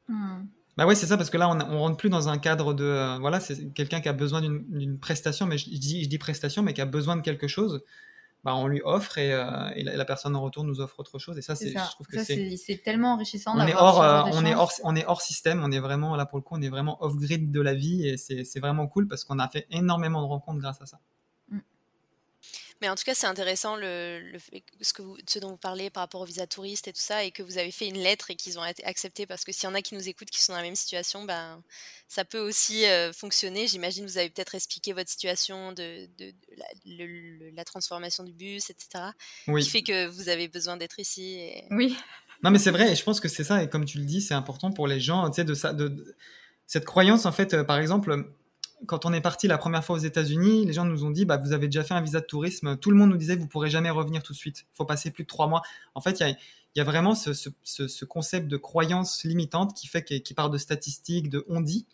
[0.10, 0.44] Hmm.
[0.78, 2.84] Bah ouais, c'est ça, parce que là, on, on rentre plus dans un cadre de.
[2.84, 6.64] Euh, voilà, c'est quelqu'un qui a besoin d'une prestation, mais je, dis, je dis prestation,
[6.64, 7.84] mais qui a besoin de quelque chose.
[8.44, 9.30] bah, on lui offre et,
[9.84, 11.38] la, personne en retour nous offre autre chose.
[11.38, 13.54] Et ça, c'est, je trouve que c'est, tellement enrichissant.
[13.56, 14.00] On est, hors,
[14.34, 16.62] on, est hors, on est hors système, on est vraiment, là pour le coup, on
[16.62, 20.22] est vraiment off-grid de la vie et c'est, vraiment cool parce qu'on a fait énormément
[20.22, 21.00] de rencontres grâce à ça.
[22.84, 24.22] Mais en tout cas, c'est intéressant le,
[24.82, 27.24] ce, que vous, ce dont vous parlez par rapport au visa touriste et tout ça,
[27.24, 29.70] et que vous avez fait une lettre et qu'ils ont été acceptés, parce que s'il
[29.70, 31.64] y en a qui nous écoutent qui sont dans la même situation, ben,
[32.10, 33.68] ça peut aussi euh, fonctionner.
[33.68, 36.34] J'imagine vous avez peut-être expliqué votre situation de, de,
[37.56, 39.06] la, transformation du bus, etc.
[39.46, 41.40] Qui fait que vous avez besoin d'être ici.
[41.72, 41.96] Oui.
[42.44, 44.20] Non, mais c'est vrai, et je pense que c'est ça, et comme tu le dis,
[44.20, 46.14] c'est important pour les gens, tu sais, de, ça, de,
[46.68, 48.26] cette croyance, en fait, euh, par exemple,
[48.86, 51.38] quand on est parti la première fois aux États-Unis, les gens nous ont dit bah,
[51.38, 52.78] Vous avez déjà fait un visa de tourisme.
[52.78, 54.66] Tout le monde nous disait Vous ne pourrez jamais revenir tout de suite.
[54.74, 55.62] Il faut passer plus de trois mois.
[55.96, 56.38] En fait, il
[56.76, 60.06] y a, vraiment ce, concept de croyance limitante qui, fait,
[60.36, 61.86] part de statistiques, de on dit,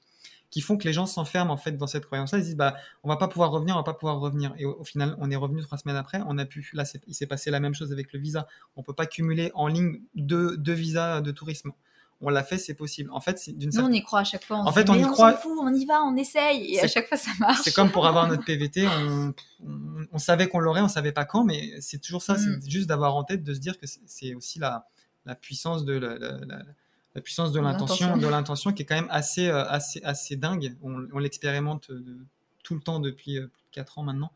[0.50, 2.40] qui font que les gens s'enferment en fait dans cette croyance-là.
[2.40, 4.54] Ils disent bah, On va pas pouvoir revenir, on va pas pouvoir revenir.
[4.58, 6.22] Et au, final, on est revenu trois semaines après.
[6.28, 8.48] On a pu, là, il s'est passé la même chose avec le visa.
[8.76, 11.72] On ne peut pas cumuler en ligne deux visas de tourisme
[12.22, 13.10] on l'a fait, c'est possible.
[13.12, 13.92] En fait, d'une certaine...
[13.92, 14.58] on y croit à chaque fois.
[14.58, 15.36] en fait, on y croit.
[15.36, 17.62] On fout, on y va, on essaye, et à chaque fois ça marche.
[17.64, 18.88] C'est comme pour avoir notre PVT,
[20.12, 22.70] on, savait qu'on l'aurait, on savait pas quand, mais c'est toujours ça, c'est mm.
[22.70, 24.86] juste d'avoir en tête de se dire que c'est aussi la,
[25.42, 30.02] puissance de la, puissance de l'intention, de l'intention qui est quand même assez, euh, assez,
[30.04, 30.76] assez dingue.
[30.82, 31.90] On, l'expérimente
[32.64, 34.32] tout le temps depuis euh, plus de 4 ans maintenant,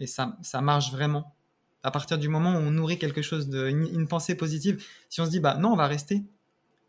[0.00, 1.36] et ça, ça marche vraiment.
[1.82, 5.26] À partir du moment où on nourrit quelque chose de, une pensée positive, si on
[5.26, 6.24] se dit bah non, on va rester,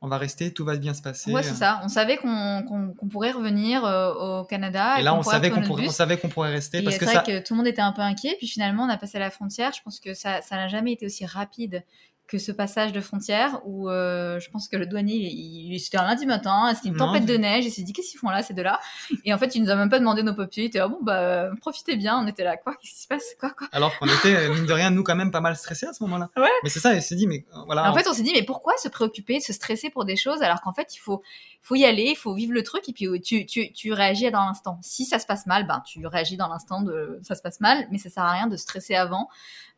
[0.03, 1.31] on va rester, tout va bien se passer.
[1.31, 1.79] Ouais, c'est ça.
[1.83, 4.99] On savait qu'on pourrait revenir euh, au Canada.
[4.99, 6.79] Et, là, on savait qu'on pourrait, savait qu'on pourrait rester.
[6.79, 8.35] Et parce que, vrai que tout le monde était un peu inquiet.
[8.39, 9.71] Puis finalement, on a passé la frontière.
[9.73, 11.83] Je pense que ça n'a jamais été aussi rapide
[12.32, 16.05] que ce passage de frontière où euh, je pense que le douanier, il, c'était un
[16.05, 18.53] lundi matin, c'était une tempête de neige, il s'est dit qu'est-ce qu'ils font là, ces
[18.53, 18.79] deux-là?
[19.25, 20.99] Et en fait, il nous a même pas demandé nos papiers, il était ah bon,
[21.01, 23.67] bah profitez bien, on était là, quoi, qu'est-ce qui se passe, quoi, quoi?
[23.73, 26.29] Alors qu'on était, mine de rien, nous quand même pas mal stressés à ce moment-là.
[26.38, 26.47] Ouais.
[26.63, 27.91] Mais c'est ça, il s'est dit, mais euh, voilà.
[27.91, 30.61] En fait, on s'est dit, mais pourquoi se préoccuper, se stresser pour des choses alors
[30.61, 31.21] qu'en fait, il faut,
[31.61, 34.45] faut y aller, il faut vivre le truc et puis tu, tu, tu réagis dans
[34.45, 34.79] l'instant.
[34.82, 37.88] Si ça se passe mal, ben tu réagis dans l'instant de ça se passe mal,
[37.91, 39.70] mais ça sert à rien de stresser avant euh,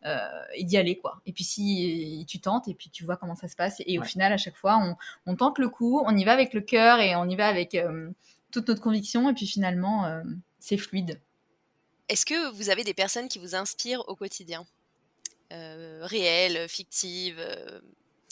[0.54, 1.22] et d'y aller quoi.
[1.26, 4.04] Et puis si tu tentes et puis tu vois comment ça se passe et au
[4.04, 4.96] final à chaque fois on,
[5.32, 7.76] on, tente le coup, on y va avec le cœur et on y va avec
[7.76, 8.10] euh,
[8.52, 10.24] toute notre conviction et puis finalement euh,
[10.60, 11.20] c'est fluide.
[12.10, 14.66] Est-ce que vous avez des personnes qui vous inspirent au quotidien?
[15.52, 17.40] Réelles, fictives,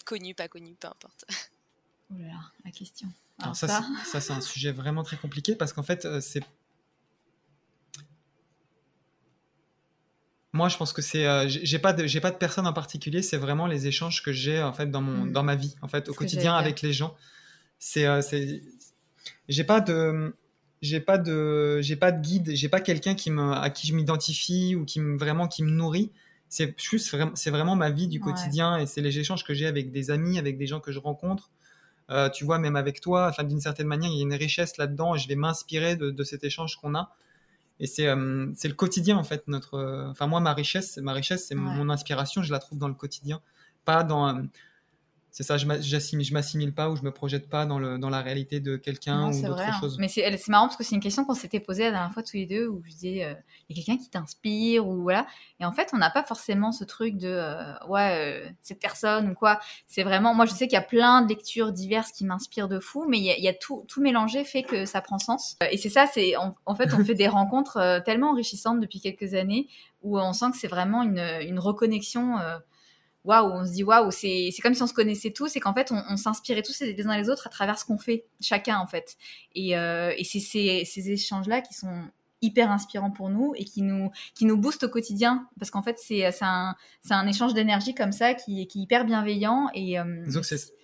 [0.05, 1.23] connues, pas connues, peu importe.
[2.09, 3.07] Oh là là, la question.
[3.39, 3.67] Alors, ça,
[4.05, 6.43] ça, c'est un sujet vraiment très compliqué parce qu'en fait, c'est
[10.61, 13.23] Moi, je pense que c'est, euh, j'ai pas de, j'ai pas de personne en particulier.
[13.23, 15.31] C'est vraiment les échanges que j'ai en fait dans mon, mmh.
[15.31, 17.15] dans ma vie, en fait, au quotidien avec les gens.
[17.79, 18.61] C'est, euh, c'est,
[19.49, 20.35] j'ai pas de,
[20.83, 22.51] j'ai pas de, j'ai pas de guide.
[22.53, 25.71] J'ai pas quelqu'un qui me, à qui je m'identifie ou qui me vraiment qui me
[25.71, 26.11] nourrit.
[26.47, 29.91] C'est juste, c'est vraiment ma vie du quotidien et c'est les échanges que j'ai avec
[29.91, 31.49] des amis, avec des gens que je rencontre.
[32.11, 34.77] Euh, tu vois, même avec toi, enfin, d'une certaine manière, il y a une richesse
[34.77, 37.15] là-dedans et je vais m'inspirer de, de cet échange qu'on a.
[37.81, 39.47] Et c'est euh, c'est le quotidien, en fait.
[39.47, 42.87] Notre, euh, enfin, moi, ma richesse, ma richesse, c'est mon inspiration, je la trouve dans
[42.87, 43.41] le quotidien,
[43.85, 44.43] pas dans euh,
[45.31, 45.65] c'est ça, je
[46.33, 49.41] m'assimile pas ou je me projette pas dans, le, dans la réalité de quelqu'un ou
[49.41, 49.79] d'autre hein.
[49.79, 49.97] chose.
[49.97, 52.35] Mais c'est marrant parce que c'est une question qu'on s'était posée la dernière fois tous
[52.35, 53.33] les deux où je disais, euh,
[53.69, 55.25] il y a quelqu'un qui t'inspire ou voilà.
[55.61, 59.29] Et en fait, on n'a pas forcément ce truc de, euh, ouais, euh, cette personne
[59.29, 59.61] ou quoi.
[59.87, 62.81] C'est vraiment, moi je sais qu'il y a plein de lectures diverses qui m'inspirent de
[62.81, 65.17] fou, mais il y a, il y a tout, tout mélangé fait que ça prend
[65.17, 65.55] sens.
[65.71, 69.33] Et c'est ça, c'est en, en, fait, on fait des rencontres tellement enrichissantes depuis quelques
[69.33, 69.69] années
[70.01, 72.35] où on sent que c'est vraiment une, une reconnexion
[73.23, 75.91] waouh, on se dit waouh, c'est comme si on se connaissait tous et qu'en fait
[75.91, 79.15] on, s'inspirait tous les uns les autres à travers ce qu'on fait, chacun en fait.
[79.53, 82.07] Et, euh, et c'est ces, ces échanges-là qui sont
[82.41, 85.97] hyper inspirants pour nous et qui nous, qui nous boostent au quotidien parce qu'en fait
[85.99, 86.75] c'est un,
[87.09, 89.69] un échange d'énergie comme ça qui, qui est hyper bienveillant.
[89.75, 90.25] Et, euh,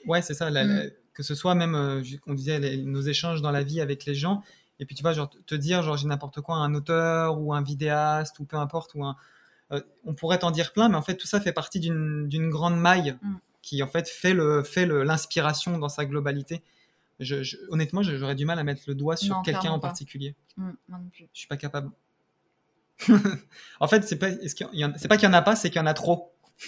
[0.05, 0.91] ouais, c'est ça, mm.
[1.13, 4.43] que ce soit même, euh, on disait, nos échanges dans la vie avec les gens.
[4.79, 7.63] Et puis tu vois, genre, te dire, genre, j'ai n'importe quoi, un auteur ou un
[7.63, 9.15] vidéaste ou peu importe, ou un,
[10.05, 13.17] on pourrait en dire plein, mais en fait, tout ça fait partie d'une grande maille
[13.21, 13.35] mm.
[13.61, 16.61] qui, en fait, fait l'inspiration fait dans sa globalité.
[17.19, 20.35] Je, honnêtement, j'aurais du mal à mettre le doigt sur quelqu'un en particulier.
[20.57, 20.71] Mm,
[21.11, 21.91] je suis pas capable.
[23.79, 25.87] en fait, c'est pas, c'est pas qu'il y en a pas, c'est qu'il y en
[25.87, 26.33] a trop.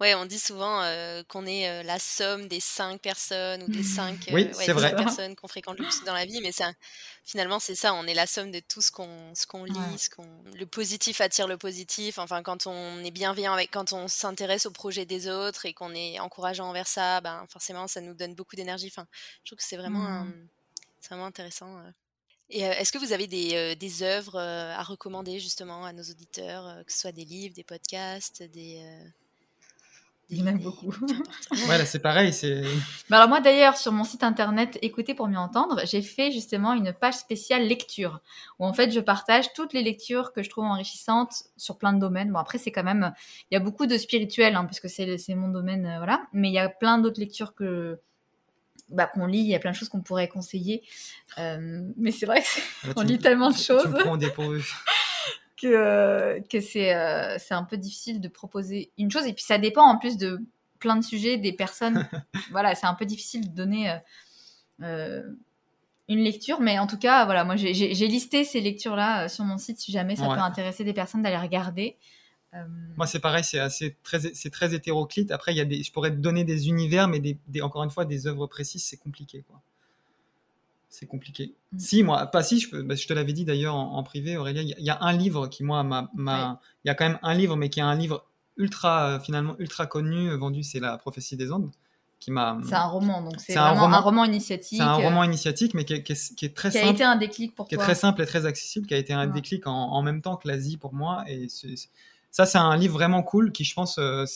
[0.00, 3.82] Ouais, on dit souvent euh, qu'on est euh, la somme des cinq personnes ou des
[3.82, 4.44] cinq, euh,
[4.96, 6.72] personnes qu'on fréquente le plus dans la vie, mais ça,
[7.22, 10.08] finalement, c'est ça, on est la somme de tout ce qu'on ce qu'on lit, ce
[10.08, 12.18] qu'on le positif attire le positif.
[12.18, 15.94] Enfin, quand on est bienveillant avec, quand on s'intéresse au projet des autres et qu'on
[15.94, 18.86] est encourageant envers ça, ben forcément, ça nous donne beaucoup d'énergie.
[18.86, 19.06] Enfin,
[19.44, 20.48] je trouve que c'est vraiment, mmh.
[21.00, 21.78] c'est vraiment intéressant.
[22.48, 26.92] Et est-ce que vous avez des, des œuvres à recommander justement à nos auditeurs, que
[26.92, 28.82] ce soit des livres, des podcasts, des...
[30.30, 30.94] Il y en a beaucoup.
[31.68, 32.32] ouais, c'est pareil.
[32.32, 32.62] C'est...
[33.08, 36.72] Mais alors moi d'ailleurs, sur mon site internet Écoutez pour mieux entendre, j'ai fait justement
[36.72, 38.20] une page spéciale lecture,
[38.58, 41.98] où en fait je partage toutes les lectures que je trouve enrichissantes sur plein de
[41.98, 42.30] domaines.
[42.30, 43.12] Bon après c'est quand même,
[43.50, 46.22] il y a beaucoup de spirituel, hein, puisque c'est, c'est mon domaine, voilà.
[46.32, 47.98] Mais il y a plein d'autres lectures que
[48.90, 50.82] bah, qu'on lit, il y a plein de choses qu'on pourrait conseiller.
[51.38, 52.42] Euh, mais c'est vrai
[52.94, 53.94] qu'on ah, lit tellement de choses.
[55.60, 59.26] Que, que c'est, euh, c'est un peu difficile de proposer une chose.
[59.26, 60.40] Et puis ça dépend en plus de
[60.78, 62.08] plein de sujets, des personnes.
[62.50, 63.98] voilà, c'est un peu difficile de donner
[64.82, 65.22] euh,
[66.08, 66.60] une lecture.
[66.60, 67.72] Mais en tout cas, voilà, moi j'ai,
[68.06, 71.96] listé ces lectures-là sur mon site si jamais ça peut intéresser des personnes d'aller regarder.
[72.54, 72.64] Euh,
[72.96, 75.30] Moi, c'est pareil, c'est assez très, c'est très hétéroclite.
[75.30, 77.90] Après, il y a des, je pourrais te donner des univers, mais des, encore une
[77.90, 79.62] fois, des œuvres précises, c'est compliqué, quoi.
[80.90, 81.54] C'est compliqué.
[81.72, 81.78] Mm.
[81.78, 84.74] Si, moi, pas si, je, bah, je te l'avais dit d'ailleurs en, privé, Aurélia, il
[84.84, 86.60] y, a un livre qui, moi, m'a.
[86.84, 88.26] Il y a quand même un livre, mais qui est un livre
[88.56, 91.70] ultra, euh, finalement, ultra connu, euh, vendu, c'est La prophétie des ondes.
[92.18, 92.58] Qui m'a...
[92.64, 94.76] C'est un roman, donc c'est vraiment un roman, initiatique.
[94.76, 96.84] C'est un roman initiatique, mais qui est, qui est, très simple.
[96.84, 97.68] Qui a été un déclic pour toi.
[97.68, 100.20] Qui est très simple et très accessible, qui a été un déclic en, en, même
[100.20, 101.24] temps que l'Asie pour moi.
[101.28, 101.46] Et
[102.30, 104.26] ça, c'est un livre vraiment cool qui, je pense, euh,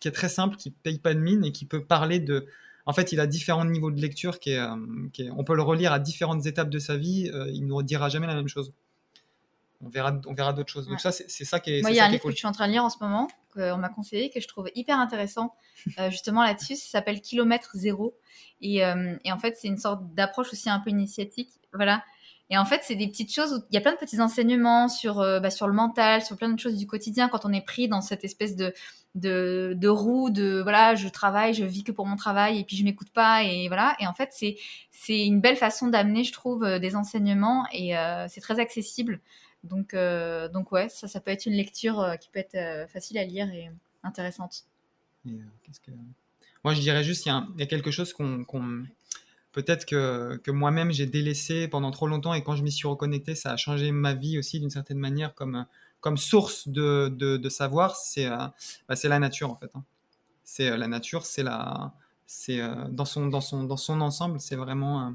[0.00, 2.46] qui est très simple, qui paye pas de mine et qui peut parler de.
[2.86, 4.38] En fait, il a différents niveaux de lecture.
[4.38, 7.30] Qui est, euh, on peut le relire à différentes étapes de sa vie.
[7.34, 8.72] Euh, il ne nous dira jamais la même chose.
[9.84, 10.88] On verra, on verra d'autres choses.
[10.88, 11.82] Donc ça, c'est ça qui est.
[11.82, 12.98] Moi, il y a un livre que je suis en train de lire en ce
[13.00, 15.54] moment qu'on m'a conseillé que je trouve hyper intéressant
[16.08, 16.76] justement là-dessus.
[16.76, 18.16] Ça s'appelle Kilomètre zéro
[18.60, 21.50] et, et en fait, c'est une sorte d'approche aussi un peu initiatique.
[21.74, 22.02] Voilà.
[22.50, 25.20] Et en fait, c'est des petites choses il y a plein de petits enseignements sur,
[25.20, 27.88] euh, bah, sur le mental, sur plein de choses du quotidien quand on est pris
[27.88, 28.72] dans cette espèce de,
[29.16, 32.76] de, de roue de voilà, je travaille, je vis que pour mon travail et puis
[32.76, 33.96] je m'écoute pas et voilà.
[33.98, 34.56] Et en fait, c'est,
[34.92, 39.20] c'est une belle façon d'amener, je trouve, euh, des enseignements et euh, c'est très accessible.
[39.64, 39.96] Donc,
[40.52, 43.68] donc ouais, ça, ça peut être une lecture qui peut être facile à lire et
[44.04, 44.62] intéressante.
[46.62, 48.44] Moi, je dirais juste, il y, a, quelque chose qu'on
[49.56, 53.34] peut-être que, que moi-même j'ai délaissé pendant trop longtemps et quand je m'y suis reconnecté,
[53.34, 55.64] ça a changé ma vie aussi d'une certaine manière comme,
[56.00, 58.36] comme source de, de, savoir, c'est euh,
[58.86, 59.70] bah, la nature en fait.
[59.74, 59.82] Hein.
[60.44, 61.94] C'est euh, la nature, c'est la,
[62.26, 65.14] c'est euh, dans son dans son dans son ensemble, c'est vraiment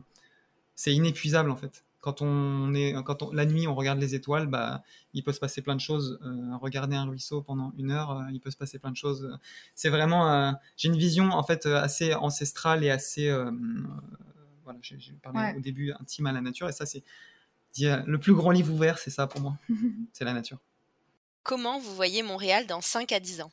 [0.74, 4.48] c'est inépuisable en fait quand on est, quand on, la nuit, on regarde les étoiles,
[4.48, 4.82] bah,
[5.14, 6.20] il peut se passer plein de choses.
[6.26, 9.38] Euh, regarder un ruisseau pendant une heure, euh, il peut se passer plein de choses.
[9.76, 13.32] C'est vraiment, euh, j'ai une vision en fait assez ancestrale et assez,
[14.64, 17.04] voilà, j'ai parlé au début intime à la nature, et ça c'est
[17.78, 19.58] le plus grand livre ouvert, c'est ça pour moi,
[20.14, 20.60] c'est la nature.
[21.44, 23.52] Comment vous voyez Montréal dans 5 à 10 ans?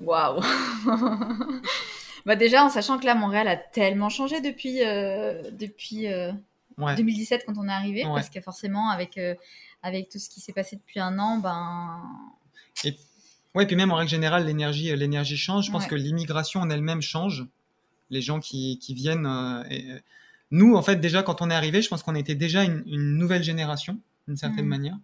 [0.00, 0.40] Waouh
[2.26, 6.08] Bah déjà en sachant que là Montréal a tellement changé depuis depuis
[6.78, 9.34] 2017 quand on est arrivé, parce que forcément, avec, euh,
[9.82, 12.02] avec tout ce qui s'est passé depuis un an, ben.
[12.84, 12.96] Et,
[13.54, 15.66] ouais, puis même en règle générale, l'énergie, euh, l'énergie change.
[15.66, 17.46] Je pense que l'immigration en elle-même change.
[18.14, 19.26] Les gens qui, qui viennent.
[19.26, 19.84] Euh, et,
[20.50, 23.42] nous, en fait, déjà, quand on est arrivé, je pense qu'on était déjà une, nouvelle
[23.42, 24.68] génération, d'une certaine mmh.
[24.68, 24.98] manière.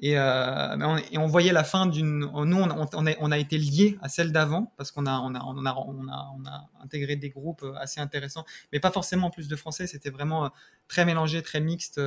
[0.00, 2.20] Et, on, et, on, voyait la fin d'une.
[2.20, 5.34] Nous, on, on, a, on, a, été liés à celle d'avant parce qu'on a, on
[5.34, 9.28] a, on a, on a, on a, intégré des groupes assez intéressants, mais pas forcément
[9.28, 9.86] plus de français.
[9.88, 10.50] C'était vraiment
[10.86, 12.00] très mélangé, très mixte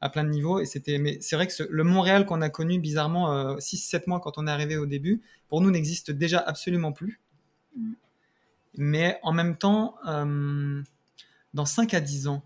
[0.00, 0.60] à plein de niveaux.
[0.60, 4.38] Et c'était, mais c'est vrai que le Montréal qu'on a connu bizarrement 6-7 mois quand
[4.38, 7.20] on est arrivé au début, pour nous n'existe déjà absolument plus.
[8.76, 12.42] Mais en même temps, dans 5 à 10 ans,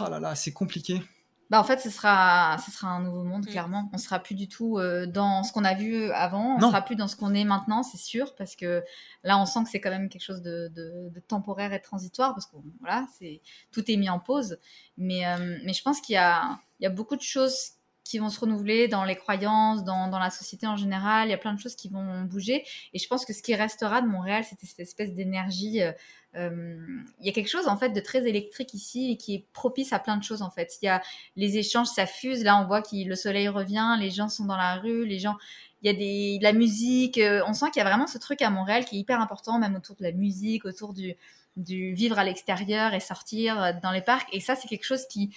[0.00, 1.02] oh là là, c'est compliqué.
[1.50, 3.50] Bah en fait, ce sera, ce sera un nouveau monde, mm.
[3.50, 3.90] clairement.
[3.94, 6.94] On sera plus du tout euh, dans ce qu'on a vu avant, on sera plus
[6.94, 8.84] dans ce qu'on est maintenant, c'est sûr, parce que
[9.24, 12.34] là, on sent que c'est quand même quelque chose de, de, de temporaire et transitoire,
[12.34, 13.40] parce que voilà, c'est
[13.72, 14.58] tout est mis en pause.
[14.98, 17.77] Mais, euh, mais je pense qu'il y a, il y a beaucoup de choses
[18.08, 21.28] qui vont se renouveler dans les croyances, dans, dans, la société en général.
[21.28, 22.64] Il y a plein de choses qui vont bouger.
[22.94, 25.82] Et je pense que ce qui restera de Montréal, c'est cette espèce d'énergie.
[25.82, 25.92] Euh,
[26.34, 26.78] euh,
[27.20, 29.92] il y a quelque chose en fait de très électrique ici et qui est propice
[29.92, 30.78] à plein de choses en fait.
[30.80, 31.02] Il y a
[31.36, 32.44] les échanges, ça fuse.
[32.44, 35.36] Là, on voit que le soleil revient, les gens sont dans la rue, les gens.
[35.82, 37.18] Il y a des, de la musique.
[37.18, 39.58] Euh, on sent qu'il y a vraiment ce truc à Montréal qui est hyper important,
[39.58, 41.14] même autour de la musique, autour du,
[41.56, 44.28] du vivre à l'extérieur et sortir dans les parcs.
[44.32, 45.30] Et ça, c'est quelque chose qui,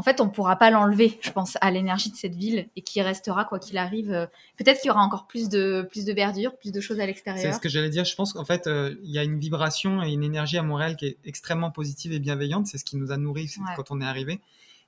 [0.00, 2.80] en fait, on ne pourra pas l'enlever, je pense, à l'énergie de cette ville et
[2.80, 4.10] qui restera quoi qu'il arrive.
[4.10, 4.24] Euh,
[4.56, 7.42] peut-être qu'il y aura encore plus de, plus de verdure, plus de choses à l'extérieur.
[7.42, 8.06] C'est ce que j'allais dire.
[8.06, 10.96] Je pense qu'en fait, euh, il y a une vibration et une énergie à Montréal
[10.96, 12.66] qui est extrêmement positive et bienveillante.
[12.66, 14.40] C'est ce qui nous a nourris quand on est arrivé.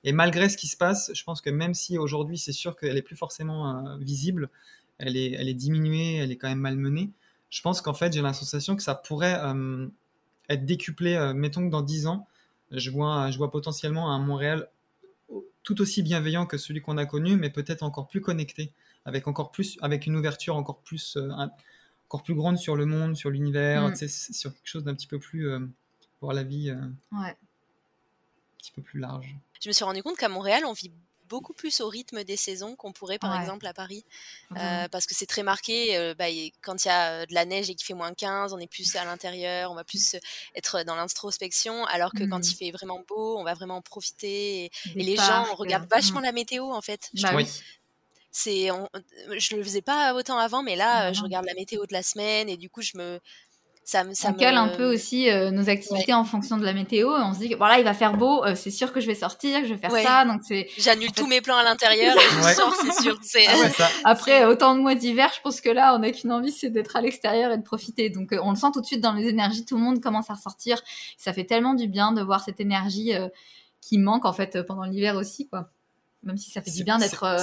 [0.03, 2.97] Et malgré ce qui se passe, je pense que même si aujourd'hui, c'est sûr qu'elle
[2.97, 4.49] est plus forcément euh, visible,
[4.97, 7.11] elle est, elle est diminuée, elle est quand même malmenée.
[7.51, 9.39] Je pense qu'en fait, j'ai la sensation que ça pourrait
[10.49, 11.33] être décuplé.
[11.35, 12.25] mettons que dans 10 ans,
[12.71, 14.69] je vois, je vois potentiellement un Montréal
[15.63, 18.73] tout aussi bienveillant que celui qu'on a connu, mais peut-être encore plus connecté,
[19.05, 21.29] avec encore plus, avec une ouverture encore plus, euh,
[22.07, 24.07] encore plus grande sur le monde, sur l'univers, mm.
[24.07, 25.59] sur quelque chose d'un petit peu plus euh,
[26.21, 26.75] voir la vie, euh,
[27.13, 27.29] ouais.
[27.29, 29.35] un petit peu plus large.
[29.61, 30.91] Je me suis rendu compte qu'à Montréal, on vit
[31.33, 34.05] beaucoup plus au rythme des saisons qu'on pourrait par exemple à Paris
[34.55, 36.25] euh, parce que c'est très marqué euh, bah,
[36.61, 38.67] quand il y a euh, de la neige et qu'il fait moins 15 on est
[38.67, 40.15] plus à l'intérieur on va plus
[40.53, 42.57] être dans l'introspection alors que quand il mmh.
[42.59, 46.23] fait vraiment beau on va vraiment en profiter et, les gens regardent vachement mmh.
[46.25, 47.47] la météo en fait je bah, oui.
[48.31, 52.03] c'est je le faisais pas autant avant mais là je regarde la météo de la
[52.03, 53.19] semaine et du coup je me
[53.85, 57.09] ça, ça on cale un peu aussi euh, nos activités en fonction de la météo.
[57.09, 59.15] On se dit que voilà, il va faire beau, euh, c'est sûr que je vais
[59.15, 60.25] sortir, que je vais faire ça.
[60.25, 60.67] Donc c'est.
[60.77, 63.19] J'annule tous mes plans à l'intérieur et je sors, c'est sûr.
[63.75, 66.69] Ah Après autant de mois d'hiver, je pense que là, on n'a qu'une envie, c'est
[66.69, 68.09] d'être à l'extérieur et de profiter.
[68.09, 69.65] Donc euh, on le sent tout de suite dans les énergies.
[69.65, 70.81] Tout le monde commence à ressortir.
[71.17, 73.13] Ça fait tellement du bien de voir cette énergie
[73.81, 75.72] qui manque en fait pendant l'hiver aussi, quoi
[76.23, 77.37] même si ça fait du bien d'être à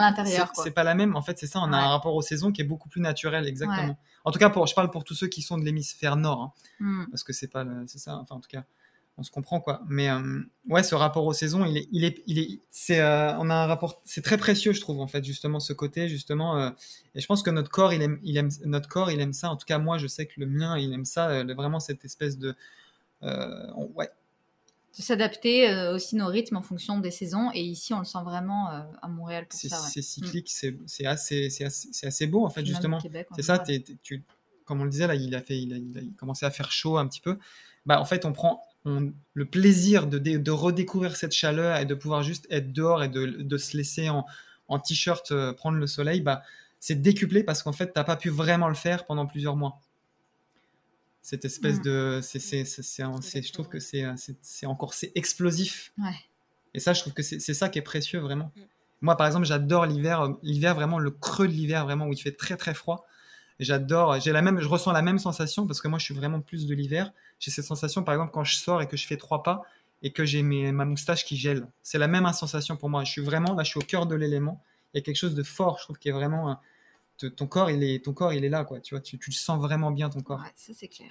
[0.00, 0.52] l'intérieur.
[0.54, 2.60] C'est pas la même, en fait, c'est ça, on a un rapport aux saisons qui
[2.60, 3.96] est beaucoup plus naturel, exactement.
[4.24, 6.52] En tout cas, pour, je parle pour tous ceux qui sont de l'hémisphère nord, hein,
[6.80, 7.04] hmm.
[7.10, 8.16] parce que c'est pas, c'est ça.
[8.16, 8.64] Enfin, en tout cas,
[9.20, 9.82] on se comprend quoi.
[9.88, 13.36] Mais euh, ouais, ce rapport aux saisons, il est, il est, il est, c'est, euh,
[13.38, 16.58] on a un rapport, c'est très précieux, je trouve en fait, justement ce côté, justement.
[16.58, 16.70] Euh,
[17.14, 19.50] et je pense que notre corps, il aime, il aime, notre corps, il aime ça.
[19.50, 22.38] En tout cas, moi, je sais que le mien, il aime ça, vraiment cette espèce
[22.38, 22.56] de,
[23.22, 24.10] ouais,
[24.96, 27.50] de s'adapter euh, aussi nos rythmes en fonction des saisons.
[27.54, 29.76] Et ici, on le sent vraiment euh, à Montréal pour ça.
[29.76, 32.98] C'est cyclique, c'est assez, assez, assez, beau en fait, justement.
[33.36, 33.62] C'est ça,
[34.02, 34.24] tu,
[34.64, 37.06] comme on le disait, là, il a, fait, il a, commencé à faire chaud un
[37.06, 37.38] petit peu.
[37.86, 42.22] Bah, en fait, on prend le plaisir de, de, redécouvrir cette chaleur et de pouvoir
[42.22, 44.24] juste être dehors et de, de se laisser en,
[44.70, 46.42] en t-shirt euh, prendre le soleil, bah,
[46.78, 49.78] c'est décuplé parce qu'en fait, tu n'as pas pu vraiment le faire pendant plusieurs mois
[51.22, 51.82] cette espèce mmh.
[51.82, 52.64] de c'est
[53.42, 54.04] je trouve que c'est
[54.40, 55.92] c'est encore c'est explosif.
[56.74, 58.52] Et ça je trouve que c'est ça qui est précieux vraiment.
[58.56, 58.60] Mmh.
[59.02, 62.20] moi par exemple j'adore l'hiver euh, l'hiver vraiment le creux de l'hiver vraiment où il
[62.20, 63.06] fait très très froid.
[63.58, 66.40] J'adore j'ai la même je ressens la même sensation parce que moi je suis vraiment
[66.40, 67.12] plus de l'hiver.
[67.38, 69.62] J'ai cette sensation par exemple quand je sors et que je fais trois pas
[70.02, 71.66] et que j'ai ma moustache qui gèle.
[71.82, 73.04] C'est la même sensation pour moi.
[73.04, 74.62] Je suis vraiment là je suis au cœur de l'élément.
[74.94, 76.58] Il y a quelque chose de fort je trouve qui est vraiment
[77.26, 78.80] ton corps, il est, ton corps, il est là, quoi.
[78.80, 80.40] Tu vois, tu, tu le sens vraiment bien ton corps.
[80.40, 81.10] Ouais, ça c'est clair.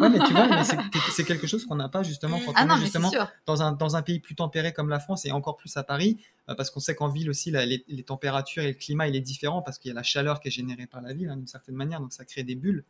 [0.00, 0.48] ouais, mais tu vois,
[1.12, 3.10] c'est quelque chose qu'on n'a pas justement quand ah on est justement
[3.46, 6.18] dans un, dans un pays plus tempéré comme la France et encore plus à Paris,
[6.48, 9.20] euh, parce qu'on sait qu'en ville aussi, les, les, températures et le climat, il est
[9.20, 11.46] différent parce qu'il y a la chaleur qui est générée par la ville hein, d'une
[11.46, 12.84] certaine manière, donc ça crée des bulles.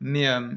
[0.00, 0.48] Mais euh,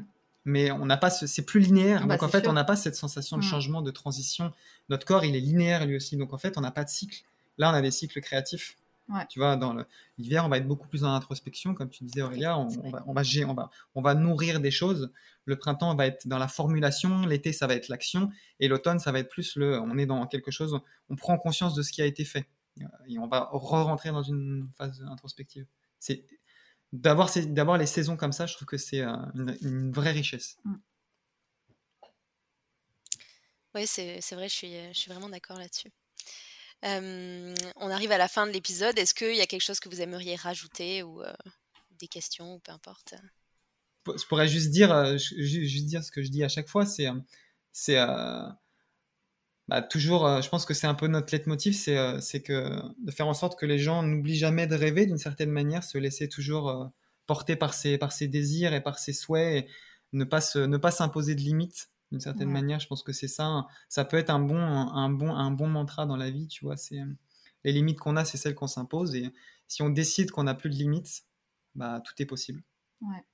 [0.46, 2.02] mais on n'a pas, c'est plus linéaire.
[2.04, 3.46] Ah bah, donc en fait, on n'a pas cette sensation de mm.
[3.46, 4.52] changement, de transition.
[4.88, 6.16] Notre corps, il est linéaire lui aussi.
[6.16, 7.24] Donc en fait, on n'a pas de cycle.
[7.58, 8.76] Là, on a des cycles créatifs.
[9.28, 9.76] Tu vois, dans
[10.18, 13.12] l'hiver, on va être beaucoup plus dans l'introspection, comme tu disais Aurélia, on, va, on,
[13.12, 15.12] va, on, va, on va nourrir des choses.
[15.44, 19.12] Le printemps va être dans la formulation, l'été, ça va être l'action, et l'automne, ça
[19.12, 22.02] va être plus le, on est dans quelque chose, on prend conscience de ce qui
[22.02, 22.48] a été fait,
[23.06, 25.66] et on va re-rentrer dans une phase introspective.
[26.00, 26.24] C'est
[26.92, 30.58] d'avoir d'avoir les saisons comme ça, je trouve que c'est euh, une, vraie richesse.
[30.64, 30.74] Mm.
[33.76, 35.92] Oui, c'est vrai, je suis, je suis vraiment d'accord là-dessus
[36.82, 38.98] on arrive à la fin de l'épisode.
[38.98, 41.22] Est-ce qu'il y a quelque chose que vous aimeriez rajouter ou
[41.98, 43.14] des questions ou peu importe?
[44.06, 46.86] Je pourrais juste dire, juste dire ce que je dis à chaque fois.
[46.86, 47.08] C'est,
[47.72, 47.98] c'est
[49.68, 53.34] bah, toujours, je pense que c'est un peu notre leitmotiv, c'est, que de faire en
[53.34, 56.92] sorte que les gens n'oublient jamais de rêver d'une certaine manière, se laisser toujours
[57.26, 57.98] porter par ses,
[58.28, 59.68] désirs et par ses souhaits, et
[60.12, 62.80] ne pas s'imposer de limites d'une certaine manière.
[62.80, 63.66] Je pense que c'est ça.
[63.88, 66.76] Ça peut être un bon, un, bon, un bon mantra dans la vie, tu vois.
[66.76, 67.00] C'est
[67.64, 69.14] les limites qu'on a, c'est celles qu'on s'impose.
[69.14, 69.32] Et
[69.68, 71.24] si on décide qu'on n'a plus de limites,
[71.74, 72.62] bah tout est possible.
[73.02, 73.24] Ouais.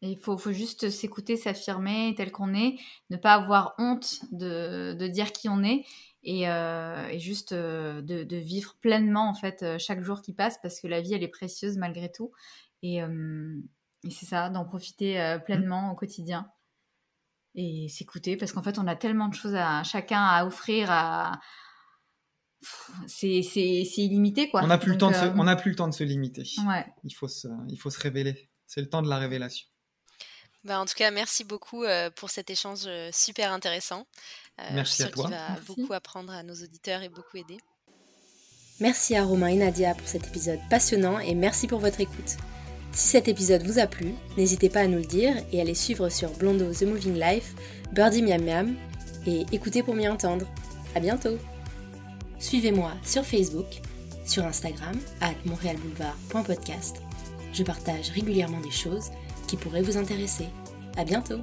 [0.00, 2.76] il faut, faut juste s'écouter, s'affirmer tel qu'on est,
[3.10, 5.84] ne pas avoir honte de, de dire qui on est
[6.24, 10.32] et, euh, et juste euh, de, de, vivre pleinement en fait euh, chaque jour qui
[10.32, 12.32] passe parce que la vie elle est précieuse malgré tout
[12.82, 15.44] et, et c'est ça d'en profiter mmh.
[15.44, 16.50] pleinement au quotidien
[17.54, 21.40] et s'écouter parce qu'en fait on a tellement de choses à chacun à offrir à
[23.06, 23.40] c'est
[23.96, 24.62] illimité quoi.
[24.62, 26.42] On n'a plus, le temps de se, euh, on plus le temps de se limiter.
[26.66, 26.86] ouais.
[27.04, 28.50] il, faut se, il faut se révéler.
[28.66, 29.66] C'est le temps de la révélation.
[30.64, 34.06] Bah, en tout cas merci beaucoup euh, pour cet échange euh, super intéressant
[34.72, 35.24] merci à toi.
[35.24, 37.58] qui va beaucoup apprendre à nos auditeurs et beaucoup aider.
[38.78, 42.36] Merci à Romain et Nadia pour cet épisode passionnant et merci pour votre écoute
[42.92, 45.74] si cet épisode vous a plu, n'hésitez pas à nous le dire et à les
[45.74, 47.54] suivre sur Blondo The Moving Life,
[47.92, 48.74] Birdie Miam Miam
[49.26, 50.46] et écoutez pour m'y entendre.
[50.94, 51.38] À bientôt
[52.38, 53.66] Suivez-moi sur Facebook,
[54.26, 56.96] sur Instagram, at montrealboulevard.podcast.
[57.52, 59.10] Je partage régulièrement des choses
[59.46, 60.46] qui pourraient vous intéresser.
[60.96, 61.38] À bientôt